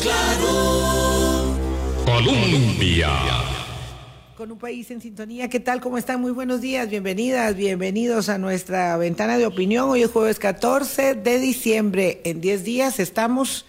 claro. 0.00 1.54
Colombia. 2.04 3.10
Con 4.36 4.50
un 4.50 4.58
país 4.58 4.90
en 4.90 5.00
sintonía, 5.00 5.48
¿qué 5.48 5.60
tal? 5.60 5.80
¿Cómo 5.80 5.96
están? 5.96 6.20
Muy 6.20 6.32
buenos 6.32 6.60
días, 6.60 6.90
bienvenidas, 6.90 7.54
bienvenidos 7.54 8.28
a 8.28 8.38
nuestra 8.38 8.96
ventana 8.96 9.38
de 9.38 9.46
opinión. 9.46 9.88
Hoy 9.88 10.02
es 10.02 10.10
jueves 10.10 10.38
14 10.38 11.14
de 11.14 11.38
diciembre. 11.38 12.20
En 12.24 12.40
10 12.40 12.64
días 12.64 13.00
estamos 13.00 13.64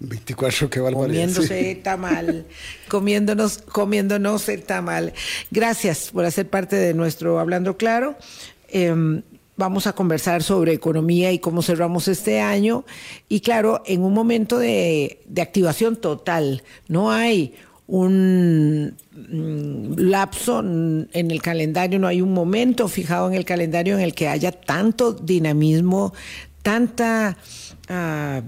24, 0.00 0.70
qué 0.70 0.80
barbaridad. 0.80 1.06
Comiéndose 1.06 1.70
el 1.72 1.82
tamal, 1.82 2.46
comiéndonos, 2.88 3.58
comiéndonos 3.58 4.48
el 4.48 4.62
tamal. 4.62 5.12
Gracias 5.50 6.10
por 6.12 6.24
hacer 6.24 6.48
parte 6.48 6.76
de 6.76 6.94
nuestro 6.94 7.38
Hablando 7.38 7.76
Claro. 7.76 8.16
Em, 8.68 9.22
vamos 9.58 9.86
a 9.86 9.92
conversar 9.92 10.42
sobre 10.42 10.72
economía 10.72 11.30
y 11.32 11.40
cómo 11.40 11.60
cerramos 11.60 12.08
este 12.08 12.40
año. 12.40 12.86
Y 13.28 13.40
claro, 13.40 13.82
en 13.84 14.02
un 14.02 14.14
momento 14.14 14.58
de, 14.58 15.20
de 15.26 15.42
activación 15.42 15.96
total, 15.96 16.62
no 16.88 17.10
hay 17.12 17.54
un 17.88 18.94
mm, 19.12 19.98
lapso 19.98 20.60
en 20.60 21.08
el 21.12 21.42
calendario, 21.42 21.98
no 21.98 22.06
hay 22.06 22.22
un 22.22 22.32
momento 22.32 22.86
fijado 22.86 23.28
en 23.28 23.34
el 23.34 23.44
calendario 23.44 23.94
en 23.94 24.00
el 24.00 24.14
que 24.14 24.28
haya 24.28 24.52
tanto 24.52 25.12
dinamismo, 25.12 26.12
tanta 26.62 27.36
ah, 27.88 28.42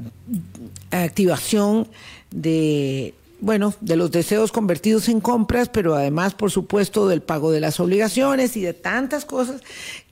activación 0.91 1.89
de 2.31 3.15
bueno, 3.41 3.75
de 3.81 3.97
los 3.97 4.11
deseos 4.11 4.53
convertidos 4.53 5.09
en 5.09 5.21
compras, 5.21 5.69
pero 5.69 5.95
además, 5.95 6.35
por 6.35 6.51
supuesto, 6.51 7.09
del 7.09 7.23
pago 7.23 7.51
de 7.51 7.61
las 7.61 7.81
obligaciones 7.81 8.57
y 8.57 8.61
de 8.61 8.75
tantas 8.75 9.25
cosas 9.25 9.63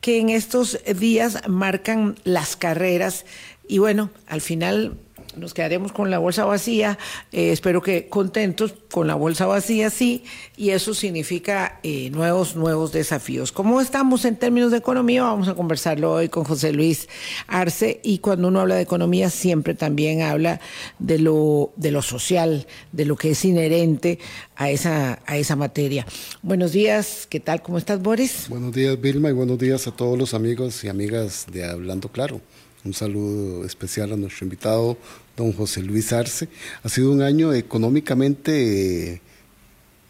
que 0.00 0.19
en 0.19 0.30
estos 0.30 0.78
días 0.98 1.48
marcan 1.48 2.16
las 2.24 2.56
carreras. 2.56 3.24
Y 3.66 3.78
bueno, 3.78 4.10
al 4.27 4.41
final 4.41 4.96
nos 5.37 5.55
quedaremos 5.55 5.92
con 5.92 6.10
la 6.10 6.18
bolsa 6.18 6.45
vacía, 6.45 6.98
eh, 7.32 7.52
espero 7.52 7.82
que 7.82 8.09
contentos 8.09 8.74
con 8.91 9.06
la 9.06 9.14
bolsa 9.14 9.46
vacía, 9.46 9.91
sí, 9.91 10.25
y 10.56 10.70
eso 10.70 10.94
significa 10.94 11.80
eh, 11.83 12.11
nuevos, 12.11 12.56
nuevos 12.56 12.92
desafíos. 12.92 13.52
¿Cómo 13.52 13.80
estamos 13.80 14.25
en 14.25 14.36
términos 14.36 14.70
de 14.70 14.78
economía? 14.78 15.22
Vamos 15.22 15.48
a 15.48 15.55
conversarlo 15.55 16.12
hoy 16.12 16.28
con 16.28 16.44
José 16.44 16.72
Luis 16.72 17.08
Arce, 17.47 18.00
y 18.02 18.19
cuando 18.19 18.48
uno 18.48 18.61
habla 18.61 18.77
de 18.77 18.83
economía 18.83 19.30
siempre 19.30 19.75
también 19.75 20.22
habla 20.22 20.61
de 20.98 21.19
lo, 21.19 21.72
de 21.77 21.91
lo 21.91 22.02
social, 22.02 22.67
de 22.92 23.05
lo 23.05 23.17
que 23.17 23.30
es 23.30 23.45
inherente 23.45 24.19
a 24.56 24.70
esa, 24.70 25.20
a 25.27 25.36
esa 25.36 25.56
materia. 25.56 26.06
Buenos 26.42 26.72
días, 26.72 27.27
¿qué 27.28 27.41
tal? 27.41 27.62
¿Cómo 27.62 27.78
estás, 27.78 28.02
Boris? 28.02 28.47
Buenos 28.48 28.72
días, 28.72 29.00
Vilma, 29.00 29.28
y 29.30 29.33
buenos 29.33 29.58
días 29.58 29.86
a 29.86 29.92
todos 29.92 30.19
los 30.19 30.34
amigos 30.34 30.83
y 30.84 30.89
amigas 30.89 31.47
de 31.52 31.64
Hablando 31.64 32.08
Claro. 32.08 32.41
Un 32.84 32.95
saludo 32.95 33.64
especial 33.64 34.12
a 34.12 34.17
nuestro 34.17 34.45
invitado, 34.45 34.97
don 35.39 35.53
José 35.53 35.83
Luis 35.83 36.12
Arce. 36.12 36.48
Ha 36.83 36.89
sido 36.89 37.11
un 37.12 37.22
año 37.22 37.55
económicamente 37.55 39.12
eh, 39.12 39.20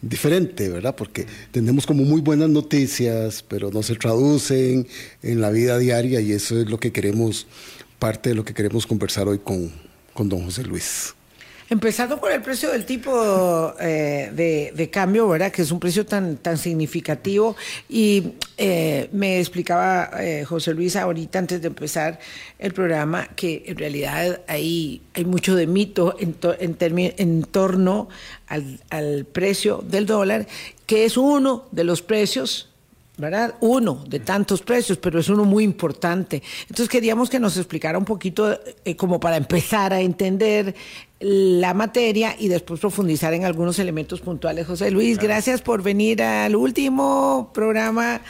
diferente, 0.02 0.68
¿verdad? 0.68 0.96
Porque 0.96 1.26
tenemos 1.52 1.86
como 1.86 2.04
muy 2.04 2.20
buenas 2.20 2.48
noticias, 2.48 3.44
pero 3.46 3.70
no 3.70 3.82
se 3.82 3.94
traducen 3.94 4.88
en 5.22 5.40
la 5.40 5.50
vida 5.50 5.78
diaria 5.78 6.20
y 6.20 6.32
eso 6.32 6.60
es 6.60 6.68
lo 6.68 6.80
que 6.80 6.92
queremos, 6.92 7.46
parte 7.98 8.30
de 8.30 8.34
lo 8.34 8.44
que 8.44 8.54
queremos 8.54 8.86
conversar 8.86 9.28
hoy 9.28 9.38
con, 9.38 9.70
con 10.14 10.28
don 10.28 10.44
José 10.44 10.64
Luis. 10.64 11.14
Empezando 11.70 12.18
por 12.18 12.32
el 12.32 12.40
precio 12.40 12.70
del 12.72 12.86
tipo 12.86 13.74
eh, 13.78 14.30
de, 14.32 14.72
de, 14.74 14.90
cambio, 14.90 15.28
¿verdad? 15.28 15.52
Que 15.52 15.60
es 15.60 15.70
un 15.70 15.78
precio 15.78 16.06
tan, 16.06 16.38
tan 16.38 16.56
significativo. 16.56 17.56
Y 17.90 18.32
eh, 18.56 19.10
me 19.12 19.38
explicaba 19.38 20.10
eh, 20.18 20.44
José 20.46 20.72
Luis 20.72 20.96
ahorita, 20.96 21.38
antes 21.38 21.60
de 21.60 21.68
empezar 21.68 22.18
el 22.58 22.72
programa, 22.72 23.28
que 23.36 23.64
en 23.66 23.76
realidad 23.76 24.40
hay, 24.48 25.02
hay 25.12 25.26
mucho 25.26 25.54
de 25.56 25.66
mito 25.66 26.16
en, 26.18 26.32
to, 26.32 26.56
en, 26.58 26.76
en 26.80 27.42
torno 27.42 28.08
al, 28.46 28.80
al 28.88 29.26
precio 29.26 29.84
del 29.86 30.06
dólar, 30.06 30.46
que 30.86 31.04
es 31.04 31.18
uno 31.18 31.68
de 31.70 31.84
los 31.84 32.00
precios 32.00 32.67
¿verdad? 33.18 33.56
Uno 33.60 34.04
de 34.08 34.20
tantos 34.20 34.62
precios, 34.62 34.96
pero 34.96 35.18
es 35.18 35.28
uno 35.28 35.44
muy 35.44 35.64
importante. 35.64 36.42
Entonces 36.62 36.88
queríamos 36.88 37.28
que 37.28 37.40
nos 37.40 37.56
explicara 37.56 37.98
un 37.98 38.04
poquito, 38.04 38.58
eh, 38.84 38.96
como 38.96 39.18
para 39.18 39.36
empezar 39.36 39.92
a 39.92 40.00
entender 40.00 40.74
la 41.20 41.74
materia 41.74 42.36
y 42.38 42.46
después 42.46 42.78
profundizar 42.78 43.34
en 43.34 43.44
algunos 43.44 43.80
elementos 43.80 44.20
puntuales. 44.20 44.68
José 44.68 44.92
Luis, 44.92 45.18
claro. 45.18 45.34
gracias 45.34 45.62
por 45.62 45.82
venir 45.82 46.22
al 46.22 46.54
último 46.54 47.50
programa 47.52 48.20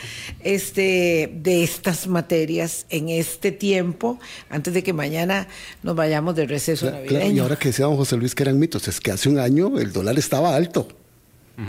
este, 0.41 1.31
de 1.35 1.63
estas 1.63 2.07
materias 2.07 2.87
en 2.89 3.11
este 3.11 3.53
tiempo, 3.53 4.19
antes 4.49 4.73
de 4.73 4.83
que 4.83 4.95
mañana 4.95 5.49
nos 5.83 5.97
vayamos 5.97 6.35
de 6.35 6.47
receso 6.47 6.87
claro, 6.87 6.97
navideño. 6.97 7.21
Claro, 7.21 7.37
y 7.37 7.39
ahora 7.41 7.57
que 7.57 7.69
decía 7.69 7.85
don 7.85 7.97
José 7.97 8.17
Luis 8.17 8.35
que 8.35 8.45
eran 8.45 8.59
mitos, 8.59 8.89
es 8.89 9.01
que 9.01 9.13
hace 9.13 9.29
un 9.29 9.39
año 9.39 9.79
el 9.79 9.93
dólar 9.93 10.19
estaba 10.19 10.57
alto. 10.57 10.89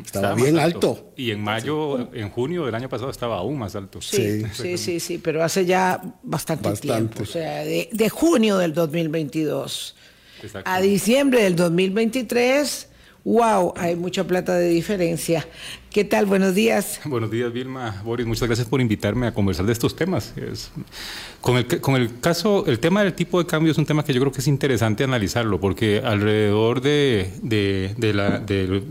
Estaba, 0.04 0.36
bien 0.36 0.60
alto. 0.60 0.92
alto. 0.92 1.14
Y 1.18 1.32
en 1.32 1.42
mayo, 1.42 2.14
en 2.14 2.30
junio 2.30 2.66
del 2.66 2.76
año 2.76 2.90
pasado 2.90 3.10
estaba 3.10 3.38
aún 3.38 3.58
más 3.58 3.76
alto. 3.76 4.02
Sí, 4.02 4.44
sí, 4.54 4.78
sí, 4.78 5.00
sí, 5.00 5.18
pero 5.18 5.44
hace 5.44 5.66
ya 5.66 6.00
bastante, 6.24 6.70
bastante. 6.70 6.82
tiempo. 6.82 7.24
O 7.24 7.26
sea, 7.26 7.64
de, 7.64 7.90
de, 7.92 8.10
junio 8.10 8.58
del 8.58 8.74
2022 8.74 9.96
a 10.66 10.82
diciembre 10.82 11.44
del 11.44 11.56
2023, 11.56 12.88
wow, 13.24 13.74
hay 13.76 13.96
mucha 13.96 14.26
plata 14.26 14.56
de 14.56 14.70
diferencia. 14.70 15.46
¿Qué 15.90 16.04
tal? 16.04 16.26
Buenos 16.26 16.56
días. 16.56 17.02
Buenos 17.06 17.32
días, 17.32 17.52
Vilma. 17.52 18.02
Boris, 18.06 18.26
muchas 18.26 18.48
gracias 18.48 18.68
por 18.68 18.80
invitarme 18.82 19.28
a 19.28 19.34
conversar 19.34 19.66
de 19.66 19.74
estos 19.74 19.96
temas. 19.96 20.34
Es, 20.38 20.72
con, 21.42 21.58
el, 21.58 21.82
con 21.82 21.96
el 21.96 22.20
caso, 22.20 22.66
el 22.68 22.80
tema 22.80 23.04
del 23.04 23.14
tipo 23.14 23.40
de 23.40 23.48
cambio 23.48 23.72
es 23.72 23.78
un 23.78 23.86
tema 23.86 24.04
que 24.06 24.14
yo 24.14 24.22
creo 24.22 24.32
que 24.32 24.40
es 24.40 24.48
interesante 24.48 25.04
analizarlo, 25.04 25.60
porque 25.60 26.02
alrededor 26.04 26.82
de, 26.82 27.32
de, 27.42 27.96
de 27.98 28.14
la, 28.14 28.40
de 28.40 28.84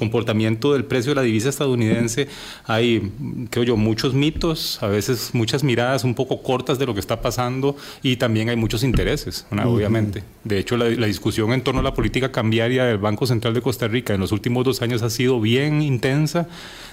comportamiento 0.00 0.72
del 0.72 0.86
precio 0.86 1.10
de 1.10 1.16
la 1.16 1.22
divisa 1.22 1.50
estadounidense 1.50 2.26
hay, 2.64 3.12
creo 3.50 3.64
yo, 3.64 3.76
muchos 3.76 4.14
mitos, 4.14 4.82
a 4.82 4.88
veces 4.88 5.34
muchas 5.34 5.62
miradas 5.62 6.04
un 6.04 6.14
poco 6.14 6.42
cortas 6.42 6.78
de 6.78 6.86
lo 6.86 6.94
que 6.94 7.00
está 7.00 7.20
pasando 7.20 7.76
y 8.02 8.16
también 8.16 8.48
hay 8.48 8.56
muchos 8.56 8.82
intereses, 8.82 9.46
¿no? 9.50 9.70
obviamente. 9.70 10.24
De 10.42 10.58
hecho, 10.58 10.78
la, 10.78 10.88
la, 10.88 11.06
discusión 11.06 11.52
en 11.52 11.60
torno 11.60 11.80
a 11.80 11.82
la 11.82 11.92
política 11.92 12.32
cambiaria 12.32 12.86
del 12.86 12.96
Banco 12.96 13.26
Central 13.26 13.52
de 13.52 13.60
Costa 13.60 13.88
Rica 13.88 14.14
en 14.14 14.20
los 14.20 14.32
últimos 14.32 14.64
dos 14.64 14.80
años 14.80 15.02
ha 15.02 15.10
sido 15.10 15.38
bien 15.38 15.82
intensa, 15.82 16.48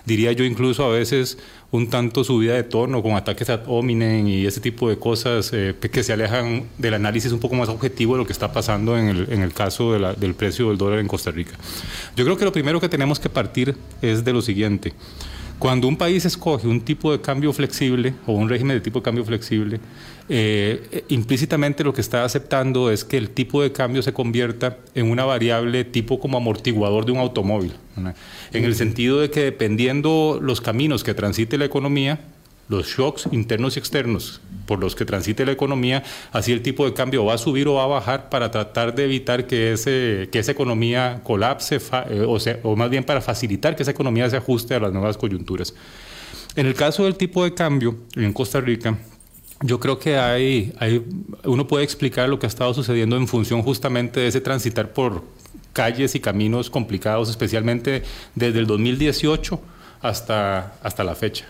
diría 0.06 0.34
yo 0.34 0.44
incluso 0.44 0.84
a 0.84 0.90
veces 0.90 1.38
un 1.72 1.90
tanto 1.90 2.24
subida 2.24 2.54
de 2.54 2.64
tono 2.64 3.04
con 3.04 3.14
ataques 3.14 3.50
a 3.50 3.62
hominen 3.68 4.28
y 4.28 4.46
ese 4.46 4.62
tipo 4.62 4.90
de 4.90 4.98
cosas 4.98 5.52
eh, 5.54 5.76
que 5.80 6.02
se 6.02 6.14
alejan 6.14 6.64
del 6.78 6.94
análisis 6.94 7.32
un 7.34 7.40
poco 7.40 7.56
más 7.56 7.68
objetivo 7.68 8.14
de 8.14 8.20
lo 8.20 8.26
que 8.26 8.32
está 8.32 8.54
pasando 8.54 8.98
en 8.98 9.10
el, 9.10 9.28
en 9.34 9.42
el 9.42 9.54
caso 9.54 9.92
de 9.92 10.00
la, 10.00 10.14
del 10.14 10.34
precio 10.34 10.70
del 10.70 10.78
dólar 10.78 11.00
en 11.00 11.08
Costa 11.08 11.32
Rica. 11.32 11.58
Yo 12.16 12.24
creo 12.24 12.38
que 12.38 12.46
lo 12.46 12.54
primero 12.54 12.80
que 12.80 12.88
tenemos 12.98 13.20
que 13.20 13.30
partir 13.30 13.76
es 14.02 14.26
de 14.26 14.34
lo 14.34 14.42
siguiente. 14.42 14.92
Cuando 15.60 15.88
un 15.88 15.98
país 15.98 16.26
escoge 16.26 16.68
un 16.68 16.82
tipo 16.82 17.12
de 17.12 17.22
cambio 17.22 17.54
flexible 17.54 18.16
o 18.26 18.32
un 18.34 18.50
régimen 18.50 18.76
de 18.76 18.82
tipo 18.82 19.02
de 19.02 19.04
cambio 19.04 19.24
flexible, 19.24 19.80
eh, 20.30 21.04
implícitamente 21.10 21.84
lo 21.84 21.94
que 21.94 22.02
está 22.02 22.24
aceptando 22.24 22.90
es 22.90 23.04
que 23.04 23.18
el 23.18 23.30
tipo 23.30 23.62
de 23.62 23.72
cambio 23.72 24.02
se 24.02 24.14
convierta 24.14 24.78
en 24.96 25.12
una 25.12 25.26
variable 25.26 25.86
tipo 25.86 26.20
como 26.20 26.40
amortiguador 26.40 27.06
de 27.06 27.12
un 27.12 27.20
automóvil, 27.20 27.74
¿no? 27.96 28.16
en 28.52 28.66
el 28.66 28.74
sentido 28.74 29.20
de 29.20 29.30
que 29.30 29.42
dependiendo 29.42 30.40
los 30.42 30.60
caminos 30.60 31.04
que 31.04 31.14
transite 31.14 31.60
la 31.60 31.66
economía, 31.66 32.20
los 32.68 32.88
shocks 32.88 33.30
internos 33.32 33.76
y 33.76 33.80
externos 33.80 34.42
por 34.68 34.80
los 34.80 34.96
que 34.96 35.06
transite 35.06 35.46
la 35.46 35.54
economía, 35.54 36.04
así 36.32 36.52
el 36.52 36.62
tipo 36.62 36.86
de 36.86 36.94
cambio 36.94 37.26
va 37.26 37.34
a 37.34 37.38
subir 37.40 37.68
o 37.68 37.74
va 37.76 37.86
a 37.86 37.88
bajar 37.88 38.30
para 38.30 38.52
tratar 38.52 38.94
de 38.94 39.06
evitar 39.06 39.48
que, 39.48 39.74
ese, 39.74 40.30
que 40.32 40.38
esa 40.38 40.52
economía 40.52 41.22
colapse, 41.24 41.78
eh, 42.10 42.26
o, 42.28 42.40
sea, 42.40 42.60
o 42.62 42.76
más 42.76 42.92
bien 42.92 43.04
para 43.04 43.22
facilitar 43.22 43.76
que 43.76 43.82
esa 43.82 43.92
economía 43.92 44.30
se 44.30 44.38
ajuste 44.38 44.76
a 44.76 44.80
las 44.80 44.94
nuevas 44.94 45.18
coyunturas. 45.18 45.74
En 46.56 46.68
el 46.68 46.76
caso 46.76 47.06
del 47.06 47.16
tipo 47.16 47.44
de 47.44 47.54
cambio 47.54 47.98
en 48.16 48.34
Costa 48.34 48.62
Rica, 48.62 48.98
yo 49.62 49.80
creo 49.80 49.98
que 49.98 50.18
hay, 50.18 50.74
hay, 50.80 51.04
uno 51.44 51.68
puede 51.68 51.84
explicar 51.84 52.30
lo 52.30 52.38
que 52.38 52.46
ha 52.46 52.50
estado 52.50 52.74
sucediendo 52.74 53.18
en 53.18 53.28
función 53.28 53.64
justamente 53.64 54.20
de 54.20 54.28
ese 54.28 54.42
transitar 54.42 54.94
por 54.94 55.24
calles 55.74 56.16
y 56.16 56.20
caminos 56.20 56.70
complicados, 56.70 57.30
especialmente 57.30 58.04
desde 58.36 58.60
el 58.60 58.68
2018 58.68 59.60
hasta, 60.02 60.74
hasta 60.84 61.04
la 61.04 61.16
fecha. 61.16 61.46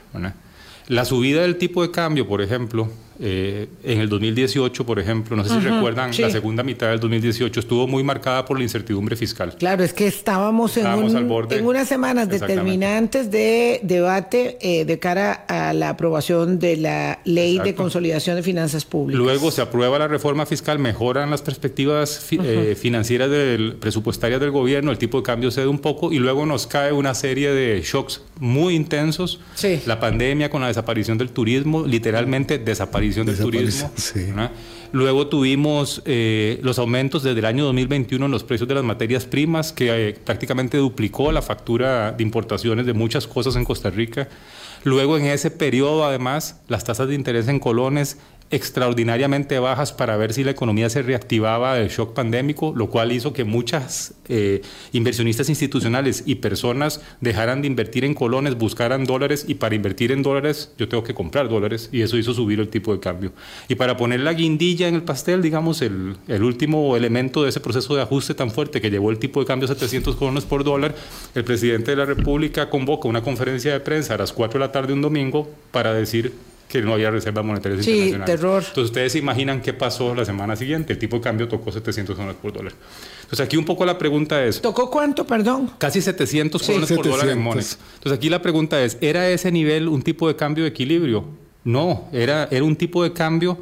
La 0.87 1.05
subida 1.05 1.41
del 1.41 1.57
tipo 1.57 1.81
de 1.81 1.91
cambio, 1.91 2.27
por 2.27 2.41
ejemplo, 2.41 2.89
eh, 3.19 3.67
en 3.83 3.99
el 3.99 4.09
2018, 4.09 4.85
por 4.85 4.99
ejemplo, 4.99 5.35
no 5.35 5.43
sé 5.43 5.49
si 5.49 5.55
-huh, 5.55 5.75
recuerdan, 5.75 6.13
sí. 6.13 6.21
la 6.21 6.29
segunda 6.29 6.63
mitad 6.63 6.89
del 6.89 6.99
2018 6.99 7.59
estuvo 7.59 7.87
muy 7.87 8.03
marcada 8.03 8.45
por 8.45 8.57
la 8.57 8.63
incertidumbre 8.63 9.15
fiscal. 9.15 9.55
Claro, 9.57 9.83
es 9.83 9.93
que 9.93 10.07
estábamos, 10.07 10.77
estábamos 10.77 11.13
en, 11.13 11.23
un, 11.23 11.27
borde, 11.27 11.57
en, 11.57 11.65
unas 11.65 11.87
semanas 11.87 12.29
determinantes 12.29 13.31
de 13.31 13.79
debate 13.83 14.57
eh, 14.61 14.85
de 14.85 14.99
cara 14.99 15.45
a 15.47 15.73
la 15.73 15.89
aprobación 15.89 16.59
de 16.59 16.77
la 16.77 17.19
ley 17.25 17.53
Exacto. 17.53 17.69
de 17.69 17.75
consolidación 17.75 18.35
de 18.35 18.43
finanzas 18.43 18.85
públicas. 18.85 19.19
Luego 19.19 19.49
se 19.51 19.61
aprueba 19.61 19.97
la 19.97 20.07
reforma 20.07 20.45
fiscal, 20.45 20.77
mejoran 20.77 21.31
las 21.31 21.41
perspectivas 21.41 22.19
fi 22.19 22.39
eh, 22.43 22.75
financieras 22.79 23.29
del, 23.29 23.77
presupuestarias 23.79 24.39
del 24.39 24.51
gobierno, 24.51 24.91
el 24.91 24.97
tipo 24.97 25.17
de 25.17 25.23
cambio 25.23 25.49
cede 25.49 25.67
un 25.67 25.79
poco 25.79 26.11
y 26.11 26.19
luego 26.19 26.45
nos 26.45 26.67
cae 26.67 26.91
una 26.91 27.15
serie 27.15 27.51
de 27.51 27.81
shocks 27.81 28.21
muy 28.39 28.75
intensos. 28.75 29.39
Sí. 29.55 29.81
La 29.85 29.99
pandemia 29.99 30.49
con 30.49 30.61
la 30.61 30.67
desaparición 30.67 31.17
del 31.17 31.29
turismo, 31.29 31.85
literalmente 31.85 32.59
desaparición 32.59 33.06
del 33.15 33.37
turismo. 33.37 33.91
Luego 34.91 35.27
tuvimos 35.27 36.01
eh, 36.05 36.59
los 36.63 36.79
aumentos 36.79 37.23
desde 37.23 37.39
el 37.39 37.45
año 37.45 37.65
2021 37.65 38.25
en 38.25 38.31
los 38.31 38.43
precios 38.43 38.69
de 38.69 38.75
las 38.75 38.83
materias 38.83 39.25
primas, 39.25 39.73
que 39.73 40.09
eh, 40.09 40.13
prácticamente 40.13 40.77
duplicó 40.77 41.31
la 41.31 41.41
factura 41.41 42.13
de 42.13 42.23
importaciones 42.23 42.85
de 42.85 42.93
muchas 42.93 43.27
cosas 43.27 43.55
en 43.55 43.65
Costa 43.65 43.89
Rica. 43.89 44.29
Luego 44.83 45.17
en 45.17 45.25
ese 45.25 45.51
periodo, 45.51 46.05
además, 46.05 46.61
las 46.67 46.83
tasas 46.85 47.09
de 47.09 47.15
interés 47.15 47.47
en 47.49 47.59
colones 47.59 48.17
extraordinariamente 48.49 49.59
bajas 49.59 49.91
para 49.91 50.15
ver 50.15 50.33
si 50.33 50.43
la 50.43 50.51
economía 50.51 50.89
se 50.89 51.01
reactivaba 51.01 51.75
del 51.75 51.89
shock 51.89 52.13
pandémico, 52.13 52.73
lo 52.75 52.89
cual 52.89 53.11
hizo 53.11 53.33
que 53.33 53.43
muchas 53.43 54.13
eh, 54.29 54.61
inversionistas 54.93 55.49
institucionales 55.49 56.23
y 56.25 56.35
personas 56.35 57.01
dejaran 57.19 57.61
de 57.61 57.67
invertir 57.67 58.05
en 58.05 58.13
colones, 58.13 58.57
buscaran 58.57 59.05
dólares 59.05 59.45
y 59.47 59.55
para 59.55 59.75
invertir 59.75 60.11
en 60.11 60.23
dólares 60.23 60.71
yo 60.77 60.87
tengo 60.87 61.03
que 61.03 61.13
comprar 61.13 61.49
dólares 61.49 61.89
y 61.91 62.01
eso 62.01 62.17
hizo 62.17 62.33
subir 62.33 62.59
el 62.59 62.69
tipo 62.69 62.93
de 62.93 62.99
cambio. 62.99 63.33
Y 63.67 63.75
para 63.75 63.97
poner 63.97 64.21
la 64.21 64.33
guindilla 64.33 64.87
en 64.87 64.95
el 64.95 65.03
pastel, 65.03 65.41
digamos, 65.41 65.81
el, 65.81 66.17
último 66.41 66.95
elemento 66.95 67.43
de 67.43 67.49
ese 67.49 67.59
proceso 67.59 67.95
de 67.95 68.01
ajuste 68.01 68.33
tan 68.33 68.51
fuerte 68.51 68.79
que 68.79 68.89
llevó 68.89 69.11
el 69.11 69.19
tipo 69.19 69.41
de 69.41 69.45
cambio 69.45 69.65
a 69.65 69.73
700 69.73 70.15
colones 70.15 70.45
por 70.45 70.63
dólar, 70.63 70.95
el 71.35 71.43
presidente 71.43 71.91
de 71.91 71.97
la 71.97 72.05
República 72.05 72.69
convoca 72.69 73.09
una 73.09 73.21
conferencia 73.21 73.73
de 73.73 73.79
prensa 73.81 74.13
a 74.13 74.17
las 74.17 74.31
4 74.31 74.59
de 74.59 74.65
la 74.65 74.71
tarde 74.71 74.93
un 74.93 75.01
domingo 75.01 75.49
para 75.71 75.93
decir 75.93 76.31
que 76.67 76.81
no 76.81 76.93
había 76.93 77.09
reservas 77.11 77.45
monetarias 77.45 77.85
Sí, 77.85 77.91
internacionales. 77.91 78.35
terror. 78.35 78.57
Entonces 78.67 78.83
ustedes 78.85 79.11
se 79.13 79.19
imaginan 79.19 79.61
qué 79.61 79.73
pasó 79.73 80.13
la 80.13 80.25
semana 80.25 80.55
siguiente. 80.55 80.93
El 80.93 80.99
tipo 80.99 81.15
de 81.17 81.21
cambio 81.21 81.47
tocó 81.47 81.71
700 81.71 82.17
dólares 82.17 82.37
por 82.41 82.51
dólar. 82.51 82.73
Entonces 83.21 83.39
aquí 83.45 83.55
un 83.57 83.63
poco 83.65 83.85
la 83.85 83.97
pregunta 83.97 84.43
es, 84.43 84.61
¿Tocó 84.61 84.89
cuánto, 84.91 85.25
perdón? 85.25 85.71
casi 85.77 86.01
700 86.01 86.61
Sí. 86.61 86.67
colones 86.67 86.89
por 86.91 87.05
dólar 87.05 87.29
en 87.29 87.35
700. 87.37 87.43
mones. 87.43 87.79
Entonces 87.95 88.17
aquí 88.17 88.29
la 88.29 88.41
pregunta 88.41 88.83
es, 88.83 88.97
¿era 89.01 89.29
ese 89.29 89.51
nivel 89.51 89.87
un 89.87 90.01
tipo 90.01 90.27
de 90.27 90.35
cambio 90.35 90.63
de 90.65 90.69
equilibrio? 90.71 91.25
No, 91.63 92.09
era, 92.11 92.47
era 92.51 92.63
un 92.63 92.75
tipo 92.75 93.03
de 93.03 93.13
cambio 93.13 93.57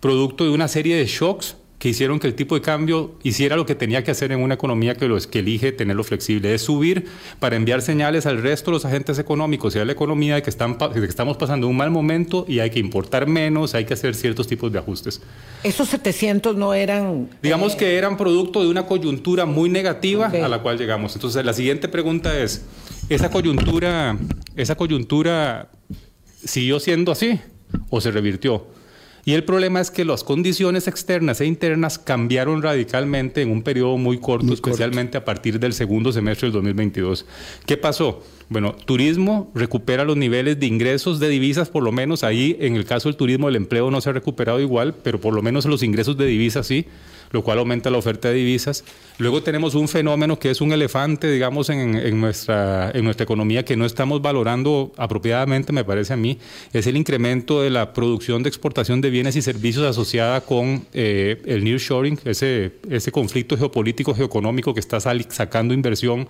producto 0.00 0.44
de 0.44 0.50
una 0.50 0.68
serie 0.68 0.96
de 0.96 1.06
shocks 1.06 1.56
que 1.78 1.88
hicieron 1.88 2.18
que 2.18 2.26
el 2.26 2.34
tipo 2.34 2.56
de 2.56 2.60
cambio 2.60 3.14
hiciera 3.22 3.54
lo 3.54 3.64
que 3.64 3.76
tenía 3.76 4.02
que 4.02 4.10
hacer 4.10 4.32
en 4.32 4.40
una 4.40 4.54
economía 4.54 4.96
que, 4.96 5.06
lo, 5.06 5.16
es- 5.16 5.28
que 5.28 5.38
elige 5.38 5.70
tenerlo 5.70 6.02
flexible, 6.02 6.52
es 6.52 6.62
subir 6.62 7.06
para 7.38 7.54
enviar 7.54 7.82
señales 7.82 8.26
al 8.26 8.42
resto 8.42 8.72
de 8.72 8.76
los 8.78 8.84
agentes 8.84 9.16
económicos 9.20 9.76
y 9.76 9.78
a 9.78 9.84
la 9.84 9.92
economía 9.92 10.34
de 10.34 10.42
que, 10.42 10.50
están, 10.50 10.76
de 10.76 11.00
que 11.00 11.06
estamos 11.06 11.36
pasando 11.36 11.68
un 11.68 11.76
mal 11.76 11.92
momento 11.92 12.44
y 12.48 12.58
hay 12.58 12.70
que 12.70 12.80
importar 12.80 13.28
menos, 13.28 13.76
hay 13.76 13.84
que 13.84 13.94
hacer 13.94 14.16
ciertos 14.16 14.48
tipos 14.48 14.72
de 14.72 14.80
ajustes. 14.80 15.20
Esos 15.62 15.88
700 15.90 16.56
no 16.56 16.74
eran... 16.74 17.30
Digamos 17.42 17.74
eh, 17.74 17.76
que 17.76 17.96
eran 17.96 18.16
producto 18.16 18.60
de 18.62 18.68
una 18.70 18.84
coyuntura 18.86 19.46
muy 19.46 19.68
negativa 19.70 20.26
a 20.26 20.48
la 20.48 20.58
cual 20.60 20.78
llegamos. 20.78 21.14
Entonces, 21.14 21.44
la 21.44 21.52
siguiente 21.52 21.86
pregunta 21.88 22.36
es, 22.40 22.64
¿esa 23.08 23.30
coyuntura, 23.30 24.18
esa 24.56 24.74
coyuntura 24.74 25.70
siguió 26.44 26.80
siendo 26.80 27.12
así 27.12 27.38
o 27.88 28.00
se 28.00 28.10
revirtió? 28.10 28.66
Y 29.28 29.34
el 29.34 29.44
problema 29.44 29.78
es 29.82 29.90
que 29.90 30.06
las 30.06 30.24
condiciones 30.24 30.88
externas 30.88 31.42
e 31.42 31.44
internas 31.44 31.98
cambiaron 31.98 32.62
radicalmente 32.62 33.42
en 33.42 33.50
un 33.50 33.60
periodo 33.60 33.98
muy 33.98 34.16
corto, 34.16 34.46
Muy 34.46 34.56
corto. 34.56 34.70
especialmente 34.70 35.18
a 35.18 35.24
partir 35.26 35.60
del 35.60 35.74
segundo 35.74 36.12
semestre 36.12 36.46
del 36.46 36.54
2022. 36.54 37.26
¿Qué 37.66 37.76
pasó? 37.76 38.22
Bueno, 38.48 38.72
turismo 38.72 39.50
recupera 39.54 40.04
los 40.04 40.16
niveles 40.16 40.58
de 40.58 40.64
ingresos 40.64 41.20
de 41.20 41.28
divisas, 41.28 41.68
por 41.68 41.82
lo 41.82 41.92
menos 41.92 42.24
ahí, 42.24 42.56
en 42.58 42.74
el 42.74 42.86
caso 42.86 43.10
del 43.10 43.16
turismo, 43.16 43.50
el 43.50 43.56
empleo 43.56 43.90
no 43.90 44.00
se 44.00 44.08
ha 44.08 44.14
recuperado 44.14 44.60
igual, 44.60 44.94
pero 44.94 45.20
por 45.20 45.34
lo 45.34 45.42
menos 45.42 45.66
los 45.66 45.82
ingresos 45.82 46.16
de 46.16 46.24
divisas 46.24 46.66
sí, 46.66 46.86
lo 47.30 47.42
cual 47.42 47.58
aumenta 47.58 47.90
la 47.90 47.98
oferta 47.98 48.28
de 48.28 48.34
divisas. 48.34 48.84
Luego 49.18 49.42
tenemos 49.42 49.74
un 49.74 49.88
fenómeno 49.88 50.38
que 50.38 50.50
es 50.50 50.60
un 50.60 50.72
elefante, 50.72 51.30
digamos, 51.30 51.70
en, 51.70 51.96
en 51.96 52.20
nuestra, 52.20 52.90
en 52.94 53.04
nuestra 53.04 53.24
economía 53.24 53.64
que 53.64 53.76
no 53.76 53.84
estamos 53.84 54.22
valorando 54.22 54.92
apropiadamente, 54.96 55.72
me 55.72 55.84
parece 55.84 56.12
a 56.12 56.16
mí, 56.16 56.38
es 56.72 56.86
el 56.86 56.96
incremento 56.96 57.62
de 57.62 57.70
la 57.70 57.92
producción 57.92 58.42
de 58.42 58.48
exportación 58.48 59.00
de 59.00 59.10
bienes 59.10 59.36
y 59.36 59.42
servicios 59.42 59.84
asociada 59.84 60.40
con 60.40 60.86
eh, 60.92 61.42
el 61.46 61.64
nearshoring, 61.64 62.18
ese, 62.24 62.72
ese 62.88 63.12
conflicto 63.12 63.56
geopolítico, 63.56 64.14
geoeconómico 64.14 64.74
que 64.74 64.80
está 64.80 65.00
sacando 65.00 65.74
inversión 65.74 66.28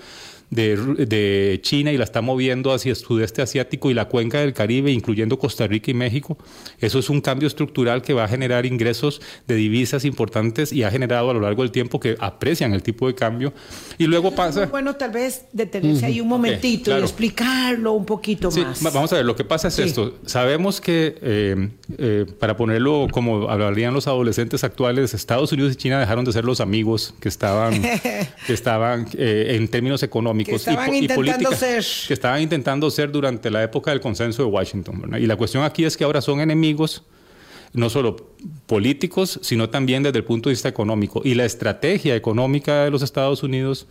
de, 0.51 0.77
de 1.07 1.59
China 1.63 1.93
y 1.93 1.99
la 1.99 2.05
está 2.05 2.23
moviendo 2.23 2.73
hacia 2.73 2.91
el 2.91 2.97
sudeste 2.97 3.43
asiático 3.43 3.91
y 3.91 3.95
la 3.95 4.07
cuenca 4.07 4.41
del 4.41 4.53
Caribe, 4.55 4.91
incluyendo 4.91 5.39
Costa 5.39 5.67
Rica 5.67 5.91
y 5.91 5.95
México. 5.95 6.39
Eso 6.81 6.99
es 6.99 7.11
un 7.11 7.21
cambio 7.21 7.47
estructural 7.49 8.01
que 8.03 8.15
va 8.15 8.25
a 8.25 8.29
generar 8.29 8.65
ingresos 8.65 9.21
de 9.47 9.55
divisas 9.57 10.05
importantes 10.05 10.73
y 10.73 10.83
ha 10.85 10.91
generado 10.91 11.31
a 11.31 11.35
lo 11.35 11.41
largo 11.41 11.63
del 11.63 11.71
tiempo 11.71 12.01
que 12.01 12.17
aprecian 12.19 12.73
el 12.73 12.83
tipo 12.83 13.07
de 13.09 13.15
cambio. 13.15 13.53
Y 13.99 14.07
luego 14.07 14.35
pasa... 14.35 14.67
Bueno, 14.67 14.97
tal 14.97 15.11
vez 15.11 15.45
detenerse 15.53 16.07
ahí 16.07 16.21
un 16.21 16.29
momentito 16.29 16.85
claro. 16.87 17.01
y 17.03 17.05
explicarlo 17.05 17.93
un 17.93 18.07
poquito 18.07 18.51
Sí, 18.51 18.61
más. 18.61 18.85
va- 18.85 18.91
vamos 18.91 19.13
a 19.13 19.17
ver, 19.17 19.25
lo 19.27 19.37
que 19.37 19.45
pasa 19.45 19.69
es 19.69 19.75
Sí. 19.75 19.83
esto. 19.83 20.19
Sabemos 20.25 20.81
que, 20.81 21.19
eh, 21.21 21.69
eh, 21.99 22.27
para 22.41 22.57
ponerlo 22.57 23.07
como 23.11 23.51
hablarían 23.51 23.93
los 23.93 24.07
adolescentes 24.09 24.65
actuales, 24.65 25.13
Estados 25.15 25.53
Unidos 25.53 25.73
y 25.75 25.77
China 25.77 26.01
dejaron 26.01 26.25
de 26.25 26.33
ser 26.33 26.45
los 26.45 26.61
amigos 26.61 27.15
que 27.21 27.29
estaban, 27.29 27.83
que 28.47 28.53
estaban 28.53 29.07
eh, 29.19 29.57
en 29.57 29.69
términos 29.69 30.03
económicos 30.03 30.38
Que 30.45 30.55
estaban 30.57 30.87
po- 30.89 30.95
intentando 30.95 31.51
política, 31.51 31.57
ser. 31.57 31.85
que 32.09 32.15
estaban 32.15 32.43
intentando 32.43 32.91
ser 32.91 33.11
durante 33.11 33.51
la 33.51 33.63
época 33.63 33.91
del 33.91 34.01
consenso 34.01 34.43
de 34.43 34.49
Washington. 34.49 35.01
¿verdad? 35.03 35.19
Y 35.19 35.27
la 35.27 35.37
cuestión 35.37 35.65
aquí 35.65 35.85
es 35.85 35.97
que 35.97 36.05
ahora 36.05 36.21
son 36.21 36.41
enemigos 36.41 37.03
no 37.75 37.91
solo 37.91 38.17
políticos, 38.67 39.39
sino 39.43 39.69
también 39.69 40.03
desde 40.03 40.19
el 40.19 40.25
punto 40.25 40.49
de 40.49 40.55
vista 40.55 40.69
económico. 40.69 41.21
Y 41.25 41.35
la 41.35 41.45
estrategia 41.45 42.17
económica 42.17 42.85
de 42.85 42.91
los 42.91 43.03
Estados 43.03 43.43
Unidos, 43.43 43.87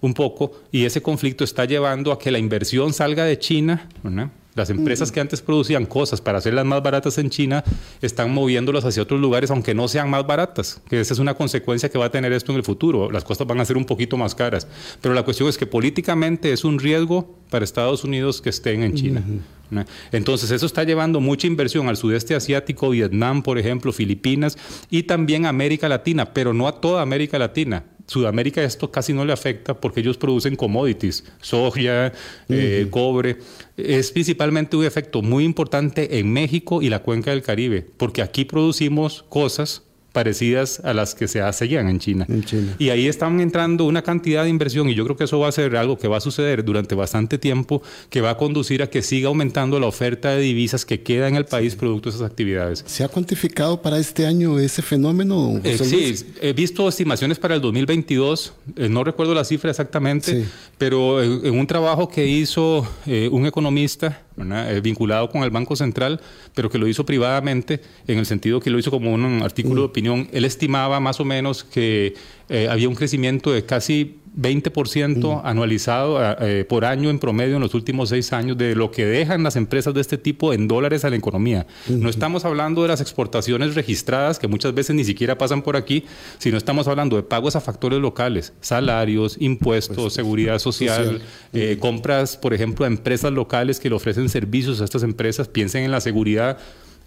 un 0.00 0.14
poco, 0.14 0.52
y 0.72 0.84
ese 0.84 1.00
conflicto 1.00 1.44
está 1.44 1.64
llevando 1.64 2.10
a 2.12 2.18
que 2.18 2.30
la 2.30 2.38
inversión 2.38 2.92
salga 2.92 3.24
de 3.24 3.38
China. 3.38 3.88
¿verdad? 4.02 4.30
Las 4.54 4.68
empresas 4.70 5.12
que 5.12 5.20
antes 5.20 5.42
producían 5.42 5.86
cosas 5.86 6.20
para 6.20 6.38
hacerlas 6.38 6.64
más 6.64 6.82
baratas 6.82 7.18
en 7.18 7.30
China 7.30 7.62
están 8.02 8.32
moviéndolas 8.32 8.84
hacia 8.84 9.02
otros 9.02 9.20
lugares, 9.20 9.50
aunque 9.50 9.74
no 9.74 9.86
sean 9.86 10.10
más 10.10 10.26
baratas, 10.26 10.80
que 10.88 11.00
esa 11.00 11.14
es 11.14 11.20
una 11.20 11.34
consecuencia 11.34 11.88
que 11.88 11.98
va 11.98 12.06
a 12.06 12.10
tener 12.10 12.32
esto 12.32 12.52
en 12.52 12.58
el 12.58 12.64
futuro. 12.64 13.10
Las 13.10 13.24
cosas 13.24 13.46
van 13.46 13.60
a 13.60 13.64
ser 13.64 13.76
un 13.76 13.84
poquito 13.84 14.16
más 14.16 14.34
caras. 14.34 14.66
Pero 15.00 15.14
la 15.14 15.22
cuestión 15.22 15.48
es 15.48 15.56
que 15.56 15.66
políticamente 15.66 16.52
es 16.52 16.64
un 16.64 16.78
riesgo 16.78 17.38
para 17.48 17.64
Estados 17.64 18.04
Unidos 18.04 18.40
que 18.40 18.50
estén 18.50 18.82
en 18.82 18.94
China. 18.94 19.22
¿no? 19.70 19.84
Entonces, 20.10 20.50
eso 20.50 20.66
está 20.66 20.82
llevando 20.84 21.20
mucha 21.20 21.46
inversión 21.46 21.88
al 21.88 21.96
sudeste 21.96 22.34
asiático, 22.34 22.90
Vietnam, 22.90 23.42
por 23.42 23.58
ejemplo, 23.58 23.92
Filipinas 23.92 24.58
y 24.90 25.04
también 25.04 25.46
a 25.46 25.50
América 25.50 25.88
Latina, 25.88 26.32
pero 26.32 26.52
no 26.52 26.66
a 26.66 26.80
toda 26.80 27.02
América 27.02 27.38
Latina. 27.38 27.84
Sudamérica 28.10 28.64
esto 28.64 28.90
casi 28.90 29.12
no 29.12 29.24
le 29.24 29.32
afecta 29.32 29.80
porque 29.80 30.00
ellos 30.00 30.16
producen 30.16 30.56
commodities, 30.56 31.22
soja, 31.40 32.12
eh, 32.48 32.88
cobre. 32.90 33.38
Es 33.76 34.10
principalmente 34.10 34.76
un 34.76 34.84
efecto 34.84 35.22
muy 35.22 35.44
importante 35.44 36.18
en 36.18 36.32
México 36.32 36.82
y 36.82 36.88
la 36.88 37.04
cuenca 37.04 37.30
del 37.30 37.42
Caribe, 37.42 37.86
porque 37.96 38.22
aquí 38.22 38.44
producimos 38.44 39.24
cosas 39.28 39.84
parecidas 40.12 40.80
a 40.84 40.92
las 40.92 41.14
que 41.14 41.28
se 41.28 41.40
hacían 41.40 41.88
en 41.88 41.98
China. 41.98 42.26
En 42.28 42.44
China. 42.44 42.74
Y 42.78 42.88
ahí 42.90 43.06
están 43.06 43.40
entrando 43.40 43.84
una 43.84 44.02
cantidad 44.02 44.44
de 44.44 44.50
inversión 44.50 44.88
y 44.88 44.94
yo 44.94 45.04
creo 45.04 45.16
que 45.16 45.24
eso 45.24 45.38
va 45.38 45.48
a 45.48 45.52
ser 45.52 45.76
algo 45.76 45.98
que 45.98 46.08
va 46.08 46.16
a 46.18 46.20
suceder 46.20 46.64
durante 46.64 46.94
bastante 46.94 47.38
tiempo, 47.38 47.82
que 48.08 48.20
va 48.20 48.30
a 48.30 48.36
conducir 48.36 48.82
a 48.82 48.88
que 48.88 49.02
siga 49.02 49.28
aumentando 49.28 49.78
la 49.80 49.86
oferta 49.86 50.30
de 50.30 50.40
divisas 50.40 50.84
que 50.84 51.02
queda 51.02 51.28
en 51.28 51.36
el 51.36 51.44
país 51.44 51.76
producto 51.76 52.10
de 52.10 52.16
esas 52.16 52.26
actividades. 52.28 52.82
¿Se 52.86 53.04
ha 53.04 53.08
cuantificado 53.08 53.80
para 53.80 53.98
este 53.98 54.26
año 54.26 54.58
ese 54.58 54.82
fenómeno? 54.82 55.60
Eh, 55.64 55.78
sí, 55.78 56.14
he 56.40 56.52
visto 56.52 56.88
estimaciones 56.88 57.38
para 57.38 57.54
el 57.54 57.60
2022, 57.60 58.52
eh, 58.76 58.88
no 58.88 59.04
recuerdo 59.04 59.34
la 59.34 59.44
cifra 59.44 59.70
exactamente, 59.70 60.42
Sí. 60.42 60.48
pero 60.78 61.22
en, 61.22 61.46
en 61.46 61.58
un 61.58 61.66
trabajo 61.66 62.08
que 62.08 62.26
hizo 62.26 62.86
eh, 63.06 63.28
un 63.30 63.46
economista 63.46 64.22
¿verdad? 64.40 64.74
Eh, 64.74 64.80
vinculado 64.80 65.28
con 65.28 65.42
el 65.42 65.50
Banco 65.50 65.76
Central, 65.76 66.20
pero 66.54 66.68
que 66.70 66.78
lo 66.78 66.88
hizo 66.88 67.06
privadamente, 67.06 67.80
en 68.06 68.18
el 68.18 68.26
sentido 68.26 68.60
que 68.60 68.70
lo 68.70 68.78
hizo 68.78 68.90
como 68.90 69.12
un 69.12 69.42
artículo 69.42 69.82
de 69.82 69.86
opinión, 69.86 70.28
él 70.32 70.44
estimaba 70.44 71.00
más 71.00 71.20
o 71.20 71.24
menos 71.24 71.64
que 71.64 72.14
eh, 72.48 72.68
había 72.68 72.88
un 72.88 72.94
crecimiento 72.94 73.52
de 73.52 73.64
casi 73.64 74.19
20% 74.38 75.40
anualizado 75.44 76.18
eh, 76.40 76.64
por 76.64 76.84
año 76.84 77.10
en 77.10 77.18
promedio 77.18 77.56
en 77.56 77.62
los 77.62 77.74
últimos 77.74 78.10
seis 78.10 78.32
años 78.32 78.56
de 78.56 78.74
lo 78.74 78.90
que 78.90 79.04
dejan 79.04 79.42
las 79.42 79.56
empresas 79.56 79.92
de 79.92 80.00
este 80.00 80.18
tipo 80.18 80.52
en 80.52 80.68
dólares 80.68 81.04
a 81.04 81.10
la 81.10 81.16
economía. 81.16 81.66
No 81.88 82.08
estamos 82.08 82.44
hablando 82.44 82.82
de 82.82 82.88
las 82.88 83.00
exportaciones 83.00 83.74
registradas, 83.74 84.38
que 84.38 84.46
muchas 84.48 84.72
veces 84.74 84.94
ni 84.94 85.04
siquiera 85.04 85.36
pasan 85.36 85.62
por 85.62 85.76
aquí, 85.76 86.04
sino 86.38 86.56
estamos 86.56 86.86
hablando 86.86 87.16
de 87.16 87.22
pagos 87.22 87.56
a 87.56 87.60
factores 87.60 87.98
locales, 87.98 88.52
salarios, 88.60 89.36
impuestos, 89.40 90.12
seguridad 90.12 90.58
social, 90.58 91.04
social. 91.04 91.22
eh, 91.52 91.76
compras, 91.80 92.36
por 92.36 92.54
ejemplo, 92.54 92.84
a 92.84 92.88
empresas 92.88 93.32
locales 93.32 93.80
que 93.80 93.88
le 93.88 93.96
ofrecen 93.96 94.28
servicios 94.28 94.80
a 94.80 94.84
estas 94.84 95.02
empresas, 95.02 95.48
piensen 95.48 95.84
en 95.84 95.90
la 95.90 96.00
seguridad 96.00 96.58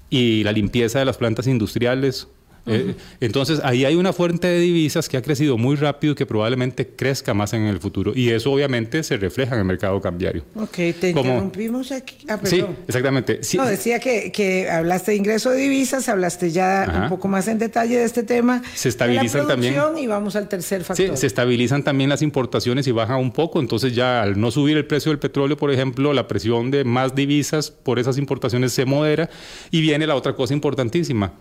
y 0.09 0.43
la 0.43 0.51
limpieza 0.51 0.99
de 0.99 1.05
las 1.05 1.17
plantas 1.17 1.47
industriales, 1.47 2.27
Eh, 2.65 2.95
entonces, 3.19 3.59
ahí 3.63 3.83
hay 3.83 3.95
una 3.95 4.13
fuente 4.13 4.47
de 4.47 4.59
divisas 4.59 5.09
que 5.09 5.17
ha 5.17 5.21
crecido 5.21 5.57
muy 5.57 5.75
rápido 5.75 6.13
y 6.13 6.15
que 6.15 6.25
probablemente 6.25 6.87
crezca 6.87 7.33
más 7.33 7.53
en 7.53 7.63
el 7.63 7.79
futuro. 7.79 8.13
Y 8.15 8.29
eso 8.29 8.51
obviamente 8.51 9.03
se 9.03 9.17
refleja 9.17 9.55
en 9.55 9.59
el 9.59 9.65
mercado 9.65 9.99
cambiario. 9.99 10.43
Ok, 10.55 10.75
te 10.99 11.09
interrumpimos 11.09 11.91
aquí. 11.91 12.25
Ah, 12.29 12.39
sí, 12.43 12.63
exactamente. 12.87 13.41
No, 13.55 13.65
decía 13.65 13.99
que, 13.99 14.31
que, 14.31 14.69
hablaste 14.69 15.11
de 15.11 15.17
ingreso 15.17 15.49
de 15.49 15.57
divisas, 15.57 16.07
hablaste 16.07 16.51
ya 16.51 17.01
un 17.03 17.09
poco 17.09 17.27
más 17.27 17.47
en 17.47 17.59
detalle 17.59 17.97
de 17.97 18.05
este 18.05 18.23
tema. 18.23 18.61
Se 18.73 18.89
estabilizan 18.89 19.47
también. 19.47 19.75
Y 19.97 20.07
vamos 20.07 20.35
al 20.35 20.47
tercer 20.47 20.83
factor. 20.83 21.09
Sí, 21.09 21.17
se 21.17 21.27
estabilizan 21.27 21.83
también 21.83 22.09
las 22.09 22.21
importaciones 22.21 22.87
y 22.87 22.91
bajan 22.91 23.19
un 23.19 23.31
poco. 23.31 23.59
Entonces, 23.59 23.93
ya 23.93 24.21
al 24.21 24.39
no 24.39 24.51
subir 24.51 24.77
el 24.77 24.85
precio 24.85 25.11
del 25.11 25.19
petróleo, 25.19 25.57
por 25.57 25.71
ejemplo, 25.71 26.13
la 26.13 26.27
presión 26.27 26.71
de 26.71 26.83
más 26.83 27.13
divisas 27.15 27.71
por 27.71 27.99
esas 27.99 28.17
importaciones 28.17 28.71
se 28.71 28.85
modera. 28.85 29.29
Y 29.69 29.81
viene 29.81 30.07
la 30.07 30.15
otra 30.15 30.33
cosa 30.33 30.53
importantísima 30.53 31.33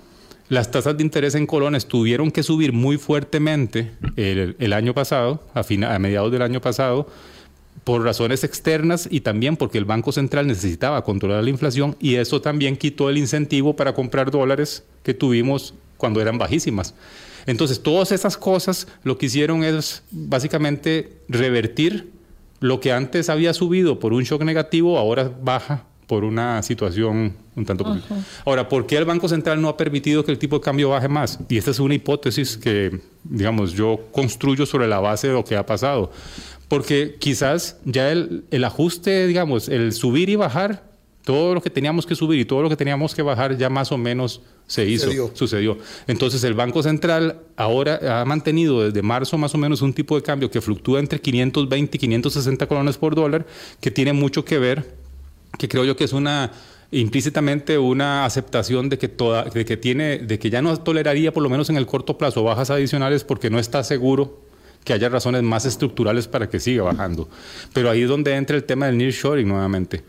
las 0.53 0.71
tasas 0.71 0.99
de 0.99 1.03
interés 1.03 1.35
en 1.35 1.47
colones 1.47 1.87
tuvieron 1.87 2.31
que 2.31 2.43
subir 2.43 2.75
muy 2.75 2.99
fuertemente 2.99 3.93
el, 4.17 4.73
año 4.75 4.93
pasado, 4.93 5.43
a, 5.55 5.61
a 5.61 5.99
mediados 5.99 6.31
del 6.31 6.43
año 6.43 6.61
pasado, 6.61 7.07
por 7.85 8.05
razones 8.05 8.45
externas 8.45 9.09
y 9.11 9.23
también 9.23 9.57
porque 9.57 9.79
el 9.79 9.87
Banco 9.87 10.13
Central 10.13 10.47
necesitaba 10.47 11.05
controlar 11.05 11.43
la 11.43 11.49
inflación 11.49 11.97
y 12.01 12.17
eso 12.17 12.43
también 12.43 12.77
quitó 12.77 13.09
el 13.09 13.17
incentivo 13.17 13.75
para 13.75 13.95
comprar 13.95 14.31
dólares 14.31 14.85
que 15.03 15.15
tuvimos 15.15 15.73
cuando 15.97 16.21
eran 16.21 16.37
bajísimas. 16.37 16.95
Entonces, 17.47 17.83
todas 17.83 18.13
esas 18.13 18.37
cosas 18.37 18.89
lo 19.05 19.17
que 19.17 19.27
hicieron 19.27 19.65
es 19.65 20.03
básicamente 20.11 21.17
revertir 21.29 22.11
lo 22.61 22.79
que 22.79 22.93
antes 22.93 23.31
había 23.31 23.55
subido 23.55 23.99
por 23.99 24.13
un 24.13 24.25
shock 24.25 24.43
negativo, 24.43 24.99
ahora 24.99 25.33
baja 25.43 25.87
por 26.07 26.25
una 26.25 26.63
situación 26.63 27.37
un 27.55 27.67
tanto 27.67 27.85
Ahora, 28.45 28.69
¿por 28.69 28.87
qué 28.87 28.97
el 28.97 29.05
Banco 29.05 29.29
Central 29.29 29.61
no 29.61 29.69
ha 29.69 29.77
permitido 29.77 30.25
que 30.25 30.33
el 30.33 30.39
tipo 30.39 30.57
de 30.57 30.63
cambio 30.63 30.91
baje 30.91 31.09
más? 31.09 31.39
Y 31.49 31.59
esta 31.59 31.71
es 31.71 31.79
una 31.81 31.95
hipótesis 31.95 32.57
que, 32.57 33.01
digamos, 33.25 33.73
yo 33.73 34.01
construyo 34.11 34.65
sobre 34.65 34.89
la 34.89 35.01
base 35.01 35.29
de 35.29 35.35
lo 35.35 35.45
que 35.45 35.57
ha 35.57 35.67
pasado. 35.67 36.11
Porque 36.69 37.17
quizás 37.19 37.77
ya 37.85 38.11
el, 38.11 38.45
el 38.51 38.65
ajuste, 38.65 39.27
digamos, 39.27 39.69
el 39.69 39.93
subir 39.93 40.31
y 40.31 40.37
bajar, 40.37 40.91
todo 41.25 41.55
lo 41.55 41.63
que 41.63 41.71
teníamos 41.71 42.07
que 42.07 42.15
subir 42.15 42.41
y 42.41 42.45
todo 42.45 42.63
lo 42.63 42.69
que 42.69 42.77
teníamos 42.77 43.15
que 43.15 43.23
bajar 43.23 43.57
ya 43.57 43.69
más 43.69 43.93
o 43.93 43.99
menos 43.99 44.41
se 44.67 44.87
hizo, 44.87 45.05
sucedió. 45.05 45.31
sucedió. 45.35 45.79
Entonces 46.07 46.43
el 46.45 46.55
Banco 46.55 46.83
Central 46.83 47.41
ahora 47.57 48.21
ha 48.23 48.25
mantenido 48.25 48.83
desde 48.83 49.03
marzo 49.03 49.39
más 49.39 49.55
o 49.55 49.59
menos 49.59 49.83
un 49.83 49.93
tipo 49.93 50.17
de 50.17 50.23
cambio 50.23 50.51
que 50.51 50.61
fluctúa 50.61 50.99
entre 50.99 51.21
520 51.21 51.97
y 51.97 52.01
560 52.01 52.67
colones 52.67 52.97
por 52.97 53.15
dólar, 53.15 53.47
que 53.81 53.91
tiene 53.91 54.13
mucho 54.13 54.45
que 54.45 54.59
ver 54.59 55.03
que 55.59 55.69
creo 55.69 55.85
yo 55.85 55.97
que 55.97 56.05
es 56.05 56.13
una 56.13 56.51
implícitamente 56.93 57.79
una 57.79 58.25
aceptación 58.25 58.89
de 58.89 58.99
que 58.99 59.09
toda, 59.09 59.45
de 59.45 59.65
que 59.65 59.77
tiene, 59.77 60.19
de 60.19 60.39
que 60.39 60.51
ya 60.51 60.63
no 60.63 60.77
toleraría 60.77 61.33
por 61.33 61.43
lo 61.43 61.49
menos 61.49 61.71
en 61.71 61.77
el 61.77 61.87
corto 61.87 62.19
plazo 62.19 62.45
bajas 62.45 62.71
adicionales 62.71 63.25
porque 63.25 63.51
no 63.51 63.59
está 63.59 63.83
seguro 63.83 64.41
que 64.85 64.93
haya 64.93 65.09
razones 65.09 65.43
más 65.43 65.65
estructurales 65.65 66.29
para 66.29 66.49
que 66.49 66.61
siga 66.61 66.83
bajando. 66.83 67.29
Pero 67.73 67.91
ahí 67.91 68.03
es 68.03 68.09
donde 68.09 68.35
entra 68.35 68.57
el 68.57 68.65
tema 68.65 68.87
del 68.87 68.99
nearshoring 68.99 69.49
nuevamente. 69.49 70.05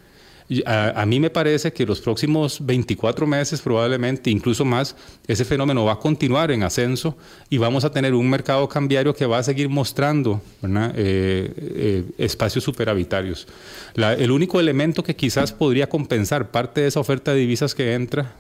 A, 0.66 1.06
mí 1.06 1.20
me 1.20 1.30
parece 1.30 1.72
que 1.72 1.86
los 1.86 2.02
próximos 2.02 2.66
24 2.66 3.26
meses, 3.26 3.62
probablemente 3.62 4.30
incluso 4.30 4.66
más, 4.66 4.96
ese 5.28 5.46
fenómeno 5.46 5.86
va 5.86 5.94
a 5.94 6.00
continuar 6.00 6.52
en 6.52 6.64
ascenso 6.64 7.18
y 7.50 7.58
vamos 7.58 7.86
a 7.86 7.92
tener 7.92 8.14
un 8.14 8.30
mercado 8.30 8.68
cambiario 8.68 9.16
que 9.16 9.26
va 9.26 9.38
a 9.38 9.44
seguir 9.44 9.70
mostrando 9.70 10.42
eh, 10.64 11.54
eh, 11.56 12.04
espacios 12.18 12.64
superavitarios. 12.64 13.48
el 13.96 14.32
único 14.32 14.60
elemento 14.60 15.04
que 15.04 15.16
quizás 15.16 15.52
podría 15.52 15.88
compensar 15.88 16.52
parte 16.52 16.82
de 16.82 16.88
esa 16.88 17.00
oferta 17.00 17.34
de 17.34 17.40
divisas 17.40 17.74
que 17.74 17.94
entra, 17.94 18.34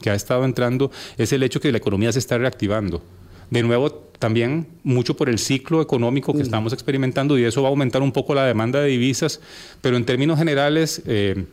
que 0.00 0.10
ha 0.10 0.14
estado 0.14 0.44
entrando, 0.44 0.90
es 1.16 1.32
el 1.32 1.42
hecho 1.42 1.60
que 1.60 1.72
la 1.72 1.78
economía 1.78 2.12
se 2.12 2.20
está 2.20 2.38
reactivando. 2.38 3.02
De 3.50 3.62
nuevo, 3.62 3.90
también 4.18 4.66
mucho 4.82 5.16
por 5.16 5.28
el 5.28 5.38
ciclo 5.38 5.80
económico 5.80 6.34
que 6.34 6.42
estamos 6.42 6.72
experimentando 6.72 7.38
y 7.38 7.44
eso 7.44 7.62
va 7.62 7.68
a 7.68 7.70
aumentar 7.70 8.02
un 8.02 8.12
poco 8.12 8.34
la 8.34 8.44
demanda 8.44 8.80
de 8.80 8.88
divisas, 8.88 9.40
pero 9.80 9.96
en 9.96 10.04
términos 10.04 10.38
generales, 10.38 11.02
eh, 11.06 11.44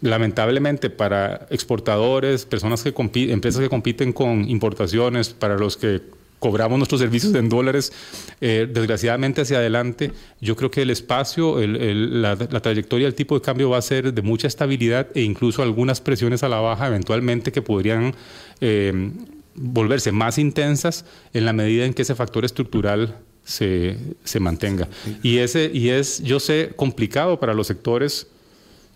lamentablemente 0.00 0.90
para 0.90 1.46
exportadores, 1.50 2.44
personas 2.44 2.82
que 2.82 2.92
empresas 3.32 3.60
que 3.60 3.68
compiten 3.68 4.12
con 4.12 4.48
importaciones, 4.48 5.30
para 5.30 5.56
los 5.56 5.76
que 5.76 6.02
cobramos 6.38 6.78
nuestros 6.78 7.00
servicios 7.00 7.34
en 7.34 7.48
dólares, 7.48 7.92
eh, 8.40 8.68
desgraciadamente 8.70 9.40
hacia 9.40 9.58
adelante, 9.58 10.12
yo 10.40 10.54
creo 10.54 10.70
que 10.70 10.82
el 10.82 10.90
espacio, 10.90 11.56
la, 11.66 12.36
trayectoria 12.36 13.06
del 13.06 13.14
tipo 13.14 13.36
de 13.36 13.40
cambio 13.40 13.70
va 13.70 13.78
a 13.78 13.82
ser 13.82 14.12
de 14.12 14.22
mucha 14.22 14.46
estabilidad 14.46 15.08
e 15.14 15.22
incluso 15.22 15.62
algunas 15.62 16.00
presiones 16.00 16.42
a 16.42 16.48
la 16.48 16.60
baja 16.60 16.88
eventualmente 16.88 17.52
que 17.52 17.62
podrían 17.62 18.14
eh, 18.60 19.10
volverse 19.56 20.12
más 20.12 20.38
intensas 20.38 21.04
en 21.32 21.44
la 21.44 21.52
medida 21.52 21.84
en 21.84 21.94
que 21.94 22.02
ese 22.02 22.14
factor 22.14 22.44
estructural 22.44 23.18
se, 23.44 23.96
se 24.24 24.40
mantenga. 24.40 24.88
Y, 25.22 25.38
ese, 25.38 25.70
y 25.72 25.90
es, 25.90 26.22
yo 26.22 26.40
sé, 26.40 26.72
complicado 26.76 27.38
para 27.40 27.54
los 27.54 27.66
sectores 27.66 28.26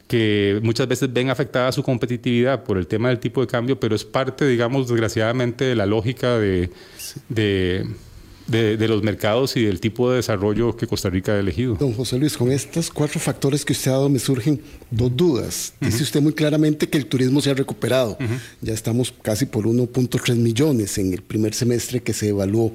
que 0.09 0.59
muchas 0.65 0.89
veces 0.89 1.13
ven 1.13 1.31
afectada 1.31 1.71
su 1.71 1.85
competitividad 1.85 2.65
por 2.65 2.79
el 2.79 2.89
tema 2.89 3.11
del 3.11 3.21
tipo 3.21 3.41
de 3.41 3.47
cambio, 3.47 3.79
pero 3.79 3.95
es 3.95 4.05
parte, 4.05 4.45
digamos, 4.45 4.89
desgraciadamente, 4.89 5.65
de 5.65 5.77
la 5.77 5.87
lógica 5.87 6.37
de, 6.37 6.71
de 7.29 7.87
de, 8.51 8.89
los 8.89 9.03
mercados 9.03 9.57
y 9.57 9.65
del 9.65 9.81
tipo 9.81 10.11
de 10.11 10.17
desarrollo 10.17 10.77
que 10.77 10.87
Costa 10.87 11.09
Rica 11.09 11.33
ha 11.33 11.39
elegido. 11.39 11.75
Don 11.75 11.93
José 11.93 12.19
Luis, 12.19 12.37
con 12.37 12.51
estos 12.51 12.91
cuatro 12.91 13.21
factores 13.21 13.65
que 13.65 13.73
usted 13.73 13.91
ha 13.91 13.95
dado 13.95 14.09
me 14.09 14.19
surgen 14.19 14.61
dos 14.91 15.17
dudas. 15.17 15.75
Dice 15.81 16.03
usted 16.03 16.21
muy 16.21 16.33
claramente 16.33 16.89
que 16.89 16.99
el 16.99 17.07
turismo 17.07 17.41
se 17.41 17.51
ha 17.51 17.55
recuperado. 17.55 18.19
Ya 18.61 18.75
estamos 18.75 19.15
casi 19.23 19.47
por 19.47 19.67
1.3 19.67 20.37
millones 20.37 20.99
en 20.99 21.13
el 21.13 21.23
primer 21.23 21.55
semestre 21.55 22.01
que 22.03 22.13
se 22.13 22.29
evaluó 22.29 22.73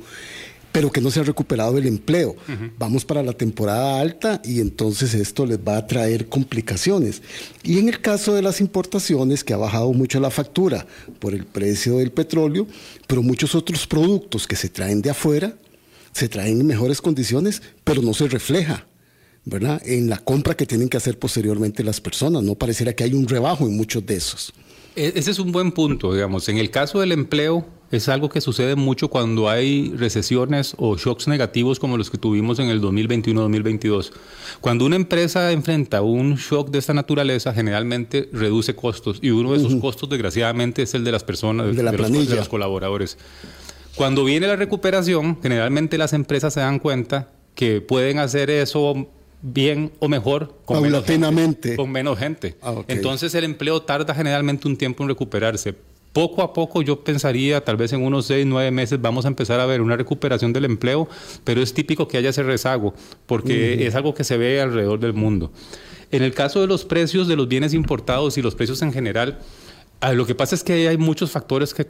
pero 0.72 0.91
que 0.91 1.00
no 1.00 1.10
se 1.10 1.22
ha 1.22 1.24
recuperado 1.24 1.77
el 1.77 1.88
empleo. 1.88 2.36
Vamos 2.77 3.05
para 3.05 3.24
la 3.24 3.32
temporada 3.32 4.01
alta 4.01 4.41
y 4.44 4.60
entonces 4.60 5.13
esto 5.13 5.46
les 5.46 5.58
va 5.58 5.77
a 5.77 5.88
traer 5.88 6.27
complicaciones. 6.27 7.22
Y 7.63 7.79
en 7.79 7.88
el 7.88 8.01
caso 8.01 8.34
de 8.34 8.41
las 8.41 8.60
importaciones, 8.60 9.46
que 9.46 9.53
ha 9.53 9.58
bajado 9.58 9.94
mucho 9.94 10.20
la 10.20 10.29
factura 10.29 10.86
por 11.20 11.34
el 11.34 11.46
precio 11.46 12.00
del 12.00 12.12
petróleo, 12.12 12.67
pero 13.08 13.24
muchos 13.24 13.55
otros 13.55 13.88
productos 13.88 14.48
que 14.48 14.58
se 14.58 14.67
traen 14.67 15.01
de 15.01 15.12
afuera 15.12 15.55
se 16.16 16.30
traen 16.30 16.62
en 16.62 16.66
mejores 16.66 17.02
condiciones, 17.02 17.62
pero 17.84 18.02
no 18.02 18.14
se 18.14 18.28
refleja. 18.30 18.88
¿verdad? 19.44 19.80
En 19.86 20.10
la 20.10 20.18
compra 20.18 20.56
que 20.56 20.66
tienen 20.66 20.90
que 20.90 20.98
hacer 20.98 21.20
posteriormente 21.20 21.84
las 21.84 22.02
personas. 22.02 22.42
No 22.42 22.56
pareciera 22.56 22.94
que 22.94 23.04
hay 23.04 23.14
un 23.14 23.28
rebajo 23.28 23.68
en 23.68 23.78
muchos 23.78 24.04
de 24.04 24.16
esos. 24.16 24.54
E-, 24.96 25.14
ese 25.16 25.30
es 25.30 25.40
un 25.40 25.52
buen 25.52 25.72
punto, 25.72 26.14
digamos. 26.14 26.50
En 26.50 26.58
el 26.58 26.72
caso 26.72 27.00
del 27.00 27.12
empleo, 27.12 27.68
es 27.92 28.10
algo 28.10 28.30
que 28.30 28.42
sucede 28.42 28.76
mucho 28.76 29.10
cuando 29.10 29.48
hay 29.48 29.94
recesiones 29.96 30.74
o 30.78 30.98
shocks 30.98 31.28
negativos 31.28 31.80
como 31.80 31.98
los 31.98 32.10
que 32.10 32.18
tuvimos 32.18 32.58
en 32.58 32.70
el 32.70 32.82
2021-2022. 32.82 34.12
Cuando 34.62 34.86
una 34.86 34.96
empresa 34.96 35.52
enfrenta 35.52 36.02
un 36.02 36.36
shock 36.36 36.72
de 36.72 36.80
esta 36.80 36.96
naturaleza, 36.96 37.54
generalmente 37.54 38.30
reduce 38.34 38.76
costos 38.76 39.20
y 39.22 39.30
uno 39.30 39.52
de 39.52 39.60
esos 39.60 39.76
costos, 39.76 40.10
desgraciadamente, 40.10 40.82
es 40.82 40.94
el 40.96 41.04
de 41.04 41.12
las 41.12 41.24
personas, 41.24 41.76
de, 41.76 41.84
la 41.84 41.92
los, 41.92 42.28
de 42.28 42.36
los 42.36 42.50
colaboradores. 42.50 43.18
Cuando 43.96 44.25
viene 44.25 44.48
la 44.48 44.58
recuperación, 44.58 45.38
generalmente 45.42 45.98
las 45.98 46.12
empresas 46.12 46.54
se 46.54 46.60
dan 46.60 46.80
cuenta 46.80 47.30
que 47.56 47.80
pueden 47.80 48.20
hacer 48.20 48.50
eso 48.50 49.08
bien 49.42 49.92
o 50.00 50.10
mejor 50.10 50.56
con, 50.66 50.82
menos 50.82 51.06
gente, 51.06 51.75
con 51.78 51.92
menos 51.92 52.20
gente. 52.20 52.58
Ah, 52.62 52.75
Entonces 52.88 53.34
el 53.36 53.46
empleo 53.46 53.82
tarda 53.84 54.14
generalmente 54.14 54.68
un 54.68 54.75
tiempo 54.75 55.04
en 55.04 55.10
recuperarse. 55.10 55.75
Poco 56.12 56.42
a 56.42 56.54
poco 56.54 56.82
yo 56.82 57.04
pensaría, 57.04 57.64
tal 57.64 57.78
vez 57.78 57.94
en 57.94 58.02
unos 58.02 58.25
seis, 58.25 58.46
nueve 58.46 58.72
meses 58.72 59.02
vamos 59.02 59.25
a 59.25 59.28
empezar 59.28 59.60
a 59.60 59.66
ver 59.66 59.82
una 59.82 59.96
recuperación 59.96 60.52
del 60.52 60.66
empleo, 60.66 61.08
pero 61.44 61.62
es 61.62 61.74
típico 61.74 62.08
que 62.08 62.18
haya 62.18 62.30
ese 62.30 62.44
rezago, 62.44 62.94
porque 63.25 63.86
es 63.86 63.96
algo 63.96 64.14
que 64.14 64.24
se 64.24 64.38
ve 64.38 64.62
alrededor 64.62 65.00
del 65.00 65.14
mundo. 65.14 65.52
En 66.12 66.24
el 66.24 66.34
caso 66.34 66.62
de 66.62 66.68
los 66.68 66.86
precios 66.86 67.28
de 67.28 67.36
los 67.36 67.48
bienes 67.48 67.74
importados 67.74 68.38
y 68.38 68.42
los 68.42 68.56
precios 68.56 68.82
en 68.82 68.94
general, 68.94 69.40
ah, 70.02 70.14
lo 70.14 70.25
que 70.25 70.36
pasa 70.36 70.56
es 70.56 70.64
que 70.64 70.88
hay 70.88 70.98
muchos 70.98 71.32
factores 71.32 71.74
que, 71.74 71.86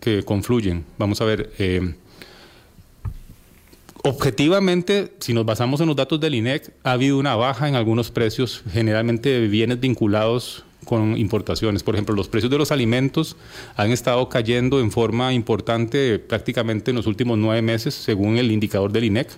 que 0.00 0.22
confluyen. 0.22 0.84
Vamos 0.98 1.20
a 1.20 1.24
ver. 1.24 1.52
Eh, 1.58 1.94
Objetivamente, 4.04 5.12
si 5.18 5.34
nos 5.34 5.44
basamos 5.44 5.80
en 5.80 5.88
los 5.88 5.96
datos 5.96 6.20
del 6.20 6.34
INEC, 6.34 6.72
ha 6.84 6.92
habido 6.92 7.18
una 7.18 7.34
baja 7.34 7.68
en 7.68 7.74
algunos 7.74 8.10
precios, 8.10 8.62
generalmente 8.72 9.28
de 9.28 9.48
bienes 9.48 9.80
vinculados 9.80 10.64
con 10.84 11.18
importaciones. 11.18 11.82
Por 11.82 11.94
ejemplo, 11.94 12.14
los 12.14 12.28
precios 12.28 12.50
de 12.50 12.58
los 12.58 12.70
alimentos 12.70 13.36
han 13.76 13.90
estado 13.90 14.28
cayendo 14.28 14.80
en 14.80 14.90
forma 14.92 15.34
importante 15.34 16.18
prácticamente 16.18 16.92
en 16.92 16.96
los 16.96 17.06
últimos 17.06 17.36
nueve 17.36 17.60
meses, 17.60 17.94
según 17.94 18.38
el 18.38 18.50
indicador 18.52 18.92
del 18.92 19.04
INEC. 19.04 19.28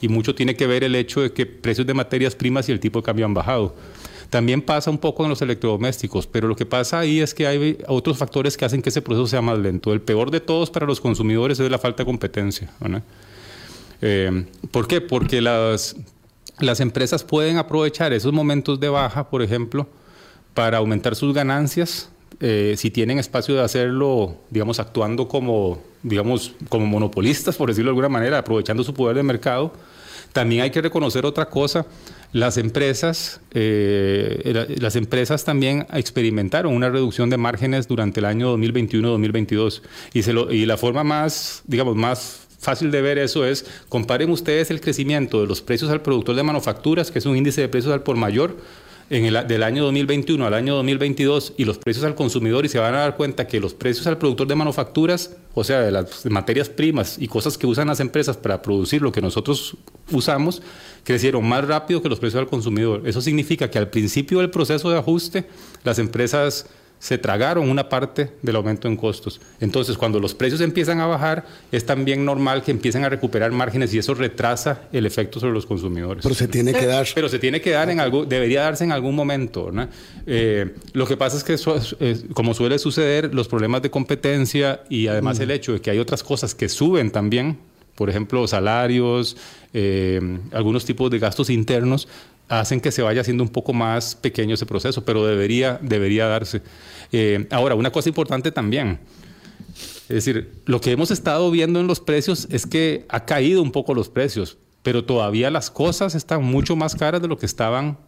Y 0.00 0.08
mucho 0.08 0.34
tiene 0.34 0.56
que 0.56 0.66
ver 0.66 0.82
el 0.82 0.96
hecho 0.96 1.20
de 1.20 1.32
que 1.32 1.46
precios 1.46 1.86
de 1.86 1.94
materias 1.94 2.34
primas 2.34 2.68
y 2.68 2.72
el 2.72 2.80
tipo 2.80 3.00
de 3.00 3.04
cambio 3.04 3.26
han 3.26 3.34
bajado. 3.34 3.76
También 4.30 4.62
pasa 4.62 4.90
un 4.90 4.98
poco 4.98 5.24
en 5.24 5.30
los 5.30 5.42
electrodomésticos, 5.42 6.26
pero 6.28 6.46
lo 6.46 6.54
que 6.54 6.64
pasa 6.64 7.00
ahí 7.00 7.20
es 7.20 7.34
que 7.34 7.48
hay 7.48 7.78
otros 7.88 8.16
factores 8.16 8.56
que 8.56 8.64
hacen 8.64 8.80
que 8.80 8.90
ese 8.90 9.02
proceso 9.02 9.26
sea 9.26 9.42
más 9.42 9.58
lento. 9.58 9.92
El 9.92 10.00
peor 10.00 10.30
de 10.30 10.40
todos 10.40 10.70
para 10.70 10.86
los 10.86 11.00
consumidores 11.00 11.58
es 11.58 11.68
la 11.70 11.78
falta 11.78 12.04
de 12.04 12.06
competencia. 12.06 12.70
Eh, 14.00 14.46
¿Por 14.70 14.86
qué? 14.86 15.00
Porque 15.00 15.40
las, 15.40 15.96
las 16.60 16.78
empresas 16.78 17.24
pueden 17.24 17.58
aprovechar 17.58 18.12
esos 18.12 18.32
momentos 18.32 18.78
de 18.78 18.88
baja, 18.88 19.28
por 19.28 19.42
ejemplo, 19.42 19.88
para 20.54 20.78
aumentar 20.78 21.16
sus 21.16 21.34
ganancias 21.34 22.08
eh, 22.42 22.74
si 22.78 22.90
tienen 22.90 23.18
espacio 23.18 23.54
de 23.54 23.62
hacerlo, 23.62 24.36
digamos, 24.48 24.80
actuando 24.80 25.28
como, 25.28 25.82
digamos, 26.02 26.52
como 26.68 26.86
monopolistas, 26.86 27.56
por 27.56 27.68
decirlo 27.68 27.88
de 27.88 27.92
alguna 27.92 28.08
manera, 28.08 28.38
aprovechando 28.38 28.82
su 28.82 28.94
poder 28.94 29.16
de 29.16 29.22
mercado. 29.22 29.72
También 30.32 30.62
hay 30.62 30.70
que 30.70 30.80
reconocer 30.80 31.26
otra 31.26 31.46
cosa. 31.50 31.84
Las 32.32 32.58
empresas, 32.58 33.40
eh, 33.52 34.76
las 34.78 34.94
empresas 34.94 35.44
también 35.44 35.86
experimentaron 35.92 36.72
una 36.74 36.88
reducción 36.88 37.28
de 37.28 37.36
márgenes 37.36 37.88
durante 37.88 38.20
el 38.20 38.26
año 38.26 38.56
2021-2022 38.56 39.82
y, 40.12 40.54
y 40.54 40.66
la 40.66 40.76
forma 40.76 41.02
más, 41.02 41.62
digamos, 41.66 41.96
más 41.96 42.46
fácil 42.60 42.90
de 42.90 43.02
ver 43.02 43.18
eso 43.18 43.44
es, 43.44 43.66
comparen 43.88 44.30
ustedes 44.30 44.70
el 44.70 44.80
crecimiento 44.80 45.40
de 45.40 45.46
los 45.46 45.60
precios 45.62 45.90
al 45.90 46.02
productor 46.02 46.36
de 46.36 46.42
manufacturas, 46.42 47.10
que 47.10 47.18
es 47.18 47.26
un 47.26 47.36
índice 47.36 47.62
de 47.62 47.68
precios 47.68 47.92
al 47.92 48.02
por 48.02 48.16
mayor, 48.16 48.56
en 49.10 49.24
el, 49.24 49.46
del 49.46 49.62
año 49.64 49.82
2021 49.84 50.46
al 50.46 50.54
año 50.54 50.76
2022 50.76 51.54
y 51.56 51.64
los 51.64 51.78
precios 51.78 52.04
al 52.04 52.14
consumidor 52.14 52.64
y 52.64 52.68
se 52.68 52.78
van 52.78 52.94
a 52.94 53.00
dar 53.00 53.16
cuenta 53.16 53.48
que 53.48 53.58
los 53.58 53.74
precios 53.74 54.06
al 54.06 54.18
productor 54.18 54.46
de 54.46 54.54
manufacturas, 54.54 55.36
o 55.52 55.64
sea, 55.64 55.80
de 55.80 55.90
las 55.90 56.24
materias 56.26 56.68
primas 56.68 57.16
y 57.18 57.26
cosas 57.26 57.58
que 57.58 57.66
usan 57.66 57.88
las 57.88 57.98
empresas 57.98 58.36
para 58.36 58.62
producir 58.62 59.02
lo 59.02 59.10
que 59.10 59.20
nosotros 59.20 59.76
usamos, 60.12 60.62
crecieron 61.02 61.46
más 61.46 61.66
rápido 61.66 62.00
que 62.00 62.08
los 62.08 62.20
precios 62.20 62.40
al 62.40 62.48
consumidor. 62.48 63.02
Eso 63.06 63.20
significa 63.20 63.68
que 63.68 63.78
al 63.78 63.90
principio 63.90 64.38
del 64.38 64.50
proceso 64.50 64.90
de 64.90 64.98
ajuste, 64.98 65.46
las 65.82 65.98
empresas 65.98 66.66
se 67.00 67.16
tragaron 67.16 67.68
una 67.68 67.88
parte 67.88 68.30
del 68.42 68.56
aumento 68.56 68.86
en 68.86 68.96
costos. 68.96 69.40
Entonces, 69.58 69.96
cuando 69.96 70.20
los 70.20 70.34
precios 70.34 70.60
empiezan 70.60 71.00
a 71.00 71.06
bajar, 71.06 71.46
es 71.72 71.86
también 71.86 72.26
normal 72.26 72.62
que 72.62 72.70
empiecen 72.70 73.04
a 73.04 73.08
recuperar 73.08 73.50
márgenes 73.52 73.92
y 73.94 73.98
eso 73.98 74.12
retrasa 74.12 74.82
el 74.92 75.06
efecto 75.06 75.40
sobre 75.40 75.54
los 75.54 75.64
consumidores. 75.64 76.22
Pero 76.22 76.34
se 76.34 76.46
tiene 76.46 76.74
que 76.74 76.86
dar. 76.86 77.08
Pero 77.14 77.30
se 77.30 77.38
tiene 77.38 77.62
que 77.62 77.70
dar 77.70 77.88
en 77.88 78.00
algo, 78.00 78.26
debería 78.26 78.62
darse 78.62 78.84
en 78.84 78.92
algún 78.92 79.16
momento. 79.16 79.72
Eh, 80.26 80.74
lo 80.92 81.06
que 81.06 81.16
pasa 81.16 81.38
es 81.38 81.44
que, 81.44 82.16
como 82.34 82.52
suele 82.52 82.78
suceder, 82.78 83.34
los 83.34 83.48
problemas 83.48 83.80
de 83.80 83.90
competencia 83.90 84.82
y 84.90 85.06
además 85.06 85.38
mm. 85.38 85.42
el 85.42 85.50
hecho 85.52 85.72
de 85.72 85.80
que 85.80 85.90
hay 85.90 85.98
otras 85.98 86.22
cosas 86.22 86.54
que 86.54 86.68
suben 86.68 87.10
también, 87.10 87.58
por 87.94 88.10
ejemplo, 88.10 88.46
salarios, 88.46 89.36
eh, 89.72 90.20
algunos 90.52 90.84
tipos 90.84 91.10
de 91.10 91.18
gastos 91.18 91.48
internos, 91.48 92.08
hacen 92.50 92.80
que 92.80 92.90
se 92.90 93.00
vaya 93.00 93.20
haciendo 93.20 93.44
un 93.44 93.48
poco 93.48 93.72
más 93.72 94.16
pequeño 94.16 94.54
ese 94.54 94.66
proceso, 94.66 95.04
pero 95.04 95.24
debería, 95.24 95.78
debería 95.80 96.26
darse. 96.26 96.62
Eh, 97.12 97.46
ahora, 97.50 97.76
una 97.76 97.92
cosa 97.92 98.08
importante 98.08 98.50
también, 98.50 98.98
es 100.08 100.16
decir, 100.16 100.52
lo 100.66 100.80
que 100.80 100.90
hemos 100.90 101.12
estado 101.12 101.48
viendo 101.52 101.78
en 101.78 101.86
los 101.86 102.00
precios 102.00 102.48
es 102.50 102.66
que 102.66 103.06
ha 103.08 103.24
caído 103.24 103.62
un 103.62 103.70
poco 103.70 103.94
los 103.94 104.08
precios, 104.08 104.58
pero 104.82 105.04
todavía 105.04 105.50
las 105.50 105.70
cosas 105.70 106.16
están 106.16 106.42
mucho 106.42 106.74
más 106.74 106.96
caras 106.96 107.22
de 107.22 107.28
lo 107.28 107.38
que 107.38 107.46
estaban 107.46 107.98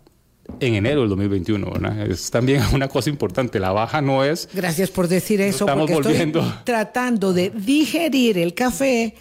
en 0.59 0.75
enero 0.75 1.03
del 1.03 1.11
2021. 1.11 1.71
¿verdad? 1.71 2.11
Es 2.11 2.29
también 2.33 2.63
una 2.75 2.89
cosa 2.89 3.11
importante. 3.11 3.61
La 3.61 3.71
baja 3.71 4.03
no 4.03 4.25
es. 4.25 4.49
Gracias 4.53 4.91
por 4.91 5.07
decir 5.07 5.41
eso. 5.41 5.67
estamos 5.67 5.89
porque 5.89 6.09
volviendo. 6.09 6.41
Estoy 6.41 6.65
tratando 6.65 7.33
de 7.33 7.51
digerir 7.51 8.39
el 8.39 8.55
café, 8.55 9.15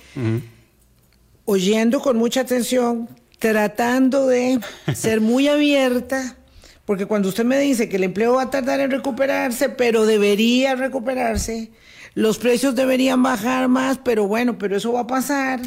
oyendo 1.46 2.00
con 2.00 2.18
mucha 2.18 2.42
atención 2.42 3.08
tratando 3.42 4.28
de 4.28 4.60
ser 4.94 5.20
muy 5.20 5.48
abierta, 5.48 6.38
porque 6.86 7.08
cuando 7.08 7.28
usted 7.30 7.44
me 7.44 7.60
dice 7.60 7.90
que 7.90 7.96
el 7.96 8.04
empleo 8.04 8.36
va 8.36 8.44
a 8.44 8.50
tardar 8.52 8.80
en 8.82 8.92
recuperarse, 8.92 9.68
pero 9.68 10.06
debería 10.06 10.76
recuperarse, 10.76 11.72
los 12.14 12.38
precios 12.38 12.76
deberían 12.76 13.24
bajar 13.24 13.68
más, 13.68 13.98
pero 13.98 14.28
bueno, 14.28 14.60
pero 14.60 14.78
eso 14.78 14.94
va 14.94 15.02
a 15.02 15.08
pasar. 15.08 15.60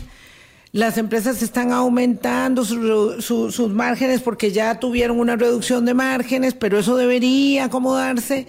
Las 0.70 0.98
empresas 0.98 1.42
están 1.42 1.72
aumentando 1.72 2.64
sus 2.64 3.70
márgenes 3.70 4.20
porque 4.20 4.52
ya 4.52 4.78
tuvieron 4.78 5.18
una 5.18 5.34
reducción 5.34 5.84
de 5.84 5.94
márgenes, 5.94 6.54
pero 6.54 6.78
eso 6.78 6.96
debería 6.96 7.64
acomodarse. 7.64 8.46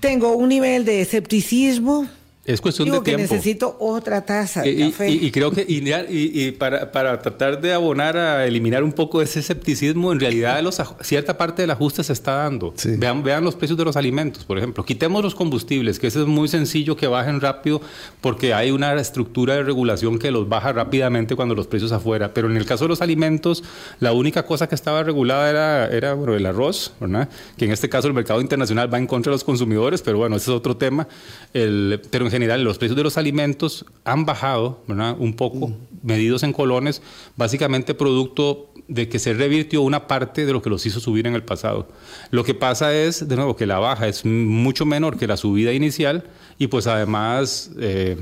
Tengo 0.00 0.32
un 0.32 0.48
nivel 0.48 0.84
de 0.84 1.02
escepticismo 1.02 2.08
es 2.48 2.62
cuestión 2.62 2.86
de 2.88 3.00
tiempo. 3.00 3.04
que 3.04 3.16
necesito 3.16 3.76
otra 3.78 4.24
taza 4.24 4.62
de 4.62 4.70
y, 4.70 4.90
café. 4.90 5.10
Y, 5.10 5.30
creo 5.30 5.50
que 5.50 5.66
y, 5.68 6.50
para, 6.52 6.90
para, 6.90 7.20
tratar 7.20 7.60
de 7.60 7.74
abonar 7.74 8.16
a 8.16 8.46
eliminar 8.46 8.82
un 8.82 8.92
poco 8.92 9.20
ese 9.20 9.40
escepticismo, 9.40 10.12
en 10.12 10.20
realidad 10.20 10.62
los, 10.62 10.80
cierta 11.02 11.36
parte 11.36 11.62
del 11.62 11.70
ajuste 11.72 12.02
se 12.02 12.14
está 12.14 12.36
dando. 12.36 12.72
Vean, 12.84 13.22
vean 13.22 13.44
los 13.44 13.54
precios 13.54 13.76
de 13.76 13.84
los 13.84 13.98
alimentos, 13.98 14.44
por 14.44 14.56
ejemplo. 14.56 14.82
Quitemos 14.82 15.22
los 15.22 15.34
combustibles, 15.34 15.98
que 15.98 16.06
eso 16.06 16.22
es 16.22 16.26
muy 16.26 16.48
sencillo 16.48 16.96
que 16.96 17.06
bajen 17.06 17.42
rápido 17.42 17.82
porque 18.22 18.54
hay 18.54 18.70
una 18.70 18.94
estructura 18.94 19.54
de 19.54 19.62
regulación 19.62 20.18
que 20.18 20.30
los 20.30 20.48
baja 20.48 20.72
rápidamente 20.72 21.36
cuando 21.36 21.54
los 21.54 21.66
precios 21.66 21.92
afuera. 21.92 22.32
Pero 22.32 22.50
en 22.50 22.56
el 22.56 22.64
caso 22.64 22.84
de 22.84 22.88
los 22.88 23.02
alimentos, 23.02 23.62
la 24.00 24.12
única 24.14 24.46
cosa 24.46 24.70
que 24.70 24.74
estaba 24.74 25.02
regulada 25.02 25.50
era, 25.50 25.86
era 25.88 26.14
bueno, 26.14 26.34
el 26.34 26.46
arroz, 26.46 26.94
¿verdad? 26.98 27.28
que 27.58 27.66
en 27.66 27.72
este 27.72 27.90
caso 27.90 28.08
el 28.08 28.14
mercado 28.14 28.40
internacional 28.40 28.92
va 28.92 28.96
en 28.96 29.06
contra 29.06 29.30
de 29.30 29.34
los 29.34 29.44
consumidores, 29.44 30.00
pero 30.00 30.16
bueno, 30.16 30.36
ese 30.36 30.50
es 30.50 30.56
otro 30.56 30.78
tema. 30.78 31.06
El, 31.52 32.00
pero 32.10 32.24
en 32.24 32.37
general 32.38 32.62
los 32.62 32.78
precios 32.78 32.96
de 32.96 33.02
los 33.02 33.18
alimentos 33.18 33.84
han 34.04 34.24
bajado 34.24 34.82
un 35.18 35.34
poco, 35.34 35.72
medidos 36.02 36.42
en 36.42 36.52
colones, 36.52 37.02
básicamente 37.36 37.94
producto 37.94 38.72
de 38.86 39.08
que 39.08 39.18
se 39.18 39.34
revirtió 39.34 39.82
una 39.82 40.06
parte 40.06 40.46
de 40.46 40.52
lo 40.52 40.62
que 40.62 40.70
los 40.70 40.86
hizo 40.86 40.98
subir 40.98 41.26
en 41.26 41.34
el 41.34 41.42
pasado. 41.42 41.88
Lo 42.30 42.42
que 42.42 42.54
pasa 42.54 42.94
es, 42.94 43.28
de 43.28 43.36
nuevo, 43.36 43.54
que 43.54 43.66
la 43.66 43.78
baja 43.78 44.08
es 44.08 44.24
mucho 44.24 44.86
menor 44.86 45.18
que 45.18 45.26
la 45.26 45.36
subida 45.36 45.72
inicial 45.72 46.24
y 46.58 46.68
pues 46.68 46.86
además 46.86 47.70
eh, 47.78 48.16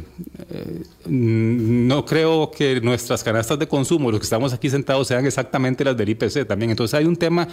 eh, 0.50 0.82
no 1.06 2.04
creo 2.04 2.50
que 2.50 2.80
nuestras 2.80 3.22
canastas 3.22 3.58
de 3.58 3.68
consumo, 3.68 4.10
los 4.10 4.20
que 4.20 4.24
estamos 4.24 4.52
aquí 4.52 4.68
sentados, 4.68 5.06
sean 5.06 5.24
exactamente 5.24 5.84
las 5.84 5.96
del 5.96 6.08
IPC 6.08 6.46
también. 6.46 6.70
Entonces 6.70 6.94
hay 6.94 7.04
un 7.04 7.16
tema, 7.16 7.46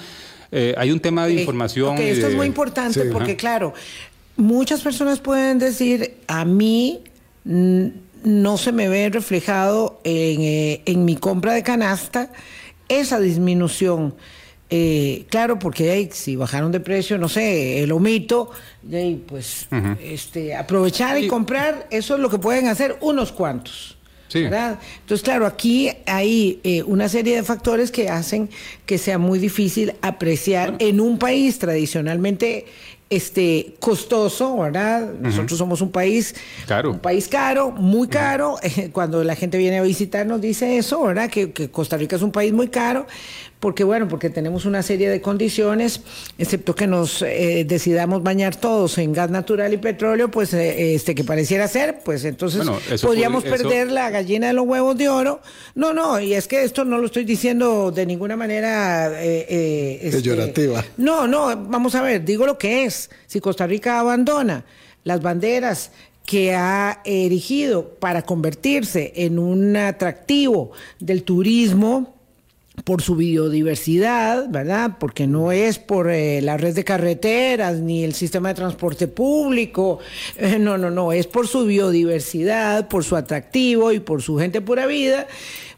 eh, 0.51 0.73
hay 0.75 0.91
un 0.91 0.99
tema 0.99 1.27
de 1.27 1.35
información. 1.35 1.97
esto 1.99 2.27
es 2.27 2.35
muy 2.35 2.47
importante 2.47 3.05
porque 3.05 3.35
claro, 3.35 3.73
muchas 4.35 4.81
personas 4.81 5.19
pueden 5.19 5.59
decir, 5.59 6.17
a 6.27 6.45
mí 6.45 7.01
no 7.45 8.57
se 8.57 8.71
me 8.71 8.87
ve 8.87 9.09
reflejado 9.09 9.99
eh, 10.03 10.81
en, 10.85 11.05
mi 11.05 11.15
compra 11.15 11.53
de 11.53 11.63
canasta 11.63 12.31
esa 12.87 13.19
disminución. 13.19 14.15
Eh, 14.69 15.25
claro, 15.29 15.59
porque 15.59 16.09
si 16.13 16.35
bajaron 16.35 16.71
de 16.71 16.79
precio, 16.79 17.17
no 17.17 17.29
sé, 17.29 17.83
el 17.83 17.91
omito, 17.91 18.49
pues 19.27 19.67
este, 20.01 20.55
aprovechar 20.55 21.21
y 21.21 21.27
comprar, 21.27 21.87
eso 21.91 22.15
es 22.15 22.19
lo 22.19 22.29
que 22.29 22.39
pueden 22.39 22.67
hacer 22.67 22.97
unos 23.01 23.31
cuantos. 23.31 23.97
¿verdad? 24.33 24.79
Entonces, 25.01 25.23
claro, 25.23 25.45
aquí 25.45 25.91
hay 26.07 26.59
eh, 26.63 26.81
una 26.83 27.07
serie 27.07 27.35
de 27.35 27.43
factores 27.43 27.91
que 27.91 28.09
hacen 28.09 28.49
que 28.87 28.97
sea 28.97 29.19
muy 29.19 29.37
difícil 29.37 29.93
apreciar 30.01 30.75
en 30.79 30.99
un 30.99 31.19
país 31.19 31.59
tradicionalmente 31.59 32.65
este 33.15 33.75
costoso, 33.79 34.57
¿verdad? 34.57 35.13
Nosotros 35.19 35.57
somos 35.57 35.81
un 35.81 35.91
país 35.91 36.35
caro. 36.67 36.91
un 36.91 36.99
país 36.99 37.27
caro, 37.27 37.71
muy 37.71 38.07
caro. 38.07 38.57
Cuando 38.91 39.23
la 39.23 39.35
gente 39.35 39.57
viene 39.57 39.79
a 39.79 39.81
visitarnos 39.83 40.41
dice 40.41 40.77
eso, 40.77 41.03
¿verdad? 41.03 41.29
Que, 41.29 41.51
que, 41.51 41.69
Costa 41.69 41.97
Rica 41.97 42.15
es 42.15 42.21
un 42.21 42.31
país 42.31 42.53
muy 42.53 42.67
caro, 42.67 43.07
porque 43.63 43.85
bueno, 43.85 44.09
porque 44.09 44.29
tenemos 44.29 44.65
una 44.65 44.83
serie 44.83 45.09
de 45.09 45.21
condiciones, 45.21 46.01
excepto 46.37 46.75
que 46.75 46.85
nos 46.85 47.21
eh, 47.21 47.63
decidamos 47.65 48.21
bañar 48.21 48.57
todos 48.57 48.97
en 48.97 49.13
gas 49.13 49.29
natural 49.29 49.73
y 49.73 49.77
petróleo, 49.77 50.29
pues 50.29 50.53
eh, 50.53 50.95
este 50.95 51.15
que 51.15 51.23
pareciera 51.23 51.65
ser, 51.69 51.99
pues 52.03 52.25
entonces 52.25 52.67
podríamos 53.01 53.45
perder 53.45 53.89
la 53.89 54.09
gallina 54.09 54.47
de 54.47 54.53
los 54.53 54.67
huevos 54.67 54.97
de 54.97 55.07
oro. 55.07 55.39
No, 55.75 55.93
no, 55.93 56.19
y 56.19 56.33
es 56.33 56.49
que 56.49 56.65
esto 56.65 56.83
no 56.83 56.97
lo 56.97 57.05
estoy 57.05 57.23
diciendo 57.23 57.89
de 57.89 58.05
ninguna 58.05 58.35
manera 58.35 59.09
eh, 59.23 59.97
este, 60.01 60.17
No, 60.97 61.25
no, 61.25 61.55
vamos 61.55 61.95
a 61.95 62.01
ver, 62.01 62.25
digo 62.25 62.45
lo 62.45 62.57
que 62.57 62.83
es. 62.83 63.09
Si 63.27 63.39
Costa 63.39 63.65
Rica 63.65 63.97
abandona 63.97 64.65
las 65.05 65.21
banderas 65.21 65.91
que 66.25 66.53
ha 66.53 66.99
erigido 67.05 67.91
para 67.95 68.23
convertirse 68.23 69.13
en 69.15 69.39
un 69.39 69.77
atractivo 69.77 70.71
del 70.99 71.23
turismo, 71.23 72.13
por 72.83 73.01
su 73.01 73.15
biodiversidad, 73.15 74.49
¿verdad? 74.49 74.97
Porque 74.99 75.27
no 75.27 75.51
es 75.51 75.79
por 75.79 76.09
eh, 76.09 76.41
la 76.41 76.57
red 76.57 76.73
de 76.73 76.83
carreteras 76.83 77.79
ni 77.79 78.03
el 78.03 78.13
sistema 78.13 78.49
de 78.49 78.55
transporte 78.55 79.07
público, 79.07 79.99
eh, 80.35 80.57
no, 80.59 80.77
no, 80.77 80.89
no, 80.89 81.13
es 81.13 81.27
por 81.27 81.47
su 81.47 81.65
biodiversidad, 81.65 82.87
por 82.87 83.03
su 83.03 83.15
atractivo 83.15 83.91
y 83.91 83.99
por 83.99 84.21
su 84.21 84.37
gente 84.37 84.59
pura 84.59 84.85
vida. 84.85 85.27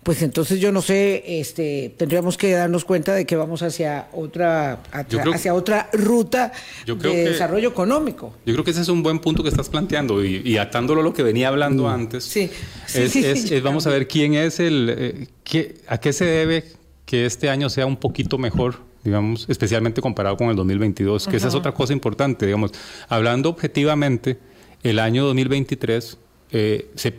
Pues 0.06 0.22
entonces 0.22 0.60
yo 0.60 0.72
no 0.72 0.84
sé, 0.84 1.40
este, 1.40 1.92
tendríamos 1.98 2.38
que 2.38 2.52
darnos 2.52 2.86
cuenta 2.86 3.16
de 3.16 3.26
que 3.26 3.36
vamos 3.36 3.64
hacia 3.64 4.08
otra, 4.14 4.84
hacia 4.92 5.56
otra 5.56 5.90
ruta 5.94 6.52
de 6.86 7.30
desarrollo 7.30 7.70
económico. 7.70 8.36
Yo 8.46 8.54
creo 8.54 8.64
que 8.64 8.70
ese 8.70 8.82
es 8.82 8.88
un 8.88 9.02
buen 9.02 9.18
punto 9.18 9.42
que 9.42 9.50
estás 9.50 9.68
planteando 9.68 10.24
y, 10.24 10.60
atándolo 10.60 11.02
a 11.02 11.04
lo 11.04 11.12
que 11.12 11.24
venía 11.24 11.48
hablando 11.48 11.86
mm. 11.86 11.88
antes. 11.88 12.24
Sí, 12.24 12.52
es, 12.94 13.64
vamos 13.64 13.88
a 13.88 13.90
ver 13.90 14.08
quién 14.08 14.36
es 14.36 14.60
el, 14.60 14.94
eh, 14.96 15.28
qué, 15.44 15.80
a 15.88 15.98
qué 15.98 16.14
se 16.14 16.26
debe 16.26 16.66
que 17.08 17.26
este 17.26 17.50
año 17.50 17.68
sea 17.72 17.88
un 17.88 17.98
poquito 17.98 18.38
mejor, 18.38 18.76
digamos, 19.04 19.48
especialmente 19.50 20.02
comparado 20.02 20.38
con 20.38 20.50
el 20.50 20.56
2022, 20.56 21.26
que 21.26 21.38
esa 21.38 21.48
es 21.48 21.56
otra 21.56 21.72
cosa 21.72 21.94
importante, 21.94 22.46
digamos. 22.46 22.74
Hablando 23.10 23.50
objetivamente, 23.50 24.38
el 24.84 25.00
año 25.00 25.26
2023 25.26 26.20
eh, 26.58 26.88
se, 26.96 27.14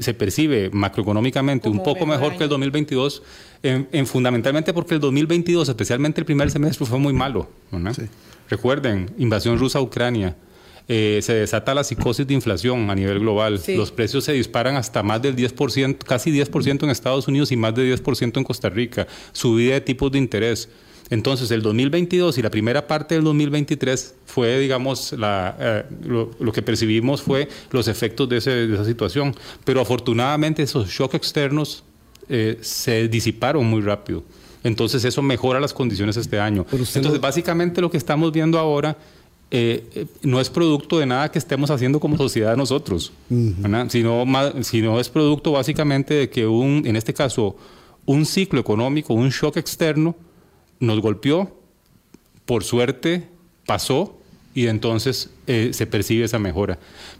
se, 0.00 0.14
percibe 0.14 0.70
macroeconómicamente 0.70 1.68
un 1.68 1.82
poco 1.82 2.06
mejor 2.06 2.38
que 2.38 2.44
el 2.44 2.48
2022, 2.48 3.22
en, 3.62 4.06
fundamentalmente 4.06 4.72
porque 4.72 4.94
el 4.94 5.00
2022, 5.00 5.68
especialmente 5.68 6.22
el 6.22 6.24
primer 6.24 6.50
semestre, 6.50 6.86
fue 6.86 6.98
muy 6.98 7.12
malo. 7.12 7.50
Recuerden, 8.48 9.10
invasión 9.18 9.58
rusa 9.58 9.80
a 9.80 9.82
Ucrania, 9.82 10.36
eh, 10.88 11.18
se 11.20 11.34
desata 11.34 11.74
la 11.74 11.84
psicosis 11.84 12.26
de 12.26 12.32
inflación 12.32 12.88
a 12.88 12.94
nivel 12.94 13.18
global. 13.18 13.60
Los 13.76 13.92
precios 13.92 14.24
se 14.24 14.32
disparan 14.32 14.76
hasta 14.76 15.02
más 15.02 15.20
del 15.20 15.36
10%, 15.36 15.98
casi 15.98 16.32
10% 16.32 16.84
en 16.84 16.88
Estados 16.88 17.28
Unidos 17.28 17.52
y 17.52 17.58
más 17.58 17.74
de 17.74 17.94
10% 17.94 18.38
en 18.38 18.44
Costa 18.44 18.70
Rica. 18.70 19.06
Subida 19.32 19.74
de 19.74 19.82
tipos 19.82 20.10
de 20.10 20.16
interés. 20.16 20.70
Entonces, 21.10 21.50
el 21.50 21.62
2022 21.62 22.36
y 22.38 22.42
la 22.42 22.50
primera 22.50 22.86
parte 22.86 23.14
del 23.14 23.24
2023 23.24 24.14
fue, 24.26 24.58
digamos, 24.58 25.12
la, 25.12 25.56
eh, 25.58 25.84
lo, 26.04 26.52
que 26.52 26.62
percibimos 26.62 27.22
fue 27.22 27.48
los 27.70 27.88
efectos 27.88 28.28
de, 28.28 28.36
esa 28.36 28.84
situación. 28.84 29.34
Pero 29.64 29.80
afortunadamente 29.80 30.62
esos 30.62 30.88
shocks 30.88 31.14
externos 31.14 31.84
eh, 32.28 32.58
se 32.60 33.08
disiparon 33.08 33.66
muy 33.66 33.80
rápido. 33.80 34.22
Entonces, 34.64 35.04
eso 35.04 35.22
mejora 35.22 35.60
las 35.60 35.72
condiciones 35.72 36.16
este 36.16 36.38
año. 36.38 36.66
Entonces, 36.70 37.20
básicamente 37.20 37.80
lo 37.80 37.90
que 37.90 37.96
estamos 37.96 38.30
viendo 38.32 38.58
ahora 38.58 38.96
eh, 39.50 40.06
no 40.22 40.40
es 40.40 40.50
producto 40.50 40.98
de 40.98 41.06
nada 41.06 41.30
que 41.30 41.38
estemos 41.38 41.70
haciendo 41.70 41.98
como 42.00 42.18
sociedad 42.18 42.54
nosotros, 42.54 43.12
sino, 43.88 44.26
sino 44.60 45.00
es 45.00 45.08
producto 45.08 45.52
básicamente 45.52 46.12
de 46.12 46.28
que 46.28 46.46
un, 46.46 46.82
en 46.84 46.96
este 46.96 47.14
caso, 47.14 47.56
un 48.04 48.26
ciclo 48.26 48.60
económico, 48.60 49.14
un 49.14 49.30
shock 49.30 49.56
externo, 49.56 50.14
nos 50.80 51.00
golpeó, 51.00 51.58
por 52.44 52.64
suerte 52.64 53.28
pasó 53.66 54.18
y 54.54 54.66
entonces 54.66 55.30
eh, 55.46 55.70
se 55.72 55.86
percibe 55.86 56.24
esa 56.24 56.38
mejora. 56.38 56.78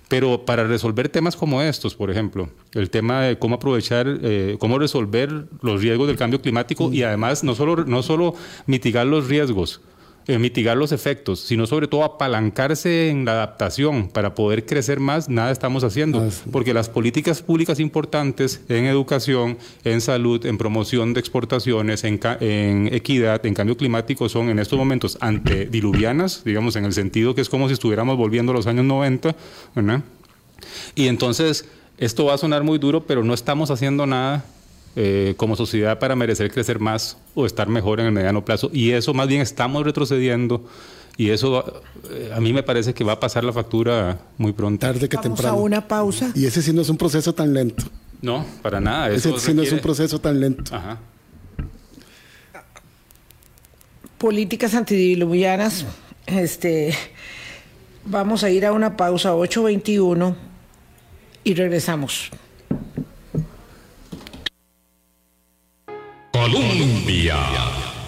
Pero 0.09 0.45
para 0.45 0.65
resolver 0.65 1.09
temas 1.09 1.37
como 1.37 1.63
estos, 1.63 1.95
por 1.95 2.11
ejemplo, 2.11 2.49
el 2.73 2.91
tema 2.91 3.23
de 3.23 3.39
cómo 3.39 3.57
aprovechar, 3.57 4.07
eh, 4.23 4.57
cómo 4.59 4.79
resolver 4.79 5.47
los 5.61 5.83
riesgos 5.83 6.09
del 6.09 6.17
cambio 6.17 6.41
climático 6.41 6.93
y 6.93 7.03
además 7.03 7.45
no 7.45 7.55
solo, 7.55 7.85
no 7.85 8.03
solo 8.03 8.35
mitigar 8.67 9.07
los 9.07 9.29
riesgos, 9.29 9.83
eh, 10.29 10.39
mitigar 10.39 10.77
los 10.77 10.93
efectos, 10.93 11.41
sino 11.41 11.67
sobre 11.67 11.89
todo 11.89 12.05
apalancarse 12.05 13.09
en 13.09 13.25
la 13.25 13.33
adaptación 13.33 14.09
para 14.09 14.35
poder 14.35 14.67
crecer 14.67 15.01
más, 15.01 15.31
nada 15.31 15.51
estamos 15.51 15.85
haciendo. 15.85 16.21
Ah, 16.21 16.29
Porque 16.53 16.75
las 16.75 16.91
políticas 16.91 17.41
públicas 17.41 17.81
importantes 17.81 18.61
en 18.69 18.85
educación, 18.85 19.57
en 19.85 20.03
salud, 20.03 20.45
en 20.45 20.59
promoción 20.59 21.15
de 21.15 21.21
exportaciones, 21.21 22.05
en, 22.05 22.21
en 22.41 22.95
equidad, 22.95 23.47
en 23.47 23.55
cambio 23.55 23.79
climático 23.79 24.29
son 24.29 24.51
en 24.51 24.59
estos 24.59 24.79
momentos 24.79 25.17
antediluvianas, 25.23 26.45
digamos, 26.45 26.77
en 26.77 26.85
el 26.85 26.93
sentido 26.93 27.35
que 27.35 27.41
es 27.41 27.49
como 27.49 27.67
si 27.69 27.73
estuviéramos 27.73 28.19
volviendo 28.19 28.53
a 28.53 28.55
los 28.55 28.67
años 28.67 28.85
90, 28.85 29.35
¿verdad? 29.75 30.03
Y 30.95 31.07
entonces, 31.07 31.65
esto 31.97 32.27
va 32.27 32.35
a 32.35 32.39
sonar 32.39 32.65
muy 32.65 32.79
duro, 32.79 33.05
pero 33.07 33.25
no 33.25 33.33
estamos 33.33 33.71
haciendo 33.71 34.05
nada 34.05 34.45
eh, 34.97 35.35
como 35.37 35.57
sociedad 35.57 35.99
para 35.99 36.17
merecer 36.17 36.51
crecer 36.51 36.79
más 36.79 37.17
o 37.35 37.47
estar 37.47 37.69
mejor 37.69 38.01
en 38.01 38.07
el 38.07 38.13
mediano 38.13 38.45
plazo. 38.45 38.71
Y 38.73 38.91
eso 38.93 39.15
más 39.15 39.29
bien 39.29 39.41
estamos 39.41 39.85
retrocediendo. 39.85 40.65
Y 41.17 41.31
eso 41.31 41.83
eh, 42.11 42.33
a 42.35 42.41
mí 42.41 42.53
me 42.53 42.63
parece 42.63 42.95
que 42.95 43.05
va 43.05 43.15
a 43.15 43.21
pasar 43.21 43.45
la 43.45 43.53
factura 43.53 44.21
muy 44.37 44.53
pronto. 44.53 44.87
Tarde 44.87 45.09
que 45.09 45.17
Vamos 45.17 45.37
temprano. 45.37 45.59
a 45.59 45.61
una 45.61 45.87
pausa. 45.87 46.31
Y 46.35 46.47
ese 46.47 46.63
sí 46.63 46.73
no 46.73 46.83
es 46.83 46.89
un 46.89 46.97
proceso 46.97 47.35
tan 47.35 47.53
lento. 47.55 47.85
No, 48.21 48.45
para 48.63 48.81
nada. 48.81 49.11
ese 49.11 49.37
sí 49.39 49.55
no 49.55 49.63
es 49.63 49.73
un 49.73 49.79
proceso 49.81 50.21
tan 50.21 50.41
lento. 50.41 50.75
Ajá. 50.75 50.99
Políticas 54.19 54.75
antidiluvianas. 54.75 55.87
Este, 56.27 56.93
vamos 58.05 58.43
a 58.43 58.51
ir 58.51 58.67
a 58.67 58.73
una 58.73 58.97
pausa 58.97 59.35
8.21 59.35 60.35
y 61.45 61.55
regresamos. 61.55 62.31
Colombia. 66.39 67.37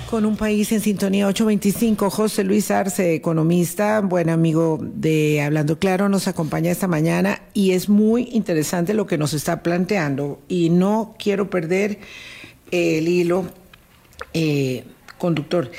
Con 0.09 0.25
un 0.25 0.37
país 0.37 0.71
en 0.71 0.81
sintonía 0.81 1.27
825, 1.27 2.11
José 2.11 2.45
Luis 2.45 2.71
Arce, 2.71 3.15
economista, 3.15 4.01
buen 4.01 4.31
amigo 4.31 4.79
de 4.81 5.43
Hablando 5.43 5.81
Claro, 5.81 6.09
nos 6.09 6.29
acompaña 6.29 6.71
esta 6.71 6.87
mañana 6.87 7.43
y 7.55 7.73
es 7.73 7.89
muy 7.89 8.29
interesante 8.31 8.95
lo 8.95 9.07
que 9.09 9.19
nos 9.19 9.33
está 9.33 9.65
planteando 9.65 10.41
y 10.47 10.71
no 10.71 11.17
quiero 11.19 11.51
perder 11.51 11.99
el 12.71 13.09
hilo 13.09 13.47
eh, 14.33 14.85
conductor. 15.19 15.73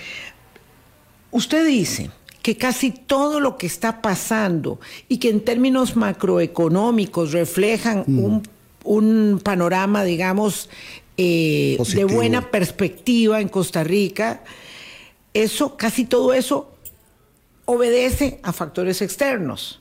Usted 1.31 1.65
dice 1.65 2.11
que 2.41 2.57
casi 2.57 2.91
todo 2.91 3.39
lo 3.39 3.57
que 3.57 3.67
está 3.67 4.01
pasando 4.01 4.81
y 5.07 5.19
que 5.19 5.29
en 5.29 5.39
términos 5.39 5.95
macroeconómicos 5.95 7.31
reflejan 7.31 8.03
un, 8.07 8.43
un 8.83 9.39
panorama, 9.41 10.03
digamos, 10.03 10.69
eh, 11.21 11.77
de 11.95 12.05
buena 12.05 12.49
perspectiva 12.49 13.41
en 13.41 13.47
Costa 13.47 13.83
Rica, 13.83 14.43
eso, 15.33 15.77
casi 15.77 16.05
todo 16.05 16.33
eso 16.33 16.75
obedece 17.65 18.39
a 18.43 18.51
factores 18.51 19.01
externos. 19.01 19.79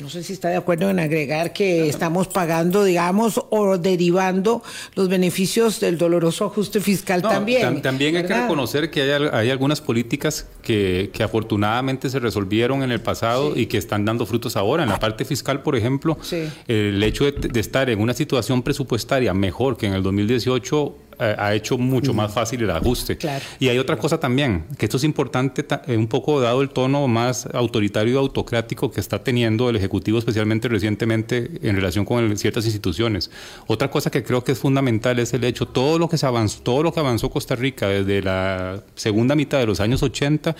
No 0.00 0.10
sé 0.10 0.22
si 0.22 0.34
está 0.34 0.48
de 0.48 0.56
acuerdo 0.56 0.90
en 0.90 0.98
agregar 0.98 1.52
que 1.54 1.88
estamos 1.88 2.28
pagando, 2.28 2.84
digamos, 2.84 3.40
o 3.48 3.78
derivando 3.78 4.62
los 4.94 5.08
beneficios 5.08 5.80
del 5.80 5.96
doloroso 5.96 6.44
ajuste 6.44 6.80
fiscal 6.80 7.22
también. 7.22 7.80
también 7.80 8.16
hay 8.16 8.24
que 8.24 8.34
reconocer 8.34 8.90
que 8.90 9.02
hay, 9.32 9.50
algunas 9.50 9.80
políticas 9.80 10.46
que, 10.62 11.10
afortunadamente 11.24 12.10
se 12.10 12.18
resolvieron 12.18 12.82
en 12.82 12.92
el 12.92 13.00
pasado 13.00 13.56
y 13.56 13.66
que 13.66 13.78
están 13.78 14.04
dando 14.04 14.26
frutos 14.26 14.56
ahora. 14.56 14.82
En 14.82 14.90
la 14.90 14.98
parte 14.98 15.24
fiscal, 15.24 15.62
por 15.62 15.76
ejemplo, 15.76 16.18
el 16.68 17.02
hecho 17.02 17.24
de, 17.24 17.32
de 17.32 17.60
estar 17.60 17.88
en 17.88 18.00
una 18.00 18.12
situación 18.12 18.62
presupuestaria 18.62 19.32
mejor 19.32 19.76
que 19.76 19.86
en 19.86 19.94
el 19.94 20.02
2018 20.02 20.86
eh, 20.86 21.05
ha 21.18 21.54
hecho 21.54 21.78
mucho 21.78 22.12
más 22.12 22.32
fácil 22.32 22.62
el 22.62 22.70
ajuste. 22.70 23.18
Y 23.58 23.68
hay 23.68 23.78
otra 23.78 23.96
cosa 23.96 24.18
también, 24.18 24.64
que 24.78 24.86
esto 24.86 24.96
es 24.96 25.04
importante 25.04 25.64
eh, 25.86 25.96
un 25.96 26.06
poco 26.06 26.40
dado 26.40 26.62
el 26.62 26.70
tono 26.70 27.06
más 27.08 27.46
autoritario 27.52 28.14
y 28.14 28.16
autocrático 28.16 28.90
que 28.90 29.00
está 29.00 29.22
teniendo 29.22 29.68
el 29.70 29.76
Ejecutivo, 29.76 30.18
especialmente 30.18 30.68
recientemente 30.68 31.50
en 31.62 31.76
relación 31.76 32.04
con 32.04 32.36
ciertas 32.36 32.64
instituciones. 32.64 33.30
Otra 33.66 33.90
cosa 33.90 34.10
que 34.10 34.22
creo 34.22 34.44
que 34.44 34.52
es 34.52 34.58
fundamental 34.58 35.18
es 35.18 35.32
el 35.34 35.44
hecho, 35.44 35.66
todo 35.66 35.98
lo 35.98 36.08
que 36.08 36.18
se 36.18 36.26
avanzó, 36.26 36.60
todo 36.62 36.82
lo 36.82 36.92
que 36.92 37.00
avanzó 37.00 37.30
Costa 37.30 37.56
Rica 37.56 37.88
desde 37.88 38.22
la 38.22 38.82
segunda 38.94 39.34
mitad 39.34 39.58
de 39.58 39.66
los 39.66 39.80
años 39.80 40.02
80 40.02 40.56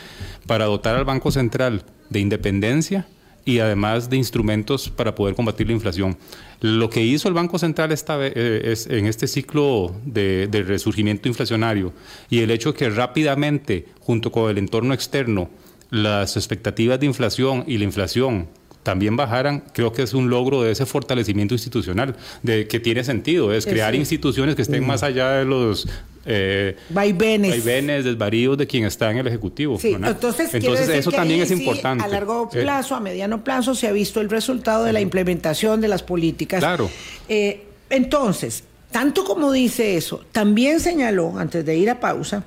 para 0.47 0.67
dotar 0.67 0.97
al 0.97 1.05
Banco 1.05 1.31
Central 1.31 1.85
de 2.11 2.21
independencia 2.21 3.07
y 3.47 3.61
además 3.61 4.11
de 4.11 4.19
instrumentos 4.19 4.91
para 4.91 5.15
poder 5.15 5.35
combatir 5.35 5.69
la 5.69 5.73
inflación. 5.73 6.19
Lo 6.61 6.91
que 6.91 7.03
hizo 7.03 7.29
el 7.29 7.35
Banco 7.35 7.59
Central 7.59 7.93
esta 7.93 8.17
vez, 8.17 8.33
eh, 8.35 8.73
es, 8.73 8.89
en 8.89 9.07
este 9.07 9.29
ciclo 9.29 9.95
de, 10.05 10.49
resurgimiento 10.67 11.29
inflacionario 11.29 11.93
y 12.29 12.41
el 12.41 12.51
hecho 12.51 12.73
de 12.73 12.79
que 12.79 12.91
rápidamente, 12.91 13.87
junto 14.01 14.33
con 14.33 14.51
el 14.51 14.59
entorno 14.59 14.93
externo, 14.93 15.49
las 15.91 16.37
expectativas 16.37 16.99
de 16.99 17.07
inflación 17.07 17.65
y 17.69 17.79
la 17.79 17.85
inflación 17.85 18.49
también 18.87 19.17
bajaran, 19.17 19.65
creo 19.73 19.93
que 19.93 20.03
es 20.03 20.15
un 20.15 20.31
logro 20.31 20.63
de 20.63 20.71
ese 20.71 20.87
fortalecimiento 20.87 21.55
institucional, 21.55 22.15
de 22.45 22.69
que 22.69 22.79
tiene 22.79 23.03
sentido, 23.03 23.53
es 23.53 23.67
crear 23.67 23.97
instituciones 23.97 24.55
que 24.55 24.63
estén 24.63 24.87
más 24.87 25.03
allá 25.03 25.31
de 25.33 25.45
los 25.45 25.89
eh, 26.25 26.77
vaivenes. 26.91 27.51
vaivenes, 27.51 28.05
desvaríos 28.05 28.57
de 28.57 28.69
quien 28.69 28.85
está 28.85 29.11
en 29.11 29.19
el 29.19 29.27
Ejecutivo. 29.27 29.77
entonces, 29.83 30.55
eso 30.55 31.11
también 31.11 31.41
es 31.41 31.51
importante. 31.51 32.05
A 32.05 32.07
largo 32.07 32.49
eh, 32.53 32.63
plazo, 32.63 32.95
a 32.95 33.01
mediano 33.01 33.43
plazo, 33.43 33.75
se 33.75 33.89
ha 33.89 33.93
visto 33.93 34.21
el 34.21 34.31
resultado 34.31 34.85
de 34.85 34.93
la 34.93 35.01
implementación 35.01 35.81
de 35.81 35.89
las 35.89 36.05
políticas. 36.05 36.61
Claro. 36.61 36.89
Eh, 37.29 37.65
entonces, 37.91 38.63
tanto 38.93 39.25
como 39.25 39.51
dice 39.51 39.97
eso, 39.97 40.25
también 40.31 40.79
señaló, 40.79 41.37
antes 41.37 41.67
de 41.67 41.77
ir 41.77 41.91
a 41.91 41.99
pausa, 41.99 42.45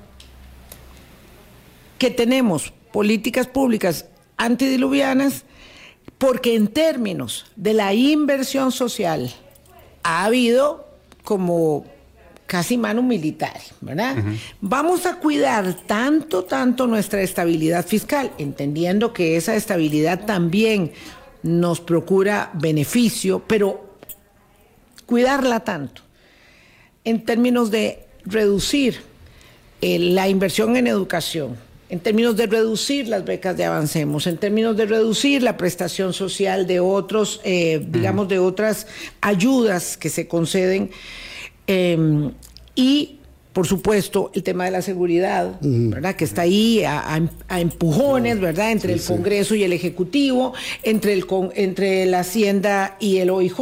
que 1.98 2.10
tenemos 2.10 2.72
políticas 2.92 3.46
públicas 3.46 4.06
antidiluvianas 4.38 5.44
porque 6.20 6.54
en 6.54 6.68
términos 6.68 7.46
de 7.56 7.72
la 7.72 7.94
inversión 7.94 8.72
social 8.72 9.32
ha 10.02 10.26
habido 10.26 10.86
como 11.24 11.86
casi 12.44 12.76
mano 12.76 13.02
militar, 13.02 13.58
¿verdad? 13.80 14.16
Vamos 14.60 15.06
a 15.06 15.16
cuidar 15.16 15.72
tanto, 15.86 16.44
tanto 16.44 16.86
nuestra 16.86 17.22
estabilidad 17.22 17.86
fiscal, 17.86 18.32
entendiendo 18.36 19.14
que 19.14 19.38
esa 19.38 19.56
estabilidad 19.56 20.26
también 20.26 20.92
nos 21.42 21.80
procura 21.80 22.50
beneficio, 22.52 23.42
pero 23.46 23.96
cuidarla 25.06 25.60
tanto 25.60 26.02
en 27.04 27.24
términos 27.24 27.70
de 27.70 28.04
reducir 28.26 29.00
eh, 29.80 29.98
la 29.98 30.28
inversión 30.28 30.76
en 30.76 30.86
educación, 30.86 31.56
en 31.90 31.98
términos 31.98 32.36
de 32.36 32.46
reducir 32.46 33.08
las 33.08 33.24
becas 33.24 33.56
de 33.56 33.64
Avancemos, 33.64 34.26
en 34.28 34.36
términos 34.36 34.76
de 34.76 34.86
reducir 34.86 35.42
la 35.42 35.56
prestación 35.56 36.12
social 36.12 36.66
de 36.66 36.78
otros, 36.78 37.40
eh, 37.44 37.84
digamos, 37.90 38.28
de 38.28 38.38
otras 38.38 38.86
ayudas 39.20 39.96
que 39.96 40.08
se 40.08 40.28
conceden. 40.28 40.90
Em, 41.66 42.30
y 42.76 43.16
por 43.52 43.66
supuesto, 43.66 44.30
el 44.32 44.44
tema 44.44 44.66
de 44.66 44.70
la 44.70 44.80
seguridad, 44.80 45.58
¿verdad? 45.60 46.14
Que 46.14 46.24
está 46.24 46.42
ahí 46.42 46.84
a, 46.84 47.20
empujones, 47.58 48.38
¿verdad? 48.38 48.70
Entre 48.70 48.92
el 48.92 49.02
Congreso 49.02 49.56
y 49.56 49.64
el 49.64 49.72
Ejecutivo, 49.72 50.54
entre, 50.84 51.14
el, 51.14 51.26
entre 51.56 52.06
la 52.06 52.20
Hacienda 52.20 52.96
y 53.00 53.16
el 53.16 53.28
OIJ, 53.28 53.58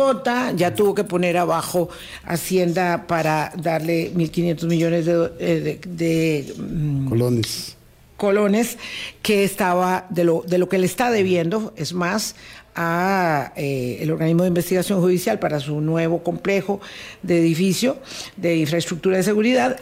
ya 0.56 0.74
tuvo 0.74 0.94
que 0.94 1.04
poner 1.04 1.38
abajo 1.38 1.88
Hacienda 2.24 3.06
para 3.06 3.50
darle 3.56 4.12
1.500 4.14 4.66
millones 4.66 5.06
de, 5.06 6.54
mm, 6.58 7.08
colones 7.08 7.77
colones 8.18 8.76
que 9.22 9.44
estaba 9.44 10.06
de 10.10 10.24
lo, 10.24 10.42
de 10.46 10.58
lo 10.58 10.68
que 10.68 10.76
le 10.76 10.84
está 10.84 11.10
debiendo, 11.10 11.72
es 11.76 11.94
más, 11.94 12.34
a 12.74 13.52
eh, 13.56 13.98
el 14.00 14.10
organismo 14.10 14.42
de 14.42 14.48
investigación 14.48 15.00
judicial 15.00 15.38
para 15.38 15.58
su 15.60 15.80
nuevo 15.80 16.22
complejo 16.22 16.80
de 17.22 17.38
edificio 17.38 17.96
de 18.36 18.56
infraestructura 18.56 19.16
de 19.16 19.22
seguridad. 19.22 19.80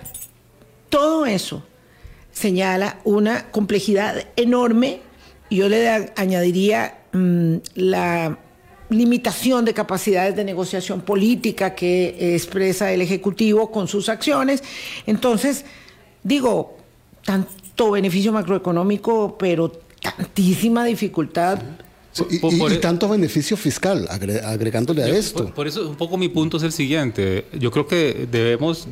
Todo 0.88 1.26
eso 1.26 1.64
señala 2.30 3.00
una 3.04 3.50
complejidad 3.50 4.26
enorme 4.36 5.00
y 5.48 5.56
yo 5.56 5.68
le 5.68 6.12
añadiría 6.16 6.98
mm, 7.12 7.56
la 7.74 8.38
limitación 8.90 9.64
de 9.64 9.74
capacidades 9.74 10.36
de 10.36 10.44
negociación 10.44 11.00
política 11.00 11.74
que 11.74 12.34
expresa 12.34 12.92
el 12.92 13.00
Ejecutivo 13.00 13.70
con 13.70 13.88
sus 13.88 14.08
acciones. 14.08 14.62
Entonces, 15.06 15.64
digo, 16.22 16.76
tanto 17.76 17.90
beneficio 17.90 18.32
macroeconómico, 18.32 19.36
pero 19.38 19.70
tantísima 20.00 20.84
dificultad. 20.84 21.58
Y, 22.30 22.36
e- 22.36 22.76
tanto 22.78 23.06
beneficio 23.10 23.58
fiscal, 23.58 24.08
agregándole 24.08 25.02
a 25.02 25.08
esto. 25.08 25.52
Por, 25.52 25.66
eso, 25.66 25.90
un 25.90 25.96
poco 25.96 26.16
mi 26.16 26.30
punto 26.30 26.56
es 26.56 26.62
el 26.62 26.72
siguiente. 26.72 27.44
Yo 27.52 27.70
creo 27.70 27.86
que 27.86 28.26
debemos, 28.30 28.88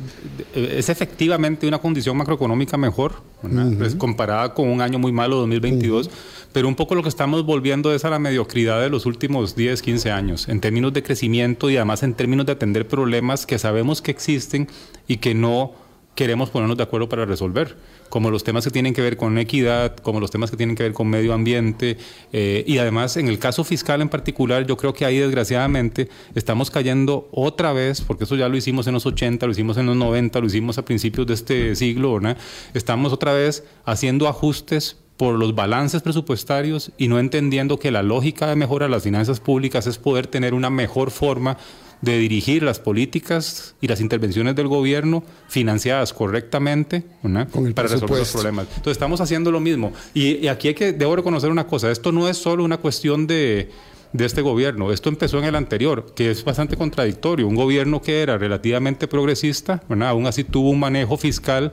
es 0.53 0.89
efectivamente 0.89 1.67
una 1.67 1.79
condición 1.79 2.15
macroeconómica 2.17 2.77
mejor, 2.77 3.13
pues, 3.79 3.95
comparada 3.95 4.53
con 4.53 4.69
un 4.69 4.79
año 4.79 4.99
muy 4.99 5.11
malo, 5.11 5.37
2022, 5.37 6.11
pero 6.53 6.67
un 6.67 6.75
poco 6.75 6.93
lo 6.93 7.01
que 7.01 7.09
estamos 7.09 7.43
volviendo 7.43 7.91
es 7.91 8.05
a 8.05 8.11
la 8.11 8.19
mediocridad 8.19 8.79
de 8.79 8.91
los 8.91 9.07
últimos 9.07 9.55
10, 9.55 9.81
15 9.81 10.11
años, 10.11 10.47
en 10.47 10.61
términos 10.61 10.93
de 10.93 11.01
crecimiento 11.01 11.71
y 11.71 11.77
además 11.77 12.03
en 12.03 12.13
términos 12.13 12.45
de 12.45 12.51
atender 12.51 12.87
problemas 12.87 13.47
que 13.47 13.57
sabemos 13.57 14.03
que 14.03 14.11
existen 14.11 14.67
y 15.07 15.17
que 15.17 15.33
no 15.33 15.73
queremos 16.15 16.49
ponernos 16.49 16.77
de 16.77 16.83
acuerdo 16.83 17.09
para 17.09 17.25
resolver, 17.25 17.75
como 18.09 18.31
los 18.31 18.43
temas 18.43 18.63
que 18.63 18.71
tienen 18.71 18.93
que 18.93 19.01
ver 19.01 19.17
con 19.17 19.37
equidad, 19.37 19.95
como 19.97 20.19
los 20.19 20.31
temas 20.31 20.49
que 20.49 20.57
tienen 20.57 20.75
que 20.75 20.83
ver 20.83 20.93
con 20.93 21.07
medio 21.07 21.33
ambiente, 21.33 21.97
eh, 22.31 22.63
y 22.65 22.77
además 22.77 23.17
en 23.17 23.27
el 23.27 23.37
caso 23.37 23.63
fiscal 23.63 24.01
en 24.01 24.09
particular, 24.09 24.65
yo 24.65 24.77
creo 24.77 24.93
que 24.93 25.05
ahí 25.05 25.17
desgraciadamente 25.17 26.09
estamos 26.33 26.71
cayendo 26.71 27.27
otra 27.31 27.73
vez, 27.73 28.01
porque 28.01 28.23
eso 28.23 28.35
ya 28.35 28.47
lo 28.47 28.55
hicimos 28.55 28.87
en 28.87 28.93
los 28.93 29.05
80, 29.05 29.45
lo 29.45 29.51
hicimos 29.51 29.77
en 29.77 29.85
los 29.85 29.97
90, 29.97 30.39
lo 30.39 30.47
hicimos 30.47 30.77
a 30.77 30.85
principios 30.85 31.27
de 31.27 31.33
este 31.33 31.75
siglo, 31.75 32.19
¿no? 32.19 32.35
estamos 32.73 33.11
otra 33.11 33.33
vez 33.33 33.65
haciendo 33.85 34.27
ajustes 34.27 34.97
por 35.17 35.35
los 35.35 35.55
balances 35.55 36.01
presupuestarios 36.01 36.91
y 36.97 37.07
no 37.07 37.19
entendiendo 37.19 37.79
que 37.79 37.91
la 37.91 38.03
lógica 38.03 38.47
de 38.47 38.55
mejora 38.55 38.85
de 38.85 38.91
las 38.91 39.03
finanzas 39.03 39.39
públicas 39.39 39.87
es 39.87 39.97
poder 39.97 40.27
tener 40.27 40.53
una 40.53 40.69
mejor 40.69 41.11
forma 41.11 41.57
de 42.01 42.17
dirigir 42.19 42.63
las 42.63 42.79
políticas 42.79 43.75
y 43.81 43.87
las 43.87 44.01
intervenciones 44.01 44.55
del 44.55 44.67
gobierno 44.67 45.23
financiadas 45.47 46.13
correctamente 46.13 47.03
para 47.73 47.87
resolver 47.87 48.19
los 48.19 48.31
problemas. 48.31 48.67
Entonces 48.67 48.91
estamos 48.91 49.21
haciendo 49.21 49.51
lo 49.51 49.59
mismo. 49.59 49.93
Y, 50.13 50.47
aquí 50.47 50.69
hay 50.69 50.73
que, 50.73 50.93
debo 50.93 51.15
reconocer 51.15 51.49
una 51.49 51.67
cosa, 51.67 51.91
esto 51.91 52.11
no 52.11 52.29
es 52.29 52.37
solo 52.37 52.63
una 52.63 52.77
cuestión 52.77 53.27
de, 53.27 53.69
este 54.17 54.41
gobierno. 54.41 54.93
Esto 54.93 55.09
empezó 55.09 55.39
en 55.39 55.45
el 55.45 55.55
anterior, 55.55 56.13
que 56.15 56.31
es 56.31 56.43
bastante 56.43 56.77
contradictorio. 56.77 57.47
Un 57.47 57.55
gobierno 57.55 58.01
que 58.01 58.21
era 58.21 58.37
relativamente 58.37 59.07
progresista, 59.09 59.83
aún 59.89 60.25
así 60.25 60.45
tuvo 60.45 60.69
un 60.69 60.79
manejo 60.79 61.17
fiscal 61.17 61.71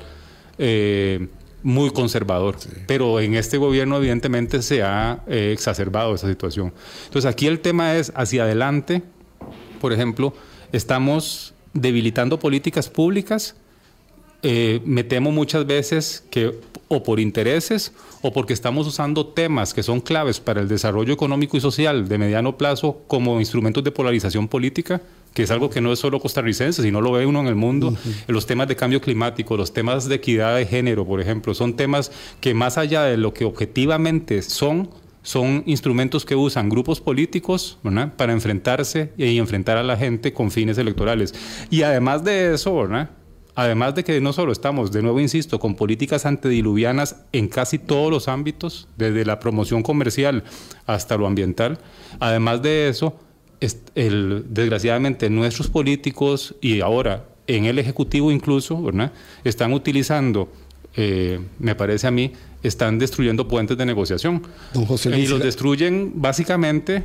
eh, 0.58 1.28
muy 1.62 1.90
conservador. 1.90 2.56
Pero 2.86 3.20
en 3.20 3.34
este 3.34 3.58
gobierno 3.58 3.96
evidentemente 3.96 4.60
se 4.62 4.82
ha 4.82 5.22
eh, 5.28 5.50
exacerbado 5.52 6.14
esa 6.14 6.28
situación. 6.28 6.72
Entonces 7.04 7.30
aquí 7.30 7.46
el 7.46 7.60
tema 7.60 7.94
es 7.94 8.12
hacia 8.16 8.42
adelante 8.42 9.02
por 9.82 9.92
ejemplo, 9.92 10.32
estamos 10.70 11.52
debilitando 11.74 12.38
políticas 12.38 12.88
públicas. 12.88 13.56
Eh, 14.44 14.80
me 14.84 15.02
temo 15.02 15.32
muchas 15.32 15.66
veces 15.66 16.24
que 16.30 16.58
o 16.86 17.02
por 17.02 17.18
intereses 17.18 17.92
o 18.22 18.32
porque 18.32 18.52
estamos 18.52 18.86
usando 18.86 19.26
temas 19.26 19.74
que 19.74 19.82
son 19.82 20.00
claves 20.00 20.38
para 20.38 20.60
el 20.60 20.68
desarrollo 20.68 21.12
económico 21.12 21.56
y 21.56 21.60
social 21.60 22.08
de 22.08 22.16
mediano 22.16 22.56
plazo 22.56 23.02
como 23.08 23.40
instrumentos 23.40 23.82
de 23.82 23.90
polarización 23.90 24.46
política, 24.46 25.00
que 25.34 25.42
es 25.42 25.50
algo 25.50 25.68
que 25.68 25.80
no 25.80 25.92
es 25.92 25.98
solo 25.98 26.20
costarricense, 26.20 26.80
sino 26.82 27.00
lo 27.00 27.10
ve 27.10 27.26
uno 27.26 27.40
en 27.40 27.48
el 27.48 27.56
mundo. 27.56 27.96
Los 28.28 28.46
temas 28.46 28.68
de 28.68 28.76
cambio 28.76 29.00
climático, 29.00 29.56
los 29.56 29.72
temas 29.72 30.08
de 30.08 30.14
equidad 30.16 30.54
de 30.54 30.66
género, 30.66 31.04
por 31.04 31.20
ejemplo, 31.20 31.54
son 31.54 31.74
temas 31.74 32.12
que 32.40 32.54
más 32.54 32.78
allá 32.78 33.02
de 33.02 33.16
lo 33.16 33.34
que 33.34 33.44
objetivamente 33.44 34.42
son, 34.42 34.90
son 35.22 35.62
instrumentos 35.66 36.24
que 36.24 36.34
usan 36.34 36.68
grupos 36.68 37.00
políticos 37.00 37.78
para 38.16 38.32
enfrentarse 38.32 39.12
y 39.16 39.38
enfrentar 39.38 39.76
a 39.76 39.82
la 39.82 39.96
gente 39.96 40.32
con 40.32 40.50
fines 40.50 40.78
electorales. 40.78 41.34
Y 41.70 41.82
además 41.82 42.24
de 42.24 42.54
eso, 42.54 42.88
además 43.54 43.94
de 43.94 44.04
que 44.04 44.20
no 44.20 44.32
solo 44.32 44.52
estamos, 44.52 44.90
de 44.92 45.02
nuevo 45.02 45.20
insisto, 45.20 45.60
con 45.60 45.74
políticas 45.76 46.26
antediluvianas 46.26 47.24
en 47.32 47.48
casi 47.48 47.78
todos 47.78 48.10
los 48.10 48.28
ámbitos, 48.28 48.88
desde 48.96 49.24
la 49.24 49.38
promoción 49.38 49.82
comercial 49.82 50.44
hasta 50.86 51.16
lo 51.16 51.26
ambiental, 51.26 51.78
además 52.18 52.62
de 52.62 52.88
eso, 52.88 53.16
desgraciadamente 53.94 55.30
nuestros 55.30 55.68
políticos 55.68 56.56
y 56.60 56.80
ahora 56.80 57.26
en 57.46 57.64
el 57.66 57.78
Ejecutivo 57.78 58.32
incluso, 58.32 58.82
están 59.44 59.72
utilizando, 59.72 60.48
eh, 60.96 61.40
me 61.58 61.74
parece 61.74 62.06
a 62.06 62.10
mí, 62.10 62.32
están 62.62 62.98
destruyendo 62.98 63.48
puentes 63.48 63.76
de 63.76 63.86
negociación. 63.86 64.42
y 65.14 65.26
los 65.26 65.42
destruyen 65.42 66.12
básicamente 66.16 67.04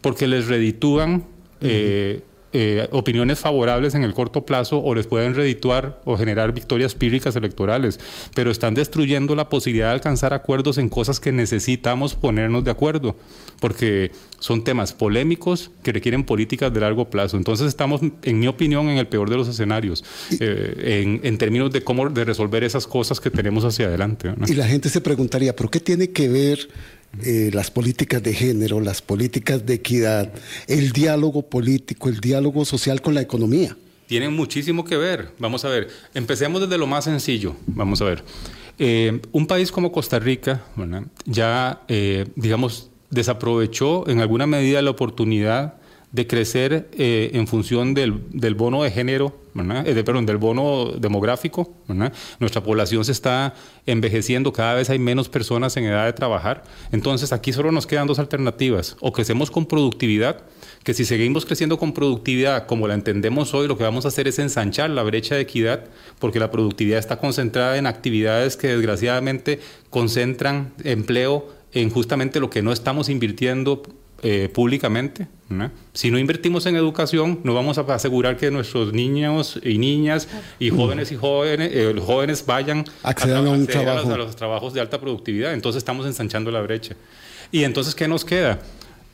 porque 0.00 0.26
les 0.26 0.46
reditúan 0.46 1.24
eh, 1.60 2.22
eh, 2.52 2.88
opiniones 2.92 3.38
favorables 3.38 3.94
en 3.94 4.04
el 4.04 4.14
corto 4.14 4.46
plazo 4.46 4.78
o 4.78 4.94
les 4.94 5.06
pueden 5.06 5.34
redituar 5.34 6.00
o 6.04 6.16
generar 6.16 6.52
victorias 6.52 6.94
píricas 6.94 7.36
electorales, 7.36 8.00
pero 8.34 8.50
están 8.50 8.74
destruyendo 8.74 9.34
la 9.34 9.48
posibilidad 9.48 9.88
de 9.88 9.92
alcanzar 9.92 10.32
acuerdos 10.32 10.78
en 10.78 10.88
cosas 10.88 11.20
que 11.20 11.30
necesitamos 11.30 12.14
ponernos 12.14 12.64
de 12.64 12.70
acuerdo, 12.70 13.16
porque 13.60 14.12
son 14.38 14.64
temas 14.64 14.92
polémicos 14.92 15.70
que 15.82 15.92
requieren 15.92 16.24
políticas 16.24 16.72
de 16.72 16.80
largo 16.80 17.10
plazo. 17.10 17.36
Entonces 17.36 17.66
estamos, 17.66 18.00
en 18.22 18.38
mi 18.38 18.46
opinión, 18.46 18.88
en 18.88 18.98
el 18.98 19.08
peor 19.08 19.28
de 19.28 19.36
los 19.36 19.48
escenarios, 19.48 20.04
eh, 20.40 21.20
en, 21.22 21.38
términos 21.38 21.70
de 21.70 21.82
cómo 21.82 22.08
de 22.08 22.24
resolver 22.24 22.64
esas 22.64 22.86
cosas 22.86 23.20
que 23.20 23.30
tenemos 23.30 23.64
hacia 23.64 23.86
adelante. 23.86 24.32
Y 24.46 24.54
la 24.54 24.66
gente 24.66 24.88
se 24.88 25.00
preguntaría, 25.00 25.54
¿por 25.54 25.70
qué 25.70 25.80
tiene 25.80 26.10
que 26.10 26.28
ver 26.28 26.68
eh, 27.24 27.50
las 27.52 27.70
políticas 27.70 28.22
de 28.22 28.34
género, 28.34 28.80
las 28.80 29.02
políticas 29.02 29.64
de 29.64 29.74
equidad, 29.74 30.32
el 30.66 30.92
diálogo 30.92 31.42
político, 31.42 32.08
el 32.08 32.20
diálogo 32.20 32.64
social 32.64 33.00
con 33.00 33.14
la 33.14 33.22
economía. 33.22 33.76
Tienen 34.06 34.34
muchísimo 34.34 34.84
que 34.84 34.96
ver. 34.96 35.30
Vamos 35.38 35.64
a 35.64 35.68
ver, 35.68 35.88
empecemos 36.14 36.60
desde 36.60 36.78
lo 36.78 36.86
más 36.86 37.04
sencillo. 37.04 37.56
Vamos 37.66 38.00
a 38.02 38.04
ver. 38.04 38.22
Eh, 38.78 39.20
un 39.32 39.46
país 39.46 39.72
como 39.72 39.90
Costa 39.90 40.18
Rica, 40.18 40.62
ya, 41.24 41.82
eh, 41.88 42.26
digamos, 42.36 42.90
desaprovechó 43.10 44.08
en 44.08 44.20
alguna 44.20 44.46
medida 44.46 44.80
la 44.82 44.90
oportunidad 44.90 45.74
de 46.12 46.26
crecer 46.26 46.88
en 46.96 47.46
función 47.46 47.92
del, 47.92 48.22
del, 48.30 48.54
bono 48.54 48.82
de 48.82 48.90
género 48.90 49.36
eh, 49.84 50.02
perdón, 50.04 50.26
del 50.26 50.36
bono 50.36 50.92
demográfico. 50.98 51.74
Nuestra 52.38 52.62
población 52.62 53.04
se 53.04 53.12
está 53.12 53.54
envejeciendo, 53.86 54.52
cada 54.52 54.74
vez 54.74 54.90
hay 54.90 54.98
menos 54.98 55.28
personas 55.28 55.76
en 55.76 55.84
edad 55.84 56.06
de 56.06 56.12
trabajar. 56.12 56.64
Entonces 56.92 57.32
aquí 57.32 57.52
solo 57.52 57.72
nos 57.72 57.86
quedan 57.86 58.06
dos 58.06 58.18
alternativas. 58.18 58.96
O 59.00 59.12
crecemos 59.12 59.50
con 59.50 59.66
productividad, 59.66 60.42
que 60.84 60.94
si 60.94 61.04
seguimos 61.04 61.46
creciendo 61.46 61.78
con 61.78 61.92
productividad 61.92 62.66
como 62.66 62.88
la 62.88 62.94
entendemos 62.94 63.54
hoy, 63.54 63.68
lo 63.68 63.76
que 63.76 63.84
vamos 63.84 64.04
a 64.04 64.08
hacer 64.08 64.28
es 64.28 64.38
ensanchar 64.38 64.90
la 64.90 65.02
brecha 65.02 65.34
de 65.34 65.42
equidad, 65.42 65.84
porque 66.18 66.38
la 66.38 66.50
productividad 66.50 66.98
está 66.98 67.18
concentrada 67.18 67.76
en 67.76 67.86
actividades 67.86 68.56
que 68.56 68.68
desgraciadamente 68.68 69.60
concentran 69.90 70.72
empleo 70.84 71.48
en 71.72 71.90
justamente 71.90 72.40
lo 72.40 72.50
que 72.50 72.62
no 72.62 72.72
estamos 72.72 73.08
invirtiendo 73.08 73.82
eh, 74.22 74.48
públicamente. 74.52 75.28
Si 75.92 76.10
no 76.10 76.18
invertimos 76.18 76.66
en 76.66 76.76
educación, 76.76 77.40
no 77.44 77.54
vamos 77.54 77.78
a 77.78 77.82
asegurar 77.82 78.36
que 78.36 78.50
nuestros 78.50 78.92
niños 78.92 79.58
y 79.62 79.78
niñas 79.78 80.28
y 80.58 80.70
jóvenes 80.70 81.12
y 81.12 81.16
jóvenes, 81.16 81.70
eh, 81.72 81.94
jóvenes 82.04 82.44
vayan 82.44 82.84
a, 83.02 83.10
a, 83.10 84.16
los, 84.16 84.36
trabajos 84.36 84.74
de 84.74 84.80
alta 84.80 85.00
productividad. 85.00 85.54
Entonces 85.54 85.78
estamos 85.78 86.04
ensanchando 86.04 86.50
la 86.50 86.60
brecha. 86.60 86.96
Y 87.50 87.64
entonces, 87.64 87.94
¿qué 87.94 88.08
nos 88.08 88.24
queda? 88.24 88.58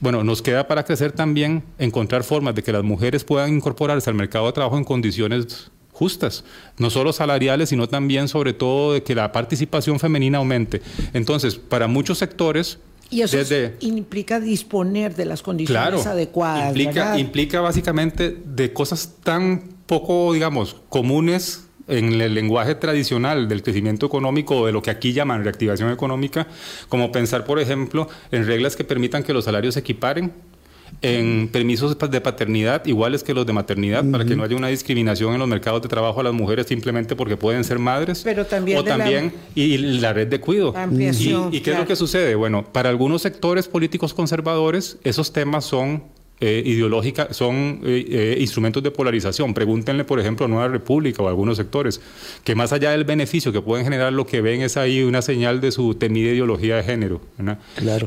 Bueno, 0.00 0.24
nos 0.24 0.42
queda 0.42 0.66
para 0.66 0.84
crecer 0.84 1.12
también 1.12 1.62
encontrar 1.78 2.24
formas 2.24 2.54
de 2.54 2.62
que 2.62 2.72
las 2.72 2.82
mujeres 2.82 3.24
puedan 3.24 3.54
incorporarse 3.54 4.10
al 4.10 4.16
mercado 4.16 4.46
de 4.46 4.52
trabajo 4.52 4.76
en 4.76 4.84
condiciones 4.84 5.70
justas, 5.92 6.44
no 6.76 6.90
solo 6.90 7.12
salariales, 7.12 7.68
sino 7.68 7.88
también 7.88 8.26
sobre 8.26 8.52
todo 8.52 8.94
de 8.94 9.02
que 9.02 9.14
la 9.14 9.30
participación 9.32 10.00
femenina 10.00 10.38
aumente. 10.38 10.82
Entonces, 11.12 11.54
para 11.56 11.86
muchos 11.86 12.18
sectores, 12.18 12.78
y 13.10 13.22
eso 13.22 13.38
implica 13.80 14.40
disponer 14.40 15.14
de 15.14 15.24
las 15.24 15.42
condiciones 15.42 16.06
adecuadas. 16.06 16.68
Implica, 16.68 17.18
implica 17.18 17.60
básicamente 17.60 18.36
de 18.44 18.72
cosas 18.72 19.16
tan 19.22 19.74
poco, 19.86 20.32
digamos, 20.32 20.76
comunes 20.88 21.64
en 21.86 22.20
el 22.20 22.34
lenguaje 22.34 22.74
tradicional 22.74 23.48
del 23.48 23.62
crecimiento 23.62 24.06
económico 24.06 24.56
o 24.56 24.66
de 24.66 24.72
lo 24.72 24.82
que 24.82 24.90
aquí 24.90 25.12
llaman 25.12 25.44
reactivación 25.44 25.90
económica, 25.90 26.46
como 26.88 27.12
pensar, 27.12 27.44
por 27.44 27.60
ejemplo, 27.60 28.08
en 28.30 28.46
reglas 28.46 28.76
que 28.76 28.84
permitan 28.84 29.22
que 29.22 29.32
los 29.32 29.44
salarios 29.44 29.74
se 29.74 29.80
equiparen, 29.80 30.32
en 31.02 31.48
permisos 31.48 31.96
de 31.98 32.20
paternidad 32.20 32.84
iguales 32.86 33.22
que 33.22 33.34
los 33.34 33.46
de 33.46 33.52
maternidad, 33.52 34.04
para 34.10 34.24
que 34.24 34.36
no 34.36 34.44
haya 34.44 34.56
una 34.56 34.68
discriminación 34.68 35.34
en 35.34 35.38
los 35.40 35.48
mercados 35.48 35.82
de 35.82 35.88
trabajo 35.88 36.20
a 36.20 36.22
las 36.22 36.32
mujeres 36.32 36.66
simplemente 36.66 37.16
porque 37.16 37.36
pueden 37.36 37.64
ser 37.64 37.78
madres. 37.78 38.22
Pero 38.24 38.46
también. 38.46 38.78
O 38.78 38.84
también, 38.84 39.32
y, 39.54 39.76
la 39.76 40.12
red 40.12 40.28
de 40.28 40.40
cuido. 40.40 40.76
Ampliación, 40.76 41.52
¿Y, 41.52 41.60
qué 41.60 41.72
es 41.72 41.78
lo 41.78 41.86
que 41.86 41.96
sucede? 41.96 42.34
Bueno, 42.34 42.64
para 42.64 42.88
algunos 42.88 43.22
sectores 43.22 43.68
políticos 43.68 44.14
conservadores, 44.14 44.98
esos 45.04 45.32
temas 45.32 45.64
son 45.64 46.02
eh, 46.40 46.62
ideológica 46.66 47.32
son 47.32 47.80
eh, 47.84 48.06
eh, 48.08 48.36
instrumentos 48.40 48.82
de 48.82 48.90
polarización. 48.90 49.54
Pregúntenle, 49.54 50.04
por 50.04 50.18
ejemplo, 50.18 50.46
a 50.46 50.48
Nueva 50.48 50.68
República 50.68 51.22
o 51.22 51.26
a 51.26 51.30
algunos 51.30 51.56
sectores, 51.56 52.00
que 52.42 52.54
más 52.54 52.72
allá 52.72 52.90
del 52.90 53.04
beneficio 53.04 53.52
que 53.52 53.60
pueden 53.60 53.84
generar, 53.84 54.12
lo 54.12 54.26
que 54.26 54.40
ven 54.40 54.60
es 54.60 54.76
ahí 54.76 55.02
una 55.02 55.22
señal 55.22 55.60
de 55.60 55.70
su 55.70 55.94
temida 55.94 56.32
ideología 56.32 56.76
de 56.76 56.82
género. 56.82 57.20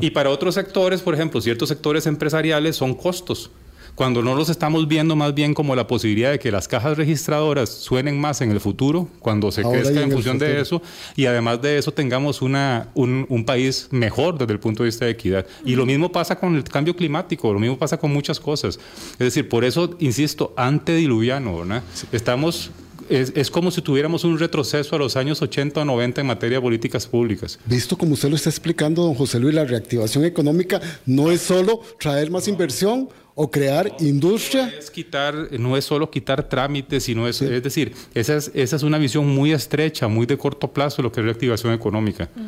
Y 0.00 0.10
para 0.10 0.30
otros 0.30 0.54
sectores, 0.54 1.00
por 1.00 1.14
ejemplo, 1.14 1.40
ciertos 1.40 1.70
sectores 1.70 2.06
empresariales 2.06 2.76
son 2.76 2.94
costos 2.94 3.50
cuando 3.98 4.22
no 4.22 4.36
los 4.36 4.48
estamos 4.48 4.86
viendo 4.86 5.16
más 5.16 5.34
bien 5.34 5.54
como 5.54 5.74
la 5.74 5.88
posibilidad 5.88 6.30
de 6.30 6.38
que 6.38 6.52
las 6.52 6.68
cajas 6.68 6.96
registradoras 6.96 7.68
suenen 7.68 8.16
más 8.16 8.40
en 8.42 8.52
el 8.52 8.60
futuro, 8.60 9.08
cuando 9.18 9.50
se 9.50 9.62
crezca 9.62 10.00
en, 10.00 10.12
función 10.12 10.38
de 10.38 10.60
eso, 10.60 10.80
y 11.16 11.26
además 11.26 11.60
de 11.60 11.78
eso 11.78 11.90
tengamos 11.90 12.40
una, 12.40 12.90
un, 12.94 13.26
un, 13.28 13.44
país 13.44 13.88
mejor 13.90 14.38
desde 14.38 14.52
el 14.52 14.60
punto 14.60 14.84
de 14.84 14.90
vista 14.90 15.04
de 15.04 15.10
equidad. 15.10 15.44
Y 15.64 15.74
lo 15.74 15.84
mismo 15.84 16.12
pasa 16.12 16.38
con 16.38 16.54
el 16.54 16.62
cambio 16.62 16.94
climático, 16.94 17.52
lo 17.52 17.58
mismo 17.58 17.76
pasa 17.76 17.98
con 17.98 18.12
muchas 18.12 18.38
cosas. 18.38 18.78
Es 19.14 19.18
decir, 19.18 19.48
por 19.48 19.64
eso, 19.64 19.96
insisto, 19.98 20.54
antediluviano, 20.56 21.58
¿verdad? 21.58 21.82
Estamos 22.12 22.70
es, 23.08 23.32
es, 23.34 23.50
como 23.50 23.70
si 23.70 23.80
tuviéramos 23.80 24.22
un 24.24 24.38
retroceso 24.38 24.94
a 24.94 24.98
los 24.98 25.16
años 25.16 25.40
80 25.42 25.80
o 25.80 25.84
90 25.84 26.20
en 26.20 26.26
materia 26.26 26.58
de 26.58 26.62
políticas 26.62 27.06
públicas. 27.06 27.58
Visto 27.66 27.96
como 27.96 28.12
usted 28.12 28.28
lo 28.28 28.36
está 28.36 28.50
explicando, 28.50 29.02
don 29.02 29.14
José 29.14 29.40
Luis, 29.40 29.54
la 29.54 29.64
reactivación 29.64 30.24
económica 30.24 30.80
no 31.06 31.30
es 31.30 31.40
solo 31.40 31.80
traer 31.98 32.30
más 32.30 32.46
inversión 32.48 33.08
o 33.40 33.48
crear 33.52 33.94
industria. 34.00 34.66
No 34.66 34.78
es, 34.80 34.90
quitar, 34.90 35.34
no 35.60 35.76
es 35.76 35.84
solo 35.84 36.10
quitar 36.10 36.48
trámites, 36.48 37.04
sino 37.04 37.28
es, 37.28 37.40
es 37.40 37.62
decir, 37.62 37.94
esa 38.12 38.34
es, 38.34 38.50
esa 38.52 38.74
es 38.74 38.82
una 38.82 38.98
visión 38.98 39.28
muy 39.28 39.52
estrecha, 39.52 40.08
muy 40.08 40.26
de 40.26 40.36
corto 40.36 40.72
plazo, 40.72 41.02
lo 41.02 41.12
que 41.12 41.20
es 41.20 41.24
reactivación 41.24 41.72
económica. 41.72 42.28
Mm. 42.34 42.40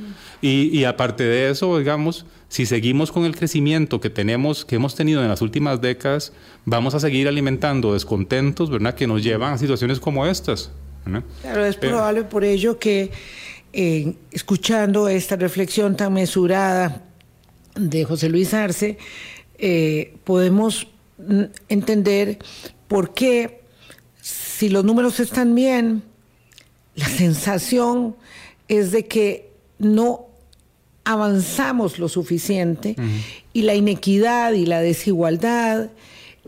Y, 0.43 0.77
y, 0.77 0.85
aparte 0.87 1.23
de 1.23 1.49
eso, 1.49 1.79
digamos, 1.79 2.27
si 2.49 2.67
seguimos 2.67 3.13
con 3.13 3.25
el 3.25 3.37
crecimiento 3.37 4.01
que 4.01 4.11
tenemos, 4.11 4.65
que 4.65 4.75
hemos 4.75 4.97
tenido 4.97 5.23
en 5.23 5.29
las 5.29 5.43
últimas 5.43 5.81
décadas, 5.81 6.33
vamos 6.65 6.97
a 6.97 6.99
seguir 6.99 7.29
alimentando 7.29 7.93
descontentos, 7.93 8.69
¿verdad?, 8.69 8.97
que 8.97 9.07
nos 9.07 9.23
llevan 9.23 9.53
a 9.53 9.59
situaciones 9.59 10.01
como 10.01 10.27
estas. 10.27 10.73
Claro, 11.43 11.67
es 11.67 11.77
probable 11.77 12.25
por 12.25 12.43
ello 12.43 12.81
que 12.81 13.13
eh, 13.73 14.15
escuchando 14.33 15.09
esta 15.09 15.37
reflexión 15.37 15.97
tan 15.97 16.15
mesurada 16.15 17.05
de 17.77 18.05
José 18.05 18.29
Luis 18.29 18.53
Arce, 18.55 18.99
eh, 19.61 20.17
podemos 20.25 20.87
entender 21.69 22.39
por 22.89 23.13
qué, 23.13 23.61
si 24.21 24.69
los 24.69 24.85
números 24.85 25.21
están 25.21 25.55
bien, 25.55 26.03
la 26.95 27.07
sensación 27.09 28.17
es 28.69 28.91
de 28.91 29.07
que 29.07 29.51
no 29.79 30.27
avanzamos 31.05 31.99
lo 31.99 32.09
suficiente 32.09 32.97
y 33.53 33.63
la 33.63 33.75
inequidad 33.75 34.53
y 34.53 34.67
la 34.67 34.81
desigualdad 34.81 35.91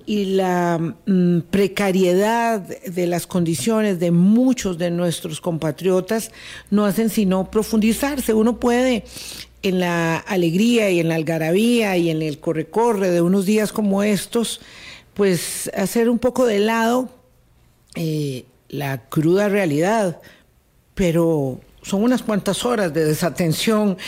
y 0.07 0.25
la 0.25 0.79
mm, 1.07 1.41
precariedad 1.51 2.61
de 2.61 3.07
las 3.07 3.27
condiciones 3.27 4.01
de 4.01 4.11
muchos 4.11 4.79
de 4.79 4.91
nuestros 4.91 5.41
compatriotas 5.41 6.31
no 6.71 6.85
hacen 6.85 7.11
sino 7.11 7.51
profundizarse. 7.51 8.35
Uno 8.35 8.59
puede 8.59 9.05
en 9.63 9.81
la 9.81 10.17
alegría 10.17 10.91
y 10.91 11.01
en 11.01 11.09
la 11.09 11.15
algarabía 11.15 11.97
y 11.97 12.11
en 12.11 12.23
el 12.23 12.39
corre-corre 12.39 13.11
de 13.11 13.21
unos 13.21 13.47
días 13.47 13.73
como 13.73 14.03
estos, 14.03 14.61
pues 15.15 15.71
hacer 15.75 16.09
un 16.09 16.19
poco 16.19 16.47
de 16.47 16.59
lado 16.59 17.09
eh, 17.95 18.45
la 18.69 19.03
cruda 19.09 19.49
realidad, 19.49 20.21
pero 20.95 21.61
son 21.83 22.03
unas 22.03 22.23
cuantas 22.23 22.65
horas 22.65 22.95
de 22.95 23.05
desatención. 23.05 23.99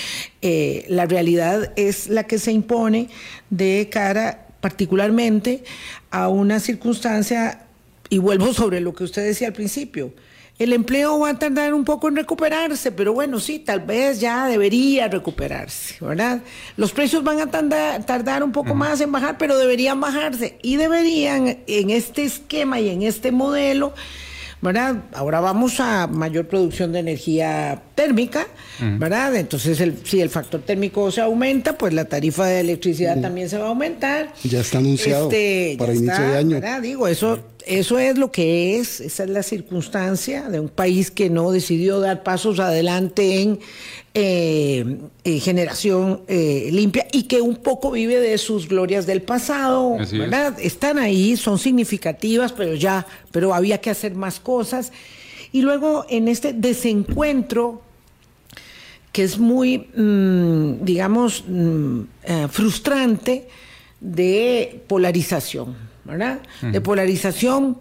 Eh, 0.43 0.87
la 0.89 1.07
realidad 1.07 1.73
es 1.77 2.09
la 2.09 2.25
que 2.25 2.39
se 2.39 2.53
impone 2.53 3.09
de 3.51 3.89
cara 3.91 4.49
particularmente 4.61 5.65
a 6.11 6.29
una 6.29 6.61
circunstancia, 6.61 7.67
y 8.09 8.19
vuelvo 8.19 8.55
sobre 8.55 8.81
lo 8.81 8.95
que 8.95 9.05
usted 9.05 9.25
decía 9.25 9.49
al 9.49 9.53
principio, 9.53 10.15
el 10.59 10.73
empleo 10.73 11.19
va 11.19 11.31
a 11.31 11.39
tardar 11.39 11.75
un 11.75 11.85
poco 11.85 12.09
en 12.09 12.17
recuperarse, 12.17 12.93
pero 12.93 13.13
bueno, 13.13 13.41
sí, 13.41 13.59
tal 13.59 13.81
vez 13.81 14.21
ya 14.21 14.47
debería 14.47 15.09
recuperarse, 15.09 15.97
¿verdad? 16.01 16.43
Los 16.77 16.93
precios 16.93 17.25
van 17.25 17.41
a 17.41 17.51
tardar, 17.51 18.45
un 18.45 18.53
poco 18.53 18.75
más 18.75 19.01
en 19.01 19.11
bajar, 19.11 19.37
pero 19.37 19.59
deberían 19.59 20.01
bajarse 20.01 20.59
y 20.63 20.77
deberían 20.77 21.59
en 21.67 21.91
este 21.91 22.25
esquema 22.25 22.81
y 22.81 22.91
en 22.91 23.03
este 23.03 23.33
modelo 23.33 23.95
¿verdad? 24.65 24.97
Ahora 25.13 25.41
vamos 25.41 25.79
a 25.79 26.07
mayor 26.07 26.47
producción 26.47 26.91
de 26.93 27.01
energía 27.01 27.83
térmica, 27.95 28.47
¿verdad? 28.81 29.37
Entonces, 29.37 29.79
el, 29.81 29.99
si 30.05 30.23
el 30.23 30.31
factor 30.31 30.63
térmico 30.63 31.11
se 31.11 31.21
aumenta, 31.21 31.77
pues 31.77 31.93
la 31.93 32.07
tarifa 32.07 32.47
de 32.47 32.61
electricidad 32.61 33.21
también 33.21 33.51
se 33.51 33.59
va 33.59 33.67
a 33.67 33.69
aumentar. 33.69 34.33
Ya 34.43 34.61
está 34.61 34.79
anunciado 34.79 35.31
este, 35.31 35.77
para 35.79 35.93
inicio 35.93 36.29
de 36.29 36.39
año. 36.39 36.61
¿verdad? 36.61 36.81
Digo, 36.81 37.07
eso, 37.07 37.41
eso 37.67 37.99
es 37.99 38.19
lo 38.19 38.31
que 38.31 38.79
es, 38.79 39.01
esa 39.01 39.25
es 39.25 39.31
la 39.31 39.43
circunstancia 39.43 40.49
de 40.49 40.61
un 40.61 40.69
país 40.69 41.11
que 41.11 41.31
no 41.31 41.51
decidió 41.51 41.99
dar 42.01 42.23
pasos 42.23 42.61
adelante 42.61 43.41
en 43.41 43.59
eh, 44.13 44.99
eh, 45.25 45.41
generación 45.41 46.23
eh, 46.29 46.69
limpia 46.73 47.07
y 47.11 47.25
que 47.25 47.41
un 47.41 47.57
poco 47.57 47.91
vive 47.91 48.21
de 48.21 48.37
sus 48.39 48.69
glorias 48.69 49.07
del 49.07 49.23
pasado, 49.23 49.97
¿verdad? 50.13 50.57
Están 50.61 50.99
ahí, 50.99 51.37
son 51.37 51.59
significativas, 51.59 52.53
pero 52.53 52.75
ya, 52.75 53.07
pero 53.33 53.55
había 53.55 53.79
que 53.81 53.91
hacer 53.91 54.15
más 54.15 54.41
cosas. 54.41 54.93
Y 55.51 55.63
luego 55.63 56.05
en 56.09 56.29
este 56.29 56.53
desencuentro 56.53 57.83
que 59.11 59.23
es 59.23 59.39
muy, 59.39 59.79
mm, 59.97 60.85
digamos, 60.85 61.45
mm, 61.47 62.03
frustrante 62.51 63.49
de 64.01 64.83
polarización, 64.89 65.94
¿verdad? 66.05 66.41
De 66.61 66.81
polarización 66.81 67.79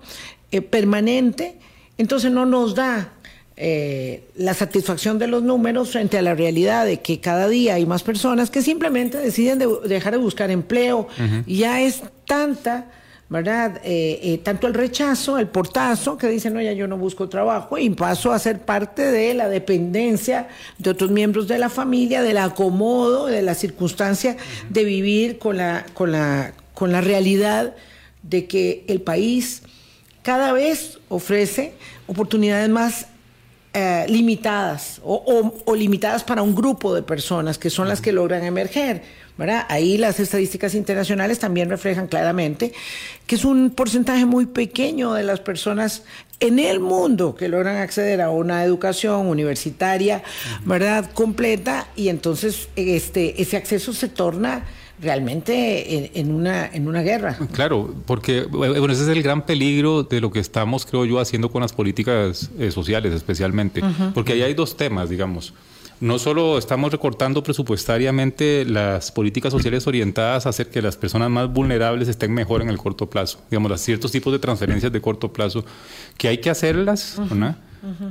permanente, 0.69 1.57
entonces 1.97 2.31
no 2.31 2.45
nos 2.45 2.75
da 2.75 3.11
eh, 3.55 4.23
la 4.35 4.55
satisfacción 4.55 5.19
de 5.19 5.27
los 5.27 5.43
números 5.43 5.91
frente 5.91 6.17
a 6.17 6.23
la 6.23 6.33
realidad 6.33 6.87
de 6.87 7.01
que 7.01 7.19
cada 7.19 7.47
día 7.47 7.75
hay 7.75 7.85
más 7.85 8.01
personas 8.01 8.49
que 8.49 8.63
simplemente 8.63 9.19
deciden 9.19 9.63
dejar 9.85 10.13
de 10.13 10.19
buscar 10.19 10.49
empleo. 10.49 11.07
Ya 11.45 11.81
es 11.81 12.01
tanta, 12.25 12.87
¿verdad? 13.29 13.79
Eh, 13.83 14.19
eh, 14.23 14.39
tanto 14.39 14.65
el 14.65 14.73
rechazo, 14.73 15.37
el 15.37 15.47
portazo, 15.47 16.17
que 16.17 16.29
dicen, 16.29 16.55
no, 16.55 16.61
ya 16.61 16.73
yo 16.73 16.87
no 16.87 16.97
busco 16.97 17.29
trabajo 17.29 17.77
y 17.77 17.91
paso 17.91 18.31
a 18.31 18.39
ser 18.39 18.59
parte 18.59 19.03
de 19.03 19.35
la 19.35 19.47
dependencia 19.47 20.47
de 20.79 20.89
otros 20.89 21.11
miembros 21.11 21.47
de 21.47 21.59
la 21.59 21.69
familia, 21.69 22.23
del 22.23 22.39
acomodo, 22.39 23.27
de 23.27 23.43
la 23.43 23.53
circunstancia 23.53 24.35
de 24.69 24.83
vivir 24.83 25.37
con 25.37 25.57
la, 25.57 25.85
con, 25.93 26.11
la, 26.11 26.53
con 26.73 26.91
la 26.91 27.01
realidad 27.01 27.75
de 28.23 28.45
que 28.47 28.83
el 28.87 29.01
país 29.01 29.61
cada 30.23 30.53
vez 30.53 30.99
ofrece 31.09 31.73
oportunidades 32.07 32.69
más 32.69 33.07
eh, 33.75 34.05
limitadas 34.07 35.01
o, 35.03 35.51
limitadas 35.75 36.23
para 36.23 36.43
un 36.43 36.53
grupo 36.53 36.93
de 36.93 37.01
personas 37.01 37.57
que 37.57 37.69
son 37.69 37.87
las 37.87 38.01
que 38.01 38.11
logran 38.11 38.43
emerger. 38.43 39.01
¿verdad? 39.35 39.65
Ahí 39.67 39.97
las 39.97 40.19
estadísticas 40.19 40.75
internacionales 40.75 41.39
también 41.39 41.67
reflejan 41.67 42.05
claramente 42.05 42.71
que 43.25 43.33
es 43.33 43.43
un 43.43 43.71
porcentaje 43.71 44.27
muy 44.27 44.45
pequeño 44.45 45.13
de 45.13 45.23
las 45.23 45.39
personas 45.39 46.03
en 46.39 46.59
el 46.59 46.79
mundo 46.79 47.33
que 47.33 47.47
logran 47.47 47.77
acceder 47.77 48.21
a 48.21 48.29
una 48.29 48.63
educación 48.63 49.25
universitaria, 49.25 50.21
¿verdad? 50.65 51.09
completa 51.11 51.87
y 51.95 52.09
entonces 52.09 52.69
este 52.75 53.41
ese 53.41 53.57
acceso 53.57 53.91
se 53.91 54.07
torna 54.07 54.65
realmente 55.01 56.19
en, 56.19 56.33
una, 56.33 56.65
en 56.67 56.87
una 56.87 57.01
guerra. 57.01 57.37
Claro, 57.51 57.93
porque 58.05 58.43
bueno, 58.43 58.93
ese 58.93 59.03
es 59.03 59.09
el 59.09 59.23
gran 59.23 59.45
peligro 59.45 60.03
de 60.03 60.21
lo 60.21 60.31
que 60.31 60.39
estamos, 60.39 60.85
creo 60.85 61.05
yo, 61.05 61.19
haciendo 61.19 61.51
con 61.51 61.61
las 61.61 61.73
políticas 61.73 62.49
eh, 62.59 62.71
sociales 62.71 63.13
especialmente, 63.13 63.81
porque 64.13 64.33
ahí 64.33 64.41
hay 64.41 64.53
dos 64.53 64.77
temas, 64.77 65.09
digamos. 65.09 65.53
No 65.99 66.19
solo 66.19 66.57
estamos 66.57 66.91
recortando 66.91 67.43
presupuestariamente 67.43 68.65
las 68.65 69.11
políticas 69.11 69.53
sociales 69.53 69.87
orientadas 69.87 70.45
a 70.45 70.49
hacer 70.49 70.69
que 70.69 70.81
las 70.81 70.97
personas 70.97 71.29
más 71.29 71.51
vulnerables 71.51 72.09
estén 72.09 72.33
mejor 72.33 72.61
en 72.61 72.69
el 72.69 72.77
corto 72.77 73.09
plazo, 73.09 73.39
digamos, 73.49 73.71
las 73.71 73.81
ciertos 73.81 74.11
tipos 74.11 74.33
de 74.33 74.39
transferencias 74.39 74.91
de 74.91 74.99
corto 74.99 75.31
plazo, 75.31 75.63
que 76.17 76.27
hay 76.27 76.39
que 76.39 76.49
hacerlas, 76.49 77.19
¿no? 77.33 77.55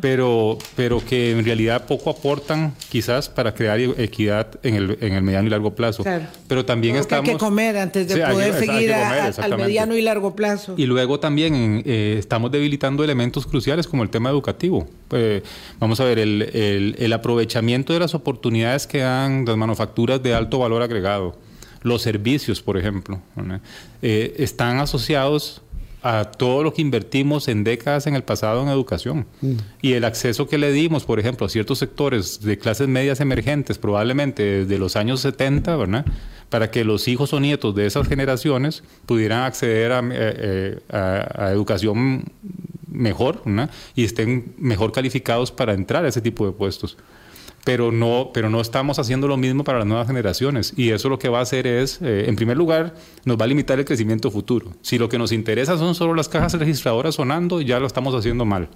Pero, 0.01 0.59
pero 0.77 1.05
que 1.05 1.31
en 1.31 1.45
realidad 1.45 1.87
poco 1.87 2.11
aportan 2.11 2.75
quizás 2.91 3.29
para 3.29 3.55
crear 3.55 3.81
equidad 3.81 4.49
en 4.63 4.75
el, 4.75 4.99
en 5.01 5.15
el 5.15 5.23
mediano 5.23 5.47
y 5.47 5.51
largo 5.51 5.75
plazo. 5.75 6.05
Pero 6.47 6.65
también 6.65 6.97
estamos... 6.97 7.29
hay 7.29 7.35
que 7.35 7.39
comer 7.39 7.77
antes 7.79 8.09
de 8.09 8.27
poder 8.27 8.55
seguir 8.55 8.93
al 8.93 9.57
mediano 9.57 9.97
y 9.97 10.03
largo 10.03 10.37
plazo. 10.37 10.75
Y 10.77 10.87
luego 10.87 11.21
también 11.21 11.83
eh, 11.87 12.17
estamos 12.19 12.51
debilitando 12.51 13.03
elementos 13.03 13.47
cruciales 13.47 13.87
como 13.87 14.03
el 14.03 14.11
tema 14.11 14.31
educativo. 14.31 14.87
Eh, 15.11 15.43
vamos 15.79 16.01
a 16.01 16.05
ver, 16.05 16.19
el, 16.19 16.43
el, 16.53 16.97
el 16.99 17.13
aprovechamiento 17.13 17.93
de 17.93 18.01
las 18.01 18.15
oportunidades 18.15 18.87
que 18.87 18.99
dan 18.99 19.45
las 19.47 19.57
manufacturas 19.57 20.23
de 20.23 20.35
alto 20.35 20.59
valor 20.59 20.83
agregado 20.83 21.37
los 21.83 22.03
servicios, 22.03 22.63
por 22.63 22.79
ejemplo, 22.79 23.21
eh, 24.03 24.35
están 24.39 24.79
asociados 24.79 25.62
a 26.03 26.25
todo 26.25 26.63
lo 26.63 26.75
que 26.75 26.83
invertimos 26.83 27.49
en 27.49 27.65
décadas 27.65 28.07
en 28.07 28.15
el 28.15 28.25
pasado 28.25 28.63
en 28.63 28.69
educación. 28.69 29.27
Mm. 29.41 29.53
Y 29.81 29.93
el 29.93 30.05
acceso 30.05 30.49
que 30.49 30.59
le 30.59 30.73
dimos, 30.73 31.05
por 31.05 31.21
ejemplo, 31.21 31.47
a 31.47 31.49
ciertos 31.49 31.79
sectores 31.79 32.41
de 32.41 32.59
clases 32.59 32.89
medias 32.89 33.21
emergentes, 33.21 33.79
probablemente 33.79 34.43
desde 34.43 34.79
los 34.79 34.97
años 34.97 35.21
70, 35.21 35.77
¿verdad? 35.77 36.05
Para 36.49 36.71
que 36.71 36.85
los 36.85 37.07
hijos 37.09 37.33
o 37.33 37.41
nietos 37.41 37.75
de 37.75 37.87
esas 37.87 38.09
generaciones 38.09 38.83
pudieran 39.07 39.43
acceder 39.43 39.93
a, 39.93 40.01
eh, 40.01 40.79
eh, 40.93 41.27
a 41.39 41.51
educación 41.51 42.25
mejor 42.89 43.43
¿verdad? 43.45 43.71
y 43.95 44.05
estén 44.05 44.55
mejor 44.59 44.93
calificados 44.93 45.51
para 45.51 45.73
entrar 45.73 46.05
a 46.05 46.09
ese 46.09 46.21
tipo 46.21 46.45
de 46.45 46.53
puestos 46.53 46.99
pero 47.65 47.93
no, 47.93 48.31
pero 48.35 48.51
no 48.51 48.61
estamos 48.61 48.99
haciendo 48.99 49.29
lo 49.29 49.37
mismo 49.37 49.63
para 49.63 49.79
las 49.79 49.87
nuevas 49.87 50.07
generaciones. 50.07 50.73
Y 50.77 50.91
eso 50.91 51.09
lo 51.09 51.19
que 51.19 51.29
va 51.29 51.39
a 51.39 51.43
hacer 51.43 51.67
es, 51.67 52.01
eh, 52.03 52.25
en 52.27 52.37
primer 52.37 52.57
lugar, 52.57 52.95
nos 53.25 53.39
va 53.39 53.45
a 53.45 53.49
limitar 53.49 53.79
el 53.79 53.85
crecimiento 53.85 54.31
futuro. 54.31 54.73
Si 54.83 54.99
lo 54.99 55.09
que 55.09 55.19
nos 55.19 55.33
interesa 55.33 55.79
son 55.79 55.95
solo 55.95 56.15
las 56.15 56.29
cajas 56.29 56.55
registradoras 56.55 57.15
sonando, 57.15 57.61
ya 57.61 57.79
lo 57.79 57.87
estamos 57.87 58.15
haciendo 58.15 58.45
mal. 58.45 58.69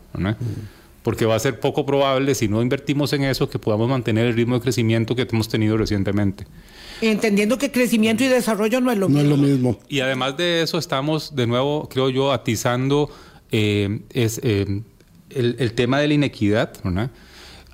Porque 1.03 1.24
va 1.24 1.34
a 1.34 1.39
ser 1.39 1.59
poco 1.61 1.84
probable, 1.84 2.34
si 2.34 2.49
no 2.49 2.62
invertimos 2.62 3.12
en 3.12 3.24
eso, 3.24 3.49
que 3.49 3.59
podamos 3.59 3.89
mantener 3.89 4.26
el 4.26 4.34
ritmo 4.34 4.55
de 4.57 4.61
crecimiento 4.61 5.16
que 5.16 5.26
hemos 5.30 5.49
tenido 5.49 5.76
recientemente. 5.76 6.47
Entendiendo 7.01 7.59
que 7.59 7.70
crecimiento 7.70 8.24
y 8.24 8.28
desarrollo 8.28 8.80
no 8.80 8.91
es 8.91 8.99
lo, 8.99 9.09
no 9.09 9.18
mismo. 9.18 9.34
Es 9.34 9.41
lo 9.41 9.47
mismo. 9.47 9.78
Y 9.89 10.01
además 10.01 10.37
de 10.37 10.62
eso, 10.62 10.78
estamos 10.78 11.34
de 11.34 11.47
nuevo, 11.47 11.89
creo 11.89 12.09
yo, 12.09 12.32
atizando 12.32 13.11
eh, 13.51 14.01
es, 14.11 14.41
eh, 14.43 14.82
el, 15.30 15.57
el, 15.59 15.72
tema 15.74 16.01
de 16.01 16.09
la 16.09 16.14
inequidad. 16.14 16.72
¿no? 16.84 17.11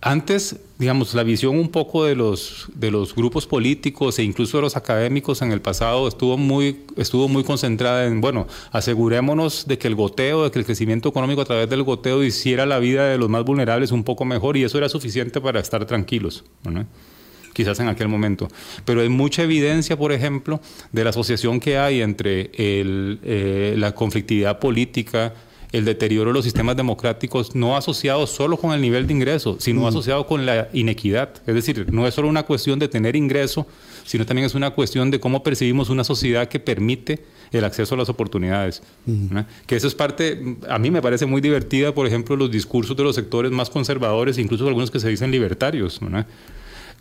Antes, 0.03 0.57
digamos, 0.83 1.15
la 1.15 1.23
visión 1.23 1.57
un 1.57 1.69
poco 1.69 2.05
de 2.05 2.17
los, 2.17 2.67
de 2.75 2.91
los 2.91 3.15
grupos 3.15 3.47
políticos 3.47 4.19
e 4.19 4.25
incluso 4.25 4.59
de 4.59 4.63
los 4.63 4.77
académicos 4.77 5.41
en 5.41 5.53
el 5.53 5.61
pasado 5.61 6.09
estuvo 6.09 6.37
muy, 6.37 6.81
estuvo 6.97 7.29
muy 7.29 7.45
concentrada 7.45 8.05
en, 8.07 8.21
bueno, 8.21 8.49
asegurémonos 8.73 9.69
de 9.69 9.79
que 9.79 9.87
el 9.87 9.95
goteo, 9.95 10.43
de 10.43 10.51
que 10.51 10.59
el 10.59 10.65
crecimiento 10.65 11.09
económico 11.09 11.41
a 11.41 11.45
través 11.45 11.71
del 11.71 11.85
goteo 11.85 12.25
hiciera 12.25 12.67
la 12.67 12.81
vida 12.81 13.07
de 13.07 13.17
los 13.17 13.29
más 13.29 13.45
vulnerables 13.45 13.93
un 13.93 14.03
poco 14.03 14.25
mejor 14.25 14.57
y 14.57 14.65
eso 14.65 14.77
era 14.77 14.89
suficiente 14.89 15.41
para 15.41 15.61
estar 15.61 15.87
tranquilos. 15.87 16.43
quizás 17.53 17.79
en 17.79 17.87
aquel 17.87 18.09
momento. 18.09 18.49
Pero 18.85 19.03
hay 19.03 19.09
mucha 19.09 19.45
evidencia, 19.45 19.97
por 19.97 20.11
ejemplo, 20.11 20.61
de 20.91 21.05
la 21.05 21.11
asociación 21.11 21.61
que 21.61 21.79
hay 21.79 22.01
entre 22.01 22.51
el, 22.57 23.21
eh, 23.23 23.75
la 23.79 23.95
conflictividad 23.95 24.59
política, 24.59 25.33
el 25.73 25.87
deterioro 25.87 26.31
de 26.31 26.35
los 26.35 26.45
sistemas 26.45 26.77
democráticos 26.77 27.55
no 27.55 27.77
asociado 27.77 28.27
solo 28.27 28.59
con 28.59 28.73
el 28.73 28.81
nivel 28.81 29.07
de 29.07 29.15
ingreso, 29.15 29.57
sino 29.59 29.87
asociado 29.87 30.27
con 30.27 30.45
la 30.45 30.69
inequidad. 30.73 31.31
Es 31.47 31.55
decir, 31.55 31.91
no 31.91 32.07
es 32.07 32.15
solo 32.15 32.29
una 32.29 32.43
cuestión 32.43 32.79
de 32.79 32.89
tener 32.89 33.17
ingreso, 33.17 33.67
sino 34.05 34.27
también 34.27 34.47
es 34.47 34.55
una 34.55 34.71
cuestión 34.71 35.11
de 35.11 35.19
cómo 35.19 35.43
percibimos 35.43 35.89
una 35.89 36.05
sociedad 36.05 36.49
que 36.49 36.61
permite 36.61 37.25
el 37.53 37.65
acceso 37.65 37.95
a 37.95 37.99
las 37.99 38.09
oportunidades. 38.11 38.83
Que 39.67 39.77
eso 39.77 39.89
es 39.89 39.95
parte, 39.95 40.57
a 40.69 40.79
mí 40.79 40.91
me 40.91 41.01
parece 41.01 41.25
muy 41.25 41.41
divertida, 41.41 41.95
por 41.95 42.07
ejemplo, 42.07 42.37
los 42.37 42.51
discursos 42.51 42.97
de 42.97 43.03
los 43.03 43.15
sectores 43.15 43.51
más 43.51 43.71
conservadores, 43.71 44.39
incluso 44.39 44.69
algunos 44.69 44.91
que 44.91 45.01
se 45.01 45.09
dicen 45.09 45.31
libertarios 45.31 46.01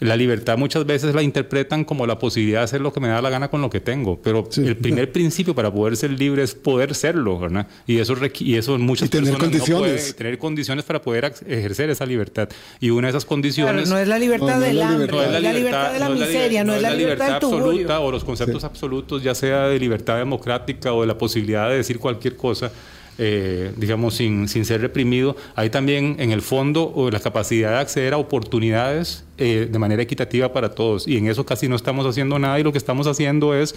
la 0.02 0.18
libertad 0.18 0.58
muchas 0.58 0.86
veces 0.86 1.14
la 1.14 1.22
interpretan 1.22 1.86
como 1.86 2.08
la 2.08 2.18
posibilidad 2.18 2.62
de 2.62 2.64
hacer 2.64 2.82
lo 2.82 2.92
que 2.92 3.00
me 3.00 3.08
da 3.08 3.22
la 3.22 3.30
gana 3.30 3.50
con 3.50 3.62
lo 3.62 3.70
que 3.70 3.80
tengo, 3.80 4.20
pero 4.20 4.50
el 4.58 4.76
primer 4.76 5.12
principio 5.12 5.54
para 5.54 5.72
poder 5.72 5.96
ser 5.96 6.10
libre 6.10 6.42
es 6.42 6.56
poder 6.56 6.96
serlo, 6.96 7.38
¿verdad? 7.38 7.68
Y 7.86 8.00
eso, 8.00 8.16
y 8.40 8.56
eso 8.56 8.80
muchas 8.80 9.12
tener 9.12 9.32
personas 9.32 9.52
condiciones. 9.52 9.92
no 9.92 9.98
puede 9.98 10.14
tener 10.14 10.38
condiciones 10.40 10.86
para 10.86 11.02
poder 11.04 11.32
ejercer 11.46 11.92
esa 11.92 12.08
libertad. 12.08 12.50
Y 12.80 12.90
una 12.90 13.08
de 13.08 13.12
esas 13.12 13.26
condiciones... 13.26 13.90
no 13.90 13.98
es 14.00 14.08
la 14.08 14.18
libertad 14.18 14.60
del 14.60 14.82
hambre, 14.82 15.12
no 15.12 15.22
es 15.22 15.42
la 15.42 15.54
libertad 15.54 15.94
de 15.94 16.00
la 16.00 16.10
miseria, 16.10 16.64
no 16.64 16.74
es 16.74 16.82
la 16.82 16.96
libertad 16.96 17.36
absoluta 17.36 18.00
o 18.00 18.12
los 18.12 18.24
conceptos 18.24 18.64
absolutos, 18.64 19.22
ya 19.22 19.36
sea 19.36 19.68
de 19.68 19.80
libertad 19.80 20.18
democrática 20.18 20.94
o 20.94 21.02
de 21.02 21.08
la 21.08 21.18
posibilidad 21.18 21.70
de 21.70 21.76
decir 21.76 22.00
cualquier 22.00 22.36
cosa, 22.36 22.72
eh, 23.18 23.74
digamos, 23.78 24.16
sin, 24.16 24.48
sin, 24.48 24.66
ser 24.66 24.82
reprimido. 24.82 25.36
Hay 25.56 25.70
también 25.70 26.16
en 26.20 26.32
el 26.32 26.42
fondo 26.42 27.10
la 27.12 27.20
capacidad 27.20 27.72
de 27.72 27.78
acceder 27.78 28.14
a 28.14 28.18
oportunidades 28.18 29.26
eh, 29.38 29.68
de 29.72 29.80
manera 29.80 30.02
equitativa 30.02 30.54
para 30.54 30.72
todos. 30.72 31.08
Y 31.08 31.18
en 31.18 31.28
eso 31.28 31.46
casi 31.46 31.68
no 31.68 31.76
estamos 31.76 32.06
haciendo 32.06 32.40
nada 32.40 32.60
y 32.60 32.64
lo 32.64 32.72
que 32.72 32.78
estamos 32.78 33.08
haciendo 33.08 33.54
es, 33.54 33.76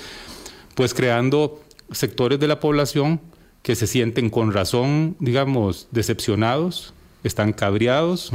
pues, 0.74 0.95
creando 0.95 1.61
sectores 1.91 2.41
de 2.41 2.49
la 2.49 2.61
población 2.61 3.20
que 3.62 3.74
se 3.74 3.87
sienten 3.87 4.30
con 4.30 4.53
razón, 4.53 5.16
digamos, 5.20 5.89
decepcionados, 5.91 6.93
están 7.22 7.53
cabreados, 7.53 8.30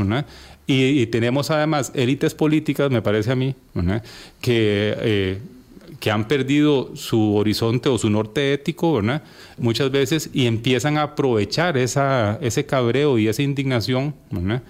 y, 0.66 1.08
tenemos 1.08 1.50
además 1.50 1.91
élites 1.95 2.36
políticas, 2.36 2.91
me 2.91 3.02
parece 3.02 3.32
a 3.32 3.36
mí, 3.36 3.56
que... 4.41 4.95
Eh, 5.00 5.39
que 6.00 6.12
han 6.12 6.28
perdido 6.28 6.95
su 6.95 7.36
horizonte 7.36 7.89
o 7.89 7.97
su 7.97 8.10
norte 8.10 8.54
ético, 8.54 8.93
¿verdad? 8.93 9.24
Muchas 9.58 9.91
veces 9.91 10.30
y 10.34 10.45
empiezan 10.45 10.97
a 10.97 11.04
aprovechar 11.04 11.78
esa, 11.78 12.38
ese 12.41 12.66
cabreo 12.66 13.18
y 13.18 13.28
esa 13.28 13.41
indignación, 13.41 14.16
¿verdad? 14.32 14.64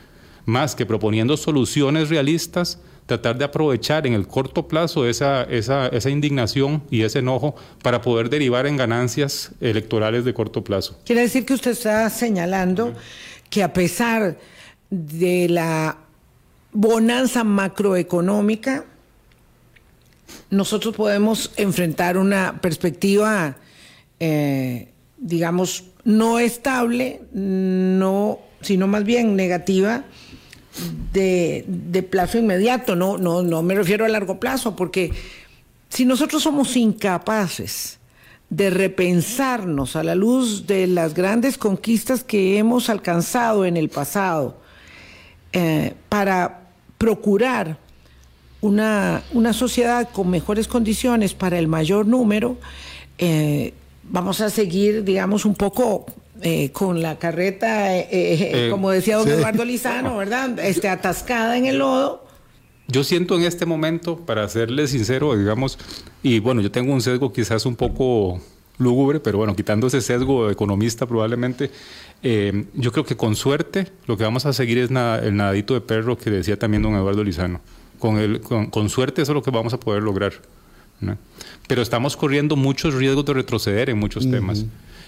Más 0.45 0.75
que 0.75 0.85
proponiendo 0.85 1.37
soluciones 1.37 2.09
realistas, 2.09 2.79
tratar 3.05 3.37
de 3.37 3.45
aprovechar 3.45 4.05
en 4.07 4.13
el 4.13 4.27
corto 4.27 4.67
plazo 4.67 5.07
esa, 5.07 5.43
esa, 5.43 5.87
esa 5.87 6.09
indignación 6.09 6.83
y 6.89 7.01
ese 7.01 7.19
enojo 7.19 7.55
para 7.81 8.01
poder 8.01 8.29
derivar 8.29 8.65
en 8.65 8.77
ganancias 8.77 9.51
electorales 9.61 10.25
de 10.25 10.33
corto 10.33 10.63
plazo. 10.63 10.97
Quiere 11.05 11.21
decir 11.21 11.45
que 11.45 11.53
usted 11.53 11.71
está 11.71 12.09
señalando 12.09 12.93
que 13.49 13.63
a 13.63 13.73
pesar 13.73 14.37
de 14.89 15.47
la 15.49 15.97
bonanza 16.71 17.43
macroeconómica, 17.43 18.85
nosotros 20.49 20.95
podemos 20.95 21.51
enfrentar 21.57 22.17
una 22.17 22.61
perspectiva, 22.61 23.57
eh, 24.19 24.89
digamos, 25.17 25.85
no 26.03 26.39
estable, 26.39 27.21
no, 27.31 28.39
sino 28.61 28.87
más 28.87 29.03
bien 29.03 29.35
negativa 29.35 30.05
de, 31.13 31.65
de, 31.67 32.03
plazo 32.03 32.37
inmediato. 32.37 32.95
No, 32.95 33.17
no, 33.17 33.41
no 33.43 33.61
me 33.61 33.75
refiero 33.75 34.05
a 34.05 34.09
largo 34.09 34.39
plazo, 34.39 34.75
porque 34.75 35.11
si 35.89 36.05
nosotros 36.05 36.43
somos 36.43 36.75
incapaces 36.77 37.99
de 38.49 38.69
repensarnos 38.69 39.95
a 39.95 40.03
la 40.03 40.15
luz 40.15 40.65
de 40.65 40.87
las 40.87 41.13
grandes 41.13 41.57
conquistas 41.57 42.23
que 42.23 42.57
hemos 42.57 42.89
alcanzado 42.89 43.65
en 43.65 43.77
el 43.77 43.89
pasado 43.89 44.59
eh, 45.53 45.93
para 46.09 46.61
procurar 46.97 47.77
una, 48.61 49.23
una 49.33 49.53
sociedad 49.53 50.09
con 50.11 50.29
mejores 50.29 50.67
condiciones 50.67 51.33
para 51.33 51.57
el 51.59 51.67
mayor 51.67 52.05
número, 52.05 52.57
eh, 53.17 53.73
vamos 54.03 54.41
a 54.41 54.49
seguir, 54.49 55.03
digamos, 55.03 55.45
un 55.45 55.55
poco 55.55 56.05
eh, 56.41 56.71
con 56.71 57.01
la 57.01 57.19
carreta, 57.19 57.97
eh, 57.97 58.67
como 58.69 58.91
decía 58.91 59.17
don 59.17 59.27
Eduardo 59.29 59.63
Lizano, 59.65 60.17
¿verdad? 60.17 60.59
Este, 60.59 60.89
atascada 60.89 61.57
en 61.57 61.65
el 61.65 61.79
lodo. 61.79 62.25
Yo 62.87 63.03
siento 63.03 63.35
en 63.35 63.43
este 63.43 63.65
momento, 63.65 64.17
para 64.17 64.47
serle 64.49 64.87
sincero, 64.87 65.37
digamos, 65.37 65.77
y 66.23 66.39
bueno, 66.39 66.61
yo 66.61 66.71
tengo 66.71 66.91
un 66.91 67.01
sesgo 67.01 67.31
quizás 67.31 67.65
un 67.67 67.75
poco 67.75 68.41
lúgubre, 68.79 69.19
pero 69.19 69.37
bueno, 69.37 69.55
quitando 69.55 69.87
ese 69.87 70.01
sesgo 70.01 70.49
economista 70.49 71.05
probablemente, 71.05 71.69
yo 72.23 72.91
creo 72.91 73.05
que 73.05 73.15
con 73.15 73.35
suerte 73.35 73.87
lo 74.07 74.17
que 74.17 74.23
vamos 74.23 74.47
a 74.47 74.53
seguir 74.53 74.79
es 74.79 74.89
el 74.89 75.35
nadadito 75.35 75.75
de 75.75 75.81
perro 75.81 76.17
que 76.17 76.31
decía 76.31 76.57
también 76.57 76.81
don 76.81 76.95
Eduardo 76.95 77.23
Lizano 77.23 77.61
con, 77.99 78.17
el, 78.17 78.41
con, 78.41 78.89
suerte 78.89 79.21
eso 79.21 79.33
es 79.33 79.35
lo 79.35 79.43
que 79.43 79.51
vamos 79.51 79.73
a 79.73 79.79
poder 79.79 80.01
lograr. 80.03 80.33
Pero 81.67 81.81
estamos 81.81 82.17
corriendo 82.17 82.55
muchos 82.55 82.93
riesgos 82.93 83.25
de 83.25 83.33
retroceder 83.33 83.89
en 83.89 83.97
muchos 83.97 84.29
temas. 84.29 84.65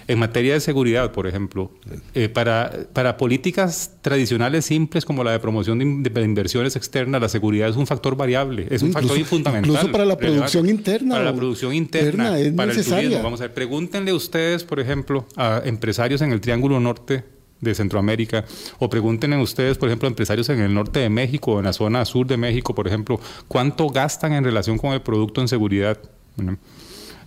En 0.07 0.19
materia 0.19 0.53
de 0.53 0.59
seguridad, 0.59 1.11
por 1.11 1.27
ejemplo, 1.27 1.71
eh, 2.15 2.27
para, 2.27 2.87
para 2.91 3.17
políticas 3.17 3.91
tradicionales 4.01 4.65
simples 4.65 5.05
como 5.05 5.23
la 5.23 5.31
de 5.31 5.39
promoción 5.39 6.03
de, 6.03 6.21
inversiones 6.23 6.75
externas, 6.75 7.21
la 7.21 7.29
seguridad 7.29 7.69
es 7.69 7.75
un 7.75 7.87
factor 7.87 8.15
variable, 8.15 8.67
es 8.71 8.81
un 8.81 8.91
factor 8.91 9.17
fundamental. 9.23 9.71
Incluso 9.71 9.91
para 9.91 10.05
la 10.05 10.17
producción 10.17 10.67
interna. 10.67 11.15
Para 11.15 11.25
la 11.25 11.35
producción 11.35 11.73
interna, 11.73 12.39
es 12.39 12.51
para 12.51 12.73
necesaria. 12.73 12.97
el 12.97 13.05
turismo. 13.05 13.23
Vamos 13.23 13.41
a 13.41 13.43
ver, 13.43 13.53
pregúntenle 13.53 14.11
ustedes, 14.11 14.63
por 14.63 14.79
ejemplo, 14.79 15.27
a 15.35 15.61
empresarios 15.63 16.21
en 16.21 16.31
el 16.31 16.41
Triángulo 16.41 16.79
Norte 16.79 17.23
de 17.61 17.75
Centroamérica, 17.75 18.43
o 18.79 18.89
pregunten 18.89 19.33
ustedes, 19.33 19.77
por 19.77 19.87
ejemplo, 19.87 20.07
empresarios 20.07 20.49
en 20.49 20.59
el 20.59 20.73
norte 20.73 20.99
de 20.99 21.09
México, 21.09 21.59
en 21.59 21.65
la 21.65 21.73
zona 21.73 22.03
sur 22.05 22.27
de 22.27 22.35
México, 22.37 22.75
por 22.75 22.87
ejemplo, 22.87 23.19
cuánto 23.47 23.87
gastan 23.87 24.33
en 24.33 24.43
relación 24.43 24.77
con 24.77 24.93
el 24.93 25.01
producto 25.01 25.41
en 25.41 25.47
seguridad. 25.47 25.97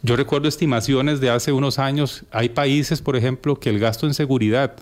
Yo 0.02 0.16
recuerdo 0.16 0.48
estimaciones 0.48 1.20
de 1.20 1.30
hace 1.30 1.52
unos 1.52 1.78
años, 1.78 2.24
hay 2.30 2.50
países, 2.50 3.00
por 3.00 3.16
ejemplo, 3.16 3.58
que 3.58 3.70
el 3.70 3.78
gasto 3.78 4.06
en 4.06 4.14
seguridad, 4.14 4.74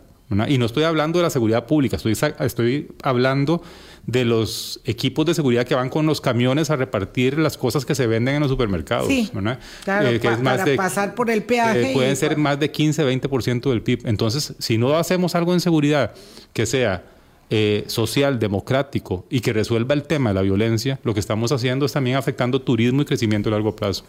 y 0.48 0.58
no 0.58 0.66
estoy 0.66 0.84
hablando 0.84 1.18
de 1.18 1.24
la 1.24 1.30
seguridad 1.30 1.66
pública, 1.66 1.96
estoy, 1.96 2.16
estoy 2.40 2.88
hablando 3.02 3.62
de 4.06 4.24
los 4.24 4.80
equipos 4.84 5.24
de 5.26 5.34
seguridad 5.34 5.64
que 5.64 5.74
van 5.74 5.88
con 5.88 6.06
los 6.06 6.20
camiones 6.20 6.70
a 6.70 6.76
repartir 6.76 7.38
las 7.38 7.56
cosas 7.56 7.84
que 7.84 7.94
se 7.94 8.06
venden 8.06 8.36
en 8.36 8.40
los 8.40 8.50
supermercados. 8.50 9.06
Sí, 9.06 9.30
claro, 9.84 10.08
eh, 10.08 10.18
que 10.18 10.28
es 10.28 10.40
más 10.40 10.58
para 10.58 10.76
pasar 10.76 11.14
por 11.14 11.30
el 11.30 11.42
peaje. 11.44 11.90
Eh, 11.90 11.94
pueden 11.94 12.16
ser 12.16 12.36
más 12.36 12.58
de 12.58 12.70
15, 12.70 13.04
20% 13.04 13.70
del 13.70 13.82
PIB. 13.82 14.06
Entonces, 14.06 14.54
si 14.58 14.78
no 14.78 14.96
hacemos 14.96 15.34
algo 15.34 15.52
en 15.52 15.60
seguridad 15.60 16.12
que 16.52 16.66
sea 16.66 17.04
eh, 17.54 17.84
social, 17.86 18.38
democrático 18.38 19.26
y 19.28 19.40
que 19.40 19.52
resuelva 19.52 19.92
el 19.92 20.04
tema 20.04 20.30
de 20.30 20.34
la 20.36 20.40
violencia, 20.40 20.98
lo 21.04 21.12
que 21.12 21.20
estamos 21.20 21.52
haciendo 21.52 21.84
es 21.84 21.92
también 21.92 22.16
afectando 22.16 22.62
turismo 22.62 23.02
y 23.02 23.04
crecimiento 23.04 23.50
a 23.50 23.52
largo 23.52 23.76
plazo. 23.76 24.06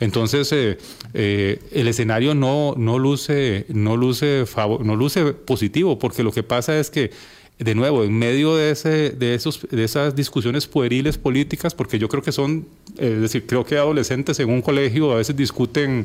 Entonces, 0.00 0.50
eh, 0.52 0.78
eh, 1.12 1.60
el 1.72 1.86
escenario 1.86 2.34
no, 2.34 2.72
no, 2.78 2.98
luce, 2.98 3.66
no, 3.68 3.98
luce 3.98 4.46
no 4.56 4.96
luce 4.96 5.34
positivo, 5.34 5.98
porque 5.98 6.22
lo 6.22 6.32
que 6.32 6.42
pasa 6.42 6.78
es 6.78 6.88
que 6.88 7.10
de 7.58 7.74
nuevo, 7.74 8.04
en 8.04 8.12
medio 8.12 8.54
de, 8.54 8.70
ese, 8.70 9.10
de, 9.10 9.34
esos, 9.34 9.66
de 9.70 9.82
esas 9.82 10.14
discusiones 10.14 10.66
pueriles 10.66 11.16
políticas, 11.16 11.74
porque 11.74 11.98
yo 11.98 12.08
creo 12.08 12.22
que 12.22 12.32
son, 12.32 12.66
es 12.98 13.20
decir, 13.20 13.46
creo 13.46 13.64
que 13.64 13.78
adolescentes 13.78 14.38
en 14.40 14.50
un 14.50 14.60
colegio 14.60 15.12
a 15.12 15.16
veces 15.16 15.34
discuten 15.34 16.04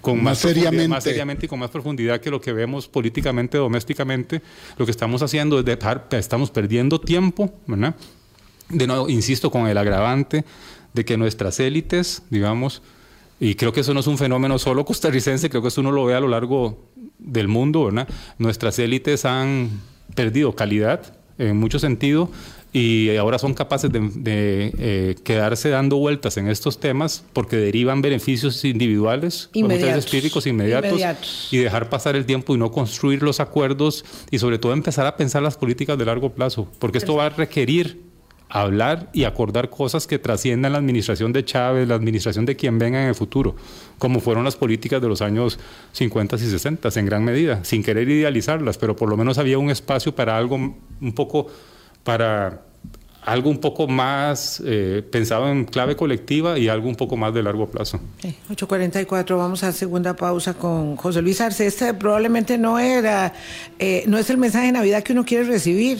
con 0.00 0.22
más, 0.22 0.38
seriamente. 0.38 0.88
más 0.88 1.04
seriamente 1.04 1.46
y 1.46 1.48
con 1.48 1.58
más 1.58 1.70
profundidad 1.70 2.20
que 2.20 2.30
lo 2.30 2.40
que 2.40 2.52
vemos 2.52 2.88
políticamente, 2.88 3.58
domésticamente, 3.58 4.40
lo 4.78 4.86
que 4.86 4.90
estamos 4.90 5.20
haciendo 5.22 5.58
es 5.58 5.64
dejar, 5.64 6.06
estamos 6.12 6.50
perdiendo 6.50 7.00
tiempo, 7.00 7.52
¿verdad? 7.66 7.94
De 8.70 8.86
nuevo, 8.86 9.08
insisto, 9.08 9.50
con 9.50 9.66
el 9.66 9.76
agravante 9.76 10.44
de 10.94 11.04
que 11.04 11.18
nuestras 11.18 11.60
élites, 11.60 12.22
digamos, 12.30 12.82
y 13.38 13.54
creo 13.54 13.72
que 13.72 13.80
eso 13.80 13.92
no 13.92 14.00
es 14.00 14.06
un 14.06 14.16
fenómeno 14.16 14.58
solo 14.58 14.86
costarricense, 14.86 15.50
creo 15.50 15.60
que 15.60 15.68
eso 15.68 15.82
uno 15.82 15.92
lo 15.92 16.06
ve 16.06 16.14
a 16.14 16.20
lo 16.20 16.28
largo 16.28 16.86
del 17.18 17.48
mundo, 17.48 17.84
¿verdad? 17.84 18.08
Nuestras 18.38 18.78
élites 18.78 19.26
han 19.26 19.70
perdido 20.14 20.54
calidad 20.54 21.14
en 21.38 21.56
mucho 21.56 21.78
sentido 21.78 22.30
y 22.72 23.16
ahora 23.16 23.38
son 23.38 23.54
capaces 23.54 23.90
de, 23.90 24.10
eh, 24.78 25.14
quedarse 25.24 25.70
dando 25.70 25.96
vueltas 25.96 26.36
en 26.36 26.48
estos 26.48 26.78
temas 26.78 27.24
porque 27.32 27.56
derivan 27.56 28.02
beneficios 28.02 28.62
individuales, 28.66 29.48
inmediatos, 29.54 30.04
espíritus 30.04 30.46
inmediatos, 30.46 31.00
y 31.50 31.56
dejar 31.56 31.88
pasar 31.88 32.16
el 32.16 32.26
tiempo 32.26 32.54
y 32.54 32.58
no 32.58 32.70
construir 32.70 33.22
los 33.22 33.40
acuerdos 33.40 34.04
y 34.30 34.38
sobre 34.38 34.58
todo 34.58 34.74
empezar 34.74 35.06
a 35.06 35.16
pensar 35.16 35.42
las 35.42 35.56
políticas 35.56 35.96
de 35.96 36.04
largo 36.04 36.32
plazo, 36.32 36.68
porque 36.78 36.98
esto 36.98 37.14
va 37.14 37.26
a 37.26 37.30
requerir 37.30 38.02
hablar 38.48 39.10
y 39.12 39.24
acordar 39.24 39.70
cosas 39.70 40.06
que 40.06 40.18
trasciendan 40.18 40.72
la 40.72 40.78
administración 40.78 41.32
de 41.32 41.44
Chávez, 41.44 41.88
la 41.88 41.94
administración 41.94 42.46
de 42.46 42.56
quien 42.56 42.78
venga 42.78 43.02
en 43.02 43.08
el 43.08 43.14
futuro, 43.14 43.56
como 43.98 44.20
fueron 44.20 44.44
las 44.44 44.56
políticas 44.56 45.02
de 45.02 45.08
los 45.08 45.20
años 45.20 45.58
50 45.92 46.36
y 46.36 46.38
60 46.38 46.88
en 46.94 47.06
gran 47.06 47.24
medida, 47.24 47.64
sin 47.64 47.82
querer 47.82 48.08
idealizarlas, 48.08 48.78
pero 48.78 48.94
por 48.94 49.08
lo 49.08 49.16
menos 49.16 49.38
había 49.38 49.58
un 49.58 49.70
espacio 49.70 50.14
para 50.14 50.36
algo 50.36 50.56
un 50.56 51.12
poco 51.14 51.48
para 52.04 52.62
algo 53.26 53.50
un 53.50 53.58
poco 53.58 53.88
más 53.88 54.62
eh, 54.64 55.02
pensado 55.10 55.50
en 55.50 55.64
clave 55.64 55.96
colectiva 55.96 56.58
y 56.58 56.68
algo 56.68 56.88
un 56.88 56.94
poco 56.94 57.16
más 57.16 57.34
de 57.34 57.42
largo 57.42 57.68
plazo. 57.68 57.98
8.44, 58.22 59.36
vamos 59.36 59.64
a 59.64 59.72
segunda 59.72 60.14
pausa 60.14 60.54
con 60.54 60.94
José 60.94 61.22
Luis 61.22 61.40
Arce. 61.40 61.66
Este 61.66 61.92
probablemente 61.92 62.56
no 62.56 62.78
era, 62.78 63.32
eh, 63.80 64.04
no 64.06 64.16
es 64.16 64.30
el 64.30 64.38
mensaje 64.38 64.66
de 64.66 64.72
Navidad 64.72 65.02
que 65.02 65.12
uno 65.12 65.24
quiere 65.24 65.42
recibir, 65.42 65.98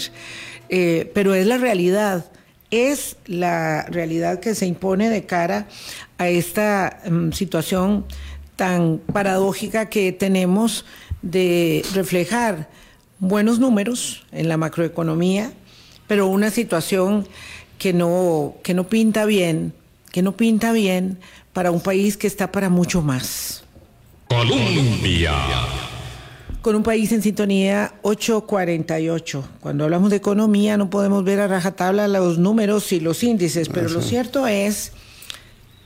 eh, 0.69 1.11
pero 1.15 1.35
es 1.35 1.47
la 1.47 1.59
realidad. 1.59 2.27
Es 2.71 3.17
la 3.27 3.85
realidad 3.85 4.41
que 4.41 4.55
se 4.55 4.67
impone 4.67 5.09
de 5.09 5.25
cara 5.25 5.69
a 6.19 6.29
esta 6.29 7.01
mm, 7.09 7.33
situación 7.33 8.05
tan 8.57 8.99
paradójica 9.13 9.87
que 9.87 10.13
tenemos 10.13 10.85
de 11.23 11.85
reflejar 11.95 12.69
buenos 13.19 13.59
números 13.59 14.27
en 14.33 14.49
la 14.49 14.57
macroeconomía, 14.57 15.53
pero 16.07 16.27
una 16.27 16.51
situación 16.51 17.27
que 17.79 17.93
no, 17.93 18.55
que 18.63 18.75
no 18.75 18.89
pinta 18.89 19.25
bien, 19.27 19.73
que 20.13 20.23
no 20.23 20.37
pinta 20.37 20.73
bien 20.73 21.19
para 21.53 21.71
un 21.71 21.81
país 21.81 22.17
que 22.17 22.27
está 22.27 22.51
para 22.51 22.69
mucho 22.69 23.03
más. 23.03 23.65
Colombia. 24.29 25.33
Con 26.67 26.75
un 26.75 26.83
país 26.83 27.13
en 27.13 27.23
sintonía 27.23 27.95
848. 28.03 29.51
Cuando 29.61 29.85
hablamos 29.85 30.11
de 30.11 30.17
economía 30.17 30.77
no 30.77 30.91
podemos 30.91 31.23
ver 31.23 31.39
a 31.39 31.47
rajatabla 31.47 32.09
los 32.09 32.39
números 32.39 32.91
y 32.91 32.99
los 32.99 33.23
índices, 33.23 33.69
pero 33.69 33.89
lo 33.89 34.03
cierto 34.03 34.49
es 34.49 34.91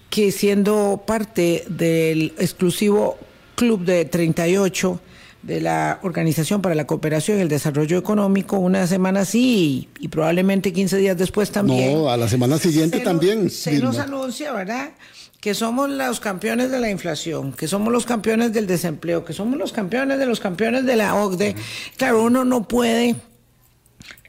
que 0.08 0.32
siendo 0.32 1.02
parte 1.06 1.64
del 1.68 2.32
exclusivo 2.38 3.18
Club 3.56 3.84
de 3.84 4.06
38, 4.06 4.98
de 5.42 5.60
la 5.60 6.00
Organización 6.02 6.62
para 6.62 6.74
la 6.74 6.86
Cooperación 6.86 7.36
y 7.36 7.40
el 7.42 7.50
Desarrollo 7.50 7.98
Económico 7.98 8.56
una 8.56 8.86
semana 8.86 9.26
sí 9.26 9.86
y, 10.00 10.08
probablemente 10.08 10.72
15 10.72 10.96
días 10.96 11.18
después 11.18 11.50
también. 11.50 11.92
No, 11.92 12.08
a 12.08 12.16
la 12.16 12.26
semana 12.26 12.56
siguiente 12.56 13.00
también. 13.00 13.50
se 13.50 13.78
nos 13.80 13.98
anuncia, 13.98 14.50
¿verdad? 14.54 14.92
Que 15.40 15.54
somos 15.54 15.88
los 15.88 16.20
campeones 16.20 16.70
de 16.70 16.80
la 16.80 16.90
inflación, 16.90 17.52
que 17.52 17.66
somos 17.66 17.92
los 17.92 18.04
campeones 18.04 18.52
del 18.52 18.66
desempleo, 18.66 19.24
que 19.24 19.32
somos 19.32 19.58
los 19.58 19.72
campeones 19.72 20.18
de 20.18 20.26
los 20.26 20.38
campeones 20.38 20.84
de 20.84 20.96
la 20.96 21.14
OCDE. 21.14 21.56
Claro, 21.96 22.22
uno 22.24 22.44
no 22.44 22.68
puede, 22.68 23.16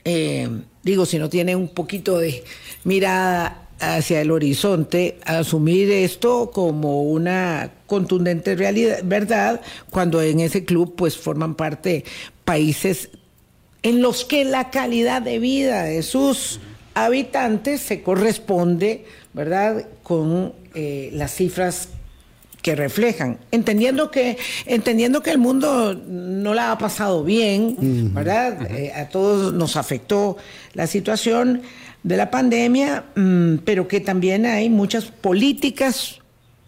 eh, 0.06 0.48
digo, 0.84 1.06
si 1.06 1.20
no 1.20 1.30
tiene 1.30 1.56
un 1.56 1.68
poquito 1.68 2.18
de 2.18 2.44
mirada 2.86 3.68
hacia 3.82 4.22
el 4.22 4.32
horizonte, 4.32 5.20
asumir 5.26 5.92
esto 5.92 6.52
como 6.52 7.04
una 7.04 7.72
contundente 7.88 8.56
realidad, 8.56 9.00
verdad, 9.04 9.60
cuando 9.90 10.22
en 10.22 10.40
ese 10.40 10.64
club 10.64 10.96
pues 10.96 11.18
forman 11.18 11.56
parte 11.56 12.06
países 12.46 13.10
en 13.84 14.02
los 14.02 14.24
que 14.24 14.46
la 14.46 14.70
calidad 14.70 15.22
de 15.22 15.40
vida 15.40 15.84
de 15.84 16.04
sus 16.04 16.60
habitantes 16.94 17.82
se 17.82 18.04
corresponde, 18.04 19.06
¿verdad?, 19.34 19.86
con 20.12 20.52
eh, 20.74 21.10
las 21.14 21.34
cifras 21.34 21.88
que 22.62 22.76
reflejan, 22.76 23.38
entendiendo 23.52 24.12
que, 24.12 24.38
entendiendo 24.66 25.24
que 25.24 25.32
el 25.32 25.38
mundo 25.38 25.94
no 25.94 26.54
la 26.54 26.74
ha 26.74 26.78
pasado 26.78 27.24
bien, 27.24 27.78
¿verdad? 28.14 28.70
Eh, 28.70 28.92
a 28.94 29.08
todos 29.08 29.54
nos 29.54 29.78
afectó 29.78 30.36
la 30.74 30.86
situación 30.86 31.62
de 32.04 32.18
la 32.18 32.30
pandemia, 32.30 33.06
mm, 33.16 33.60
pero 33.64 33.88
que 33.88 34.02
también 34.02 34.46
hay 34.46 34.70
muchas 34.70 35.06
políticas 35.06 36.20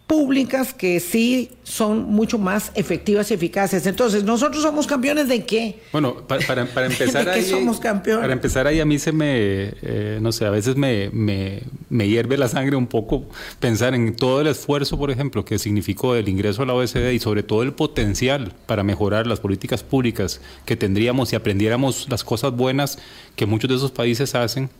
públicas 0.06 0.74
que 0.74 1.00
sí 1.00 1.50
son 1.62 2.04
mucho 2.04 2.38
más 2.38 2.72
efectivas 2.74 3.30
y 3.30 3.34
eficaces. 3.34 3.86
Entonces, 3.86 4.22
¿nosotros 4.22 4.62
somos 4.62 4.86
campeones 4.86 5.28
de 5.28 5.46
qué? 5.46 5.80
Bueno, 5.92 6.26
para, 6.26 6.62
empezar 6.84 7.28
ahí... 7.28 7.42
somos 7.42 7.80
campeones? 7.80 8.20
Para 8.20 8.34
empezar 8.34 8.66
ahí 8.66 8.80
a 8.80 8.84
mí 8.84 8.98
se 8.98 9.12
me, 9.12 9.72
eh, 9.80 10.18
no 10.20 10.30
sé, 10.32 10.44
a 10.44 10.50
veces 10.50 10.76
me, 10.76 11.08
me, 11.10 11.62
me, 11.88 12.06
hierve 12.06 12.36
la 12.36 12.48
sangre 12.48 12.76
un 12.76 12.86
poco 12.86 13.24
pensar 13.60 13.94
en 13.94 14.14
todo 14.14 14.42
el 14.42 14.46
esfuerzo, 14.46 14.98
por 14.98 15.10
ejemplo, 15.10 15.44
que 15.44 15.58
significó 15.58 16.14
el 16.14 16.28
ingreso 16.28 16.62
a 16.62 16.66
la 16.66 16.74
OECD 16.74 17.12
y 17.12 17.18
sobre 17.18 17.42
todo 17.42 17.62
el 17.62 17.72
potencial 17.72 18.52
para 18.66 18.82
mejorar 18.82 19.26
las 19.26 19.40
políticas 19.40 19.82
públicas 19.82 20.42
que 20.66 20.76
tendríamos 20.76 21.30
si 21.30 21.36
aprendiéramos 21.36 22.08
las 22.10 22.24
cosas 22.24 22.52
buenas 22.52 22.98
que 23.36 23.46
muchos 23.46 23.70
de 23.70 23.76
esos 23.76 23.90
países 23.90 24.34
hacen, 24.34 24.70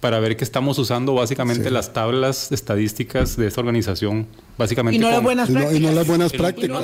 para 0.00 0.18
ver 0.20 0.36
que 0.36 0.44
estamos 0.44 0.78
usando 0.78 1.14
básicamente 1.14 1.70
las 1.70 1.92
tablas 1.92 2.52
estadísticas 2.52 3.36
de 3.36 3.46
esta 3.46 3.60
organización, 3.60 4.26
básicamente. 4.56 4.96
Y 4.96 5.00
no 5.00 5.10
las 5.10 5.22
buenas 5.22 5.50
prácticas. 5.50 5.76
Y 5.76 5.80
no, 5.80 5.90
las 5.90 6.06
buenas 6.06 6.32
prácticas. 6.32 6.82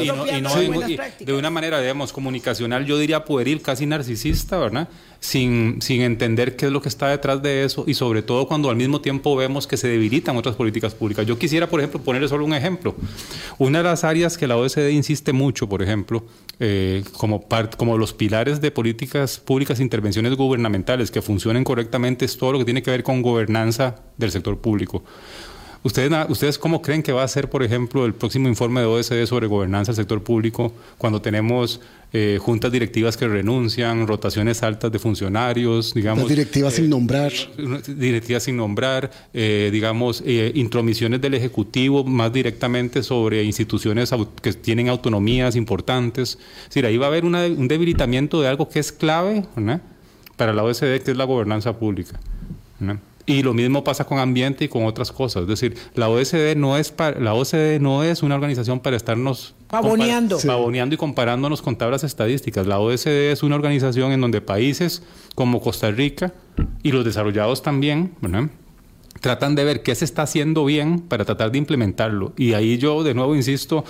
de 1.19 1.33
una 1.33 1.51
manera, 1.51 1.81
digamos, 1.81 2.13
comunicacional, 2.13 2.87
yo 2.87 2.99
diría 2.99 3.25
pueril, 3.25 3.63
casi 3.63 3.87
narcisista, 3.87 4.59
¿verdad? 4.59 4.89
Sin, 5.21 5.83
sin 5.83 6.01
entender 6.01 6.57
qué 6.57 6.67
es 6.67 6.73
lo 6.73 6.81
que 6.81 6.89
está 6.89 7.09
detrás 7.09 7.43
de 7.43 7.65
eso 7.65 7.85
y 7.87 7.93
sobre 7.93 8.23
todo 8.23 8.49
cuando 8.49 8.71
al 8.71 8.77
mismo 8.77 9.03
tiempo 9.03 9.37
vemos 9.37 9.67
que 9.67 9.77
se 9.77 9.87
debilitan 9.87 10.37
otras 10.37 10.57
políticas 10.57 10.95
públicas. 10.95 11.27
Yo 11.27 11.39
quisiera, 11.39 11.69
por 11.69 11.81
ejemplo, 11.81 12.01
ponerle 12.01 12.27
solo 12.29 12.45
un 12.45 12.55
ejemplo. 12.55 12.95
Una 13.59 13.79
de 13.79 13.85
las 13.85 14.05
áreas 14.05 14.39
que 14.39 14.47
la 14.47 14.57
OECD 14.57 14.91
insiste 14.91 15.35
mucho, 15.35 15.69
por 15.69 15.83
ejemplo, 15.83 16.25
eh, 16.59 17.05
como, 17.19 17.47
como 17.77 17.99
los 17.99 18.15
pilares 18.15 18.61
de 18.63 18.71
políticas 18.71 19.39
públicas 19.39 19.79
e 19.79 19.83
intervenciones 19.83 20.35
gubernamentales 20.37 21.11
que 21.11 21.21
funcionen 21.21 21.65
correctamente 21.65 22.25
es 22.25 22.39
todo 22.39 22.53
lo 22.53 22.59
que 22.59 22.65
tiene 22.65 22.83
que 22.83 22.91
ver 22.91 23.03
con 23.03 23.21
gobernanza 23.21 23.97
del 24.17 24.31
sector 24.31 24.59
público. 24.59 25.05
¿Ustedes, 25.83 26.13
¿Ustedes 26.29 26.59
cómo 26.59 26.83
creen 26.83 27.03
que 27.03 27.13
va 27.13 27.23
a 27.23 27.29
ser, 27.29 27.49
por 27.49 27.63
ejemplo, 27.63 28.05
el 28.05 28.13
próximo 28.13 28.49
informe 28.49 28.81
de 28.81 28.87
OSD 28.87 29.25
sobre 29.25 29.47
gobernanza 29.47 29.93
del 29.93 29.97
sector 29.97 30.23
público 30.23 30.75
cuando 30.99 31.23
tenemos 31.23 31.81
eh, 32.13 32.39
juntas 32.39 32.71
directivas 32.71 33.17
que 33.17 33.27
renuncian, 33.27 34.07
rotaciones 34.07 34.63
altas 34.63 34.93
de 34.93 34.99
funcionarios, 34.99 35.95
digamos... 35.95 36.29
directivas 36.29 36.75
sin 36.75 36.85
eh, 36.85 36.89
nombrar. 36.89 37.33
Directivas 37.87 38.43
sin 38.43 38.57
nombrar, 38.59 39.11
eh, 39.33 39.71
digamos, 39.73 40.23
intromisiones 40.27 41.21
del 41.21 41.35
Ejecutivo 41.35 42.05
más 42.05 42.31
directamente 42.31 43.03
sobre 43.03 43.43
instituciones 43.45 44.11
que 44.43 44.53
tienen 44.53 44.91
autonomías 44.91 45.57
importantes. 45.57 46.37
Es 46.65 46.69
decir, 46.69 46.85
ahí 46.85 46.99
va 46.99 47.07
a 47.07 47.09
haber 47.09 47.25
un 47.25 47.69
debilitamiento 47.69 48.43
de 48.43 48.49
algo 48.49 48.69
que 48.69 48.81
es 48.81 48.93
clave 48.93 49.47
para 50.37 50.53
la 50.53 50.63
OSD, 50.63 51.01
que 51.03 51.13
es 51.13 51.17
la 51.17 51.25
gobernanza 51.25 51.79
pública. 51.79 52.21
Y 53.27 53.43
lo 53.43 53.55
mismo 53.55 53.85
pasa 53.85 54.05
con 54.05 54.19
ambiente 54.19 54.65
y 54.65 54.69
con 54.69 54.85
otras 54.85 55.13
cosas. 55.13 55.43
Es 55.43 55.49
decir, 55.49 55.77
la 55.95 56.09
OSD 56.09 56.57
no 56.57 56.77
es 56.77 56.93
la 57.19 57.35
OCDE 57.35 57.79
no 57.79 58.03
es 58.03 58.23
una 58.23 58.35
organización 58.35 58.81
para 58.81 58.97
estarnos 58.97 59.55
pavoneando. 59.69 60.39
y 60.95 60.97
comparándonos 60.97 61.63
con 61.63 61.77
tablas 61.77 62.03
estadísticas. 62.03 62.67
La 62.67 62.81
OSD 62.81 63.31
es 63.31 63.43
una 63.43 63.57
organización 63.57 64.13
en 64.13 64.21
donde 64.21 64.41
países 64.41 65.03
como 65.35 65.61
Costa 65.61 65.91
Rica 65.91 66.33
y 66.83 66.93
los 66.93 67.05
desarrollados 67.05 67.63
también, 67.63 68.13
tratan 69.21 69.55
de 69.55 69.65
ver 69.65 69.83
qué 69.83 69.95
se 69.95 70.05
está 70.05 70.23
haciendo 70.23 70.65
bien 70.65 71.01
para 71.01 71.25
tratar 71.25 71.53
de 71.53 71.59
implementarlo. 71.59 72.33
Y 72.37 72.55
ahí 72.55 72.79
yo 72.79 73.03
de 73.03 73.15
nuevo 73.15 73.37
insisto, 73.37 73.85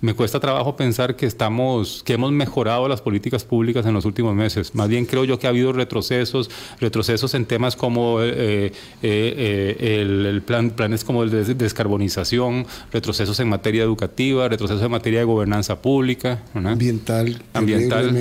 me 0.00 0.14
cuesta 0.14 0.40
trabajo 0.40 0.76
pensar 0.76 1.16
que 1.16 1.26
estamos, 1.26 2.02
que 2.04 2.14
hemos 2.14 2.32
mejorado 2.32 2.88
las 2.88 3.00
políticas 3.00 3.44
públicas 3.44 3.86
en 3.86 3.94
los 3.94 4.04
últimos 4.04 4.34
meses. 4.34 4.74
Más 4.74 4.88
bien 4.88 5.06
creo 5.06 5.24
yo 5.24 5.38
que 5.38 5.46
ha 5.46 5.50
habido 5.50 5.72
retrocesos, 5.72 6.50
retrocesos 6.80 7.34
en 7.34 7.46
temas 7.46 7.76
como 7.76 8.20
eh, 8.22 8.72
eh, 9.02 9.96
el, 10.00 10.42
plan, 10.42 10.70
planes 10.70 11.04
como 11.04 11.22
el 11.22 11.30
de 11.30 11.54
descarbonización, 11.54 12.66
retrocesos 12.92 13.40
en 13.40 13.48
materia 13.48 13.82
educativa, 13.82 14.48
retrocesos 14.48 14.82
en 14.82 14.90
materia 14.90 15.20
de 15.20 15.24
gobernanza 15.24 15.80
pública, 15.80 16.42
ambiental, 16.54 17.42
ambiental. 17.52 18.14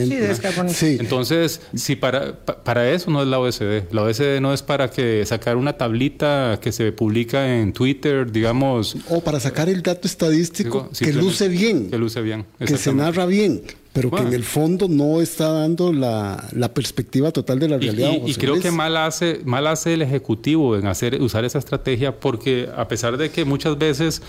Sí, 0.70 0.98
Entonces, 1.00 1.62
si 1.74 1.96
para, 1.96 2.36
para 2.46 2.90
eso 2.92 3.12
no 3.12 3.22
es 3.22 3.28
la 3.28 3.40
OSD. 3.40 3.92
La 3.92 4.04
OSD 4.04 4.40
no 4.42 4.54
es 4.54 4.62
para 4.62 4.90
que 4.90 5.26
sacar 5.26 5.58
una 5.58 5.74
tablita 5.74 6.60
que 6.62 6.72
se 6.72 6.92
publica 6.92 7.58
en 7.58 7.74
Twitter, 7.74 8.32
digamos. 8.32 8.98
O 9.10 9.22
para 9.22 9.40
sacar 9.40 9.70
el 9.70 9.82
dato 9.82 10.08
estadístico 10.08 10.90
que 10.98 11.14
luce 11.14 11.48
bien. 11.48 11.65
Que 11.90 11.98
luce 11.98 12.22
bien. 12.22 12.46
Que 12.60 12.78
se 12.78 12.94
narra 12.94 13.26
bien 13.26 13.62
pero 13.96 14.12
que 14.12 14.24
en 14.24 14.34
el 14.34 14.44
fondo 14.44 14.90
no 14.90 15.22
está 15.22 15.54
dando 15.54 15.94
la, 15.94 16.50
la 16.52 16.74
perspectiva 16.74 17.32
total 17.32 17.60
de 17.60 17.70
la 17.70 17.78
realidad. 17.78 18.12
Y, 18.26 18.34
creo 18.34 18.60
que 18.60 18.70
mal 18.70 18.98
hace, 18.98 19.40
mal 19.46 19.66
hace 19.68 19.94
el 19.94 20.02
Ejecutivo 20.02 20.76
en 20.76 20.86
hacer, 20.86 21.22
usar 21.22 21.46
esa 21.46 21.60
estrategia 21.60 22.20
porque 22.20 22.68
a 22.76 22.90
pesar 22.90 23.16
de 23.16 23.32
que 23.32 23.46
muchas 23.46 23.78
veces 23.78 24.22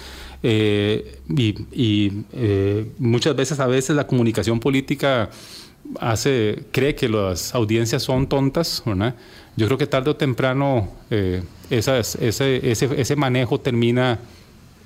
eh, 0.44 1.18
y, 1.28 2.12
eh, 2.32 2.86
muchas 2.98 3.34
veces 3.34 3.58
a 3.58 3.66
veces 3.66 3.96
la 3.96 4.06
comunicación 4.06 4.60
política 4.60 5.30
hace, 5.98 6.62
cree 6.70 6.94
que 6.94 7.08
las 7.08 7.52
audiencias 7.52 8.04
son 8.04 8.28
tontas, 8.28 8.84
¿verdad? 8.86 9.16
Yo 9.56 9.66
creo 9.66 9.78
que 9.78 9.88
tarde 9.88 10.10
o 10.10 10.16
temprano 10.16 10.90
eh, 11.10 11.42
ese, 11.70 11.98
ese, 11.98 12.60
ese 12.62 13.16
manejo 13.16 13.58
termina 13.58 14.20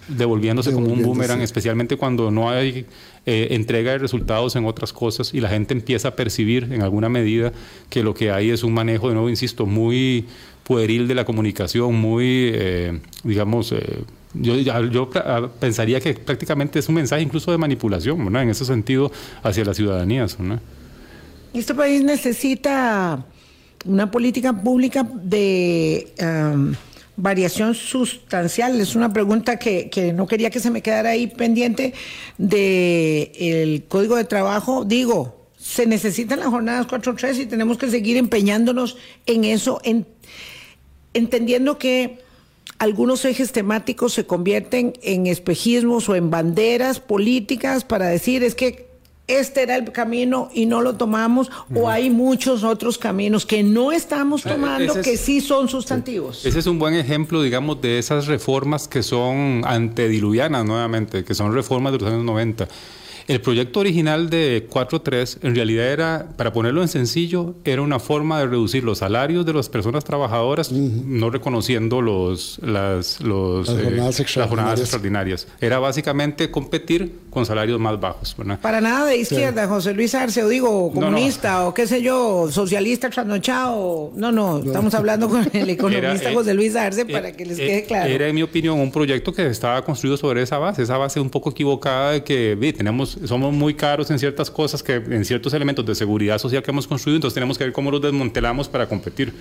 devolviéndose 0.09 0.73
como 0.73 0.89
un 0.89 1.03
boomerang, 1.03 1.41
especialmente 1.41 1.97
cuando 1.97 2.31
no 2.31 2.51
hay 2.51 2.87
eh, 3.27 3.49
entrega 3.51 3.93
de 3.93 3.99
resultados 3.99 4.57
en 4.57 4.65
otras 4.65 4.93
cosas 4.93 5.33
y 5.35 5.41
la 5.41 5.49
gente 5.49 5.75
empieza 5.75 6.09
a 6.09 6.17
percibir 6.17 6.69
en 6.73 6.83
alguna 6.83 7.09
medida 7.09 7.53
que 7.89 8.03
lo 8.03 8.15
que 8.15 8.31
hay 8.31 8.51
es 8.51 8.65
un 8.65 8.73
manejo, 8.73 9.09
de 9.09 9.15
nuevo, 9.15 9.29
insisto, 9.29 9.67
muy 9.67 10.27
pueril 10.65 11.09
de 11.09 11.15
la 11.15 11.25
comunicación, 11.25 11.95
muy, 11.95 12.51
eh, 12.55 13.01
digamos, 13.25 13.73
eh, 13.73 14.05
yo, 14.35 14.57
yo, 14.57 15.11
pensaría 15.59 16.01
que 16.01 16.15
prácticamente 16.15 16.79
es 16.79 16.89
un 16.89 16.95
mensaje 16.95 17.23
incluso 17.23 17.51
de 17.51 17.59
manipulación, 17.59 18.33
¿no? 18.33 18.41
En 18.41 18.51
ese 18.51 18.65
sentido, 18.65 19.11
hacia 19.43 19.65
las 19.65 19.77
ciudadanías, 19.77 20.39
¿no? 20.39 20.61
Este 21.53 21.75
país 21.75 22.03
necesita 22.05 23.25
una 23.85 24.11
política 24.11 24.53
pública 24.53 25.03
de 25.03 26.13
variación 27.23 27.75
sustancial? 27.75 28.81
Es 28.81 28.95
una 28.95 29.13
pregunta 29.13 29.59
que, 29.59 30.13
no 30.15 30.27
quería 30.27 30.51
que 30.51 30.61
se 30.61 30.71
me 30.71 30.83
quedara 30.83 31.11
ahí 31.11 31.27
pendiente 31.27 31.95
del 32.39 33.31
el 33.37 33.85
código 33.89 34.17
de 34.17 34.25
trabajo. 34.25 34.85
Digo, 34.85 35.49
se 35.59 35.87
necesitan 35.87 36.41
las 36.41 36.49
jornadas 36.49 36.87
4.3 36.87 37.43
y 37.43 37.47
tenemos 37.47 37.79
que 37.79 37.91
seguir 37.91 38.17
empeñándonos 38.17 38.97
en 39.27 39.45
eso, 39.45 39.81
en, 39.85 40.07
entendiendo 41.15 41.79
que 41.79 42.19
algunos 42.79 43.25
ejes 43.25 43.53
temáticos 43.53 44.15
se 44.15 44.27
convierten 44.27 44.95
en 45.03 45.27
espejismos 45.27 46.09
o 46.09 46.17
en 46.17 46.31
banderas 46.31 46.99
políticas 46.99 47.85
para 47.85 48.09
decir 48.09 48.43
es 48.43 48.55
que 48.55 48.90
este 49.39 49.63
era 49.63 49.77
el 49.77 49.93
camino 49.93 50.51
y 50.53 50.67
no 50.67 50.81
lo 50.81 50.97
tomamos, 50.97 51.51
o 51.75 51.89
hay 51.89 52.11
muchos 52.11 52.65
otros 52.65 52.99
caminos 52.99 53.47
que 53.47 53.63
no 53.63 53.93
estamos 53.93 54.43
tomando 54.43 55.01
que 55.03 55.17
sí 55.17 55.41
son 55.41 55.69
sustantivos. 55.69 56.45
Ese 56.45 56.59
es 56.59 56.67
un 56.67 56.79
buen 56.79 56.95
ejemplo, 56.95 57.43
digamos, 57.43 57.81
de 57.81 57.99
esas 57.99 58.27
reformas 58.27 58.89
que 58.89 59.03
son 59.03 59.63
antediluvianas 59.65 60.65
nuevamente, 60.65 61.25
que 61.25 61.35
son 61.35 61.55
reformas 61.55 61.93
de 61.93 61.99
los 61.99 62.09
años 62.09 62.25
90 62.25 62.69
el 63.29 63.41
proyecto 63.41 63.81
original 63.81 64.31
de 64.31 64.69
4.3 64.69 65.39
en 65.43 65.55
realidad 65.55 65.87
era, 65.87 66.29
para 66.37 66.53
ponerlo 66.53 66.83
en 66.83 66.89
sencillo, 66.89 67.55
era 67.65 67.83
una 67.83 67.99
forma 67.99 68.41
de 68.41 68.47
reducir 68.47 68.85
los 68.85 68.99
salarios 68.99 69.47
de 69.47 69.53
las 69.53 69.69
personas 69.69 70.05
trabajadoras, 70.05 70.73
no 70.73 71.31
reconociendo 71.31 72.01
los, 72.03 72.59
las, 72.63 73.21
los, 73.21 73.69
las, 73.69 74.21
eh, 74.21 74.47
jornadas 74.47 74.81
extraordinarias. 74.81 75.47
Era 75.61 75.79
básicamente 75.79 76.51
competir 76.51 77.13
con 77.31 77.47
salarios 77.47 77.79
más 77.79 77.99
bajos. 78.01 78.37
Para 78.61 78.81
nada 78.81 79.07
de 79.07 79.19
izquierda, 79.19 79.69
José 79.69 79.95
Luis 79.95 80.15
Arce, 80.15 80.43
o 80.43 80.49
digo 80.49 80.93
comunista, 80.93 81.67
o 81.67 81.75
qué 81.75 81.87
sé 81.87 82.03
yo, 82.03 82.49
socialista 82.51 83.11
trasnochado. 83.11 84.13
No, 84.15 84.33
no, 84.33 84.59
estamos 84.59 84.95
hablando 84.95 85.29
con 85.29 85.49
el 85.53 85.71
economista 85.71 86.31
eh, 86.31 86.35
José 86.35 86.55
Luis 86.55 86.75
Arce 86.77 87.05
para 87.05 87.29
eh, 87.29 87.37
que 87.37 87.47
les 87.47 87.59
quede 87.59 87.85
claro. 87.85 88.11
Era, 88.11 88.29
en 88.29 88.35
mi 88.35 88.43
opinión, 88.43 88.79
un 88.79 88.91
proyecto 88.91 89.33
que 89.33 89.47
estaba 89.47 89.85
construido 89.85 90.17
sobre 90.17 90.43
esa 90.43 90.59
base, 90.59 90.83
esa 90.83 90.99
base 90.99 91.21
un 91.21 91.31
poco 91.31 91.51
equivocada 91.51 92.13
de 92.13 92.25
que 92.25 92.57
tenemos 92.77 93.10
somos 93.25 93.53
muy 93.53 93.75
caros 93.75 94.11
en 94.11 94.19
ciertas 94.19 94.51
cosas, 94.51 94.83
que 94.83 94.95
en 94.95 95.25
ciertos 95.25 95.53
elementos 95.55 95.85
de 95.87 95.95
seguridad 95.95 96.39
social 96.39 96.63
que 96.63 96.71
hemos 96.71 96.87
construido, 96.87 97.17
entonces 97.17 97.35
tenemos 97.35 97.59
que 97.59 97.65
ver 97.65 97.73
cómo 97.73 97.91
los 97.91 98.01
desmantelamos 98.01 98.69
para 98.69 98.89
competir. 98.89 99.33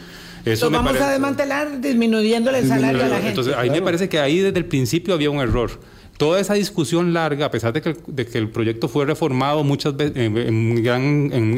Eso 0.46 0.70
vamos 0.70 0.96
a 1.00 1.12
desmantelar 1.12 1.82
disminuyéndole 1.82 2.60
el 2.60 2.68
salario 2.68 3.04
a 3.04 3.08
la 3.08 3.16
gente. 3.16 3.30
Entonces, 3.30 3.56
ahí 3.56 3.70
me 3.70 3.82
parece 3.82 4.10
que 4.10 4.20
ahí 4.20 4.40
desde 4.40 4.58
el 4.58 4.66
principio 4.66 5.14
había 5.14 5.30
un 5.30 5.40
error 5.40 5.80
toda 6.20 6.42
esa 6.42 6.54
discusión 6.54 7.14
larga, 7.14 7.46
a 7.46 7.52
pesar 7.52 7.72
de 7.72 7.82
que, 7.82 7.96
de 8.06 8.26
que 8.26 8.38
el 8.38 8.50
proyecto 8.50 8.90
fue 8.90 9.06
reformado 9.06 9.64
muchas 9.64 9.96
veces 9.96 10.18
en, 10.18 10.38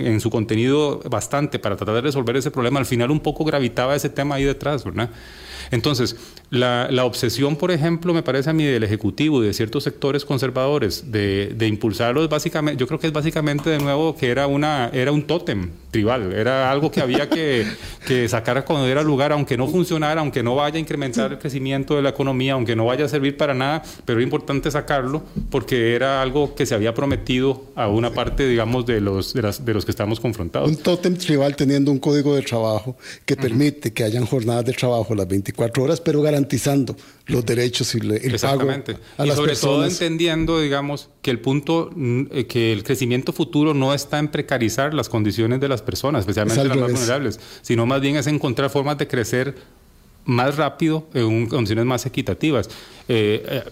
en, 0.05 0.21
su 0.21 0.29
contenido 0.29 0.99
bastante 1.09 1.57
para 1.57 1.75
tratar 1.75 1.95
de 1.95 2.01
resolver 2.01 2.35
ese 2.37 2.51
problema, 2.51 2.79
al 2.79 2.85
final 2.85 3.09
un 3.09 3.21
poco 3.21 3.43
gravitaba 3.43 3.95
ese 3.95 4.09
tema 4.09 4.35
ahí 4.35 4.43
detrás, 4.43 4.83
¿verdad? 4.85 5.09
Entonces, 5.71 6.15
la, 6.49 6.89
la, 6.91 7.05
obsesión, 7.05 7.55
por 7.55 7.71
ejemplo, 7.71 8.13
me 8.13 8.23
parece 8.23 8.49
a 8.49 8.53
mí 8.53 8.65
del 8.65 8.83
Ejecutivo 8.83 9.41
y 9.41 9.47
de 9.47 9.53
ciertos 9.53 9.85
sectores 9.85 10.25
conservadores 10.25 11.11
de, 11.11 11.53
de, 11.55 11.67
impulsarlos, 11.67 12.27
básicamente, 12.27 12.79
yo 12.79 12.87
creo 12.87 12.99
que 12.99 13.07
es 13.07 13.13
básicamente 13.13 13.69
de 13.69 13.79
nuevo 13.79 14.17
que 14.17 14.29
era, 14.29 14.47
una, 14.47 14.89
era 14.93 15.13
un 15.13 15.23
tótem 15.23 15.69
tribal, 15.91 16.33
era 16.33 16.69
algo 16.69 16.91
que 16.91 16.99
había 16.99 17.29
que, 17.29 17.65
que 18.07 18.27
sacar 18.27 18.65
cuando 18.65 18.85
era 18.87 19.01
lugar, 19.01 19.31
aunque 19.31 19.57
no 19.57 19.67
funcionara, 19.67 20.19
aunque 20.19 20.43
no 20.43 20.55
vaya 20.55 20.75
a 20.75 20.79
incrementar 20.79 21.31
el 21.31 21.39
crecimiento 21.39 21.95
de 21.95 22.01
la 22.01 22.09
economía, 22.09 22.53
aunque 22.53 22.75
no 22.75 22.85
vaya 22.85 23.05
a 23.05 23.07
servir 23.07 23.37
para 23.37 23.53
nada, 23.53 23.81
pero 24.03 24.19
es 24.19 24.23
importante 24.23 24.69
sacarlo 24.69 25.23
porque 25.49 25.95
era 25.95 26.21
algo 26.21 26.53
que 26.53 26.65
se 26.65 26.75
había 26.75 26.93
prometido 26.93 27.63
a 27.75 27.87
una 27.87 28.11
parte, 28.11 28.45
digamos, 28.45 28.85
de 28.85 28.99
los, 28.99 29.33
de, 29.33 29.41
las, 29.41 29.63
de 29.63 29.73
los 29.73 29.85
que 29.85 29.91
estamos 29.91 30.19
confrontados. 30.19 30.69
Un 30.69 30.75
tótem 30.75 31.15
tribal 31.15 31.55
teniendo 31.55 31.91
un 31.91 31.99
código 31.99 32.35
de 32.35 32.41
trabajo 32.41 32.97
que 33.25 33.37
permite 33.37 33.93
que 33.93 34.03
hayan 34.03 34.25
jornadas 34.25 34.65
de 34.65 34.73
trabajo 34.73 35.15
las 35.15 35.29
24 35.29 35.60
horas, 35.77 36.01
pero 36.01 36.21
garantizando 36.21 36.95
los 37.27 37.45
derechos 37.45 37.93
y 37.95 37.99
el 37.99 38.39
pago 38.39 38.69
a 39.17 39.25
y 39.25 39.31
sobre 39.31 39.55
todo 39.55 39.85
entendiendo, 39.85 40.59
digamos, 40.59 41.09
que 41.21 41.31
el 41.31 41.39
punto, 41.39 41.89
mm, 41.95 42.23
eh, 42.31 42.47
que 42.47 42.73
el 42.73 42.83
crecimiento 42.83 43.33
futuro 43.33 43.73
no 43.73 43.93
está 43.93 44.19
en 44.19 44.29
precarizar 44.29 44.93
las 44.93 45.09
condiciones 45.09 45.59
de 45.59 45.69
las 45.69 45.81
personas, 45.81 46.21
especialmente 46.21 46.63
las 46.63 46.77
más 46.77 46.91
vulnerables, 46.91 47.39
sino 47.61 47.85
más 47.85 48.01
bien 48.01 48.15
es 48.15 48.27
encontrar 48.27 48.69
formas 48.69 48.97
de 48.97 49.07
crecer 49.07 49.55
más 50.25 50.55
rápido 50.55 51.07
en 51.13 51.47
condiciones 51.47 51.85
más 51.85 52.05
equitativas. 52.05 52.69
Eh, 53.07 53.63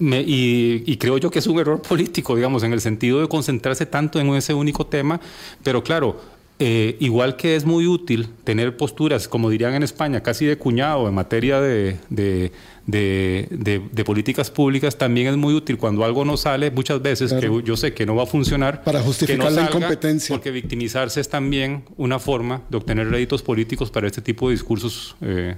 eh, 0.00 0.24
y, 0.26 0.82
y, 0.92 0.96
creo 0.96 1.18
yo 1.18 1.30
que 1.30 1.38
es 1.38 1.46
un 1.46 1.58
error 1.58 1.80
político, 1.88 2.34
digamos, 2.34 2.62
en 2.62 2.72
el 2.72 2.80
sentido 2.80 3.20
de 3.20 3.28
concentrarse 3.28 3.86
tanto 3.86 4.18
en 4.20 4.28
ese 4.34 4.54
único 4.54 4.86
tema, 4.86 5.20
pero 5.62 5.82
claro, 5.82 6.20
eh, 6.64 6.96
igual 7.00 7.34
que 7.34 7.56
es 7.56 7.64
muy 7.64 7.88
útil 7.88 8.28
tener 8.44 8.76
posturas, 8.76 9.26
como 9.26 9.50
dirían 9.50 9.74
en 9.74 9.82
España, 9.82 10.22
casi 10.22 10.46
de 10.46 10.56
cuñado 10.56 11.08
en 11.08 11.14
materia 11.14 11.60
de, 11.60 11.96
de, 12.08 12.52
de, 12.86 14.04
políticas 14.04 14.48
públicas, 14.48 14.96
también 14.96 15.26
es 15.26 15.36
muy 15.36 15.54
útil 15.54 15.76
cuando 15.76 16.04
algo 16.04 16.24
no 16.24 16.36
sale, 16.36 16.70
muchas 16.70 17.02
veces, 17.02 17.32
que 17.32 17.50
yo 17.64 17.76
sé 17.76 17.94
que 17.94 18.06
no 18.06 18.14
va 18.14 18.22
a 18.22 18.26
funcionar. 18.26 18.84
Para 18.84 19.00
justificar 19.00 19.50
la 19.50 19.62
incompetencia. 19.62 20.32
Porque 20.32 20.52
victimizarse 20.52 21.20
es 21.20 21.28
también 21.28 21.82
una 21.96 22.20
forma 22.20 22.62
de 22.70 22.76
obtener 22.76 23.10
réditos 23.10 23.42
políticos 23.42 23.90
para 23.90 24.06
este 24.06 24.22
tipo 24.22 24.48
de 24.48 24.54
discursos 24.54 25.16
eh, 25.20 25.56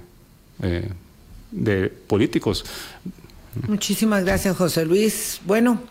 eh, 0.63 0.89
de 1.51 1.89
políticos. 1.89 2.65
Muchísimas 3.67 4.23
gracias, 4.23 4.57
José 4.57 4.87
Luis. 4.87 5.39
Bueno, 5.45 5.83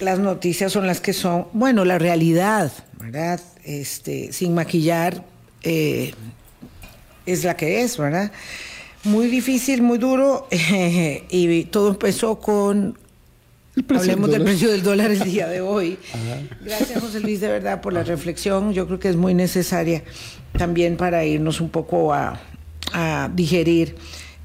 las 0.00 0.18
noticias 0.18 0.72
son 0.72 0.88
las 0.88 1.00
que 1.00 1.12
son. 1.12 1.46
Bueno, 1.52 1.84
la 1.84 2.00
realidad, 2.00 2.72
¿verdad? 3.06 3.40
este, 3.62 4.32
sin 4.32 4.54
maquillar, 4.54 5.24
eh, 5.62 6.12
es 7.24 7.44
la 7.44 7.56
que 7.56 7.82
es, 7.82 7.96
¿verdad? 7.98 8.32
Muy 9.04 9.28
difícil, 9.28 9.82
muy 9.82 9.98
duro, 9.98 10.48
y 11.30 11.64
todo 11.64 11.90
empezó 11.90 12.40
con 12.40 12.98
Hablemos 13.90 14.30
del, 14.30 14.42
precio 14.42 14.70
del 14.70 14.82
dólar 14.82 15.10
el 15.10 15.22
día 15.22 15.46
de 15.48 15.60
hoy. 15.60 15.98
Gracias, 16.64 17.00
José 17.00 17.20
Luis, 17.20 17.40
de 17.40 17.48
verdad, 17.48 17.80
por 17.82 17.92
la 17.92 18.02
reflexión. 18.02 18.72
Yo 18.72 18.86
creo 18.86 18.98
que 18.98 19.10
es 19.10 19.16
muy 19.16 19.34
necesaria 19.34 20.02
también 20.56 20.96
para 20.96 21.24
irnos 21.26 21.60
un 21.60 21.68
poco 21.68 22.14
a, 22.14 22.40
a 22.92 23.30
digerir 23.34 23.94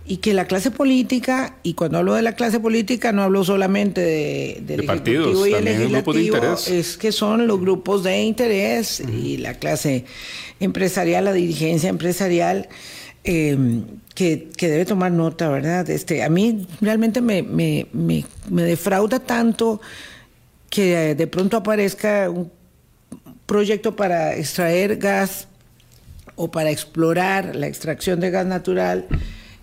y 0.06 0.18
que 0.18 0.34
la 0.34 0.46
clase 0.46 0.72
política, 0.72 1.58
y 1.64 1.74
cuando 1.74 2.00
hablo 2.00 2.16
de 2.16 2.22
la 2.22 2.34
clase 2.34 2.60
política 2.60 3.12
no 3.12 3.22
hablo 3.22 3.44
solamente 3.44 4.02
de, 4.02 4.62
del 4.66 4.82
Ejecutivo 4.82 5.46
y 5.46 5.54
el 5.54 5.66
Legislativo, 5.66 6.38
es 6.68 6.98
que 6.98 7.12
son 7.12 7.48
los 7.48 7.60
grupos 7.60 8.04
de 8.04 8.22
interés 8.22 9.00
y 9.00 9.38
la 9.38 9.54
clase 9.54 10.06
empresarial, 10.60 11.26
la 11.26 11.34
dirigencia 11.34 11.90
empresarial, 11.90 12.68
eh, 13.24 13.56
que, 14.16 14.50
que, 14.58 14.68
debe 14.68 14.86
tomar 14.86 15.12
nota, 15.12 15.48
¿verdad? 15.50 15.88
Este, 15.90 16.24
a 16.24 16.30
mí 16.30 16.68
realmente 16.82 17.22
me, 17.22 17.44
me, 17.44 17.86
me, 17.94 18.26
me 18.50 18.64
defrauda 18.64 19.20
tanto 19.20 19.80
que 20.72 21.14
de 21.14 21.28
pronto 21.28 21.58
aparezca 21.58 22.30
un 22.30 22.52
proyecto 23.46 23.96
para 23.96 24.36
extraer 24.36 24.98
gas 24.98 25.48
o 26.36 26.50
para 26.50 26.72
explorar 26.72 27.56
la 27.56 27.68
extracción 27.68 28.20
de 28.20 28.32
gas 28.32 28.48
natural 28.48 29.08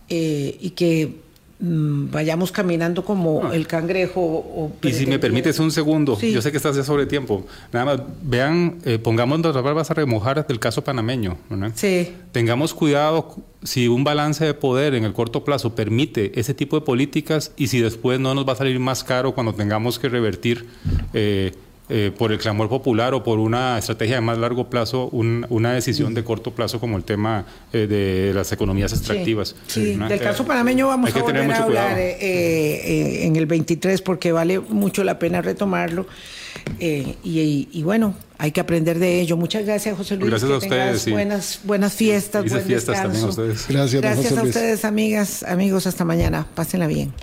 eh, 0.08 0.56
y 0.60 0.70
que 0.70 1.28
Mm, 1.60 2.12
vayamos 2.12 2.52
caminando 2.52 3.04
como 3.04 3.42
ah. 3.44 3.50
el 3.52 3.66
cangrejo. 3.66 4.20
O 4.20 4.72
y 4.82 4.92
si 4.92 5.06
me 5.06 5.18
permites 5.18 5.58
un 5.58 5.72
segundo, 5.72 6.18
yo 6.20 6.40
sé 6.40 6.52
que 6.52 6.56
estás 6.56 6.76
ya 6.76 6.84
sobre 6.84 7.06
tiempo. 7.06 7.44
Nada 7.72 7.84
más, 7.84 8.00
vean, 8.22 8.78
eh, 8.84 8.98
pongamos 8.98 9.40
nuestras 9.40 9.64
barbas 9.64 9.90
a 9.90 9.94
remojar 9.94 10.46
del 10.46 10.60
caso 10.60 10.84
panameño. 10.84 11.36
Sí. 11.74 12.12
Tengamos 12.30 12.74
cuidado 12.74 13.36
si 13.64 13.88
un 13.88 14.04
balance 14.04 14.44
de 14.44 14.54
poder 14.54 14.94
en 14.94 15.04
el 15.04 15.12
corto 15.12 15.42
plazo 15.44 15.74
permite 15.74 16.38
ese 16.38 16.54
tipo 16.54 16.78
de 16.78 16.86
políticas 16.86 17.52
y 17.56 17.66
si 17.66 17.80
después 17.80 18.20
no 18.20 18.36
nos 18.36 18.46
va 18.46 18.52
a 18.52 18.56
salir 18.56 18.78
más 18.78 19.02
caro 19.02 19.34
cuando 19.34 19.52
tengamos 19.52 19.98
que 19.98 20.08
revertir. 20.08 20.66
Eh, 21.12 21.54
eh, 21.90 22.12
por 22.16 22.32
el 22.32 22.38
clamor 22.38 22.68
popular 22.68 23.14
o 23.14 23.22
por 23.22 23.38
una 23.38 23.78
estrategia 23.78 24.16
de 24.16 24.20
más 24.20 24.36
largo 24.36 24.68
plazo, 24.68 25.08
una 25.08 25.72
decisión 25.72 26.12
de 26.12 26.22
corto 26.22 26.50
plazo 26.50 26.80
como 26.80 26.98
el 26.98 27.04
tema 27.04 27.46
eh, 27.72 27.86
de 27.86 28.34
las 28.34 28.52
economías 28.52 28.92
extractivas. 28.92 29.56
Sí, 29.68 29.94
del 29.94 30.20
caso 30.20 30.44
panameño 30.44 30.88
vamos 30.88 31.14
a 31.14 31.18
volver 31.18 31.50
a 31.50 31.62
hablar 31.62 31.98
eh, 31.98 33.24
en 33.24 33.36
el 33.36 33.46
23 33.46 34.02
porque 34.02 34.32
vale 34.32 34.60
mucho 34.60 35.02
la 35.02 35.18
pena 35.18 35.40
retomarlo. 35.40 36.06
Y, 36.78 37.82
bueno, 37.82 38.14
hay 38.36 38.52
que 38.52 38.60
aprender 38.60 38.98
de 38.98 39.22
ello. 39.22 39.38
Muchas 39.38 39.64
gracias, 39.64 39.96
José 39.96 40.16
Luis. 40.16 40.30
Gracias 40.30 40.50
a 40.50 40.56
ustedes. 40.56 41.10
Buenas, 41.10 41.60
buenas 41.64 41.94
fiestas. 41.94 42.42
Felices 42.42 42.64
fiestas 42.64 43.02
también 43.02 43.24
a 43.24 43.28
ustedes. 43.28 43.66
Gracias, 43.66 44.02
gracias 44.02 44.36
a 44.36 44.42
ustedes, 44.42 44.84
amigas, 44.84 45.42
amigos. 45.42 45.86
Hasta 45.86 46.04
mañana. 46.04 46.46
Pásenla 46.54 46.86
bien. 46.86 47.14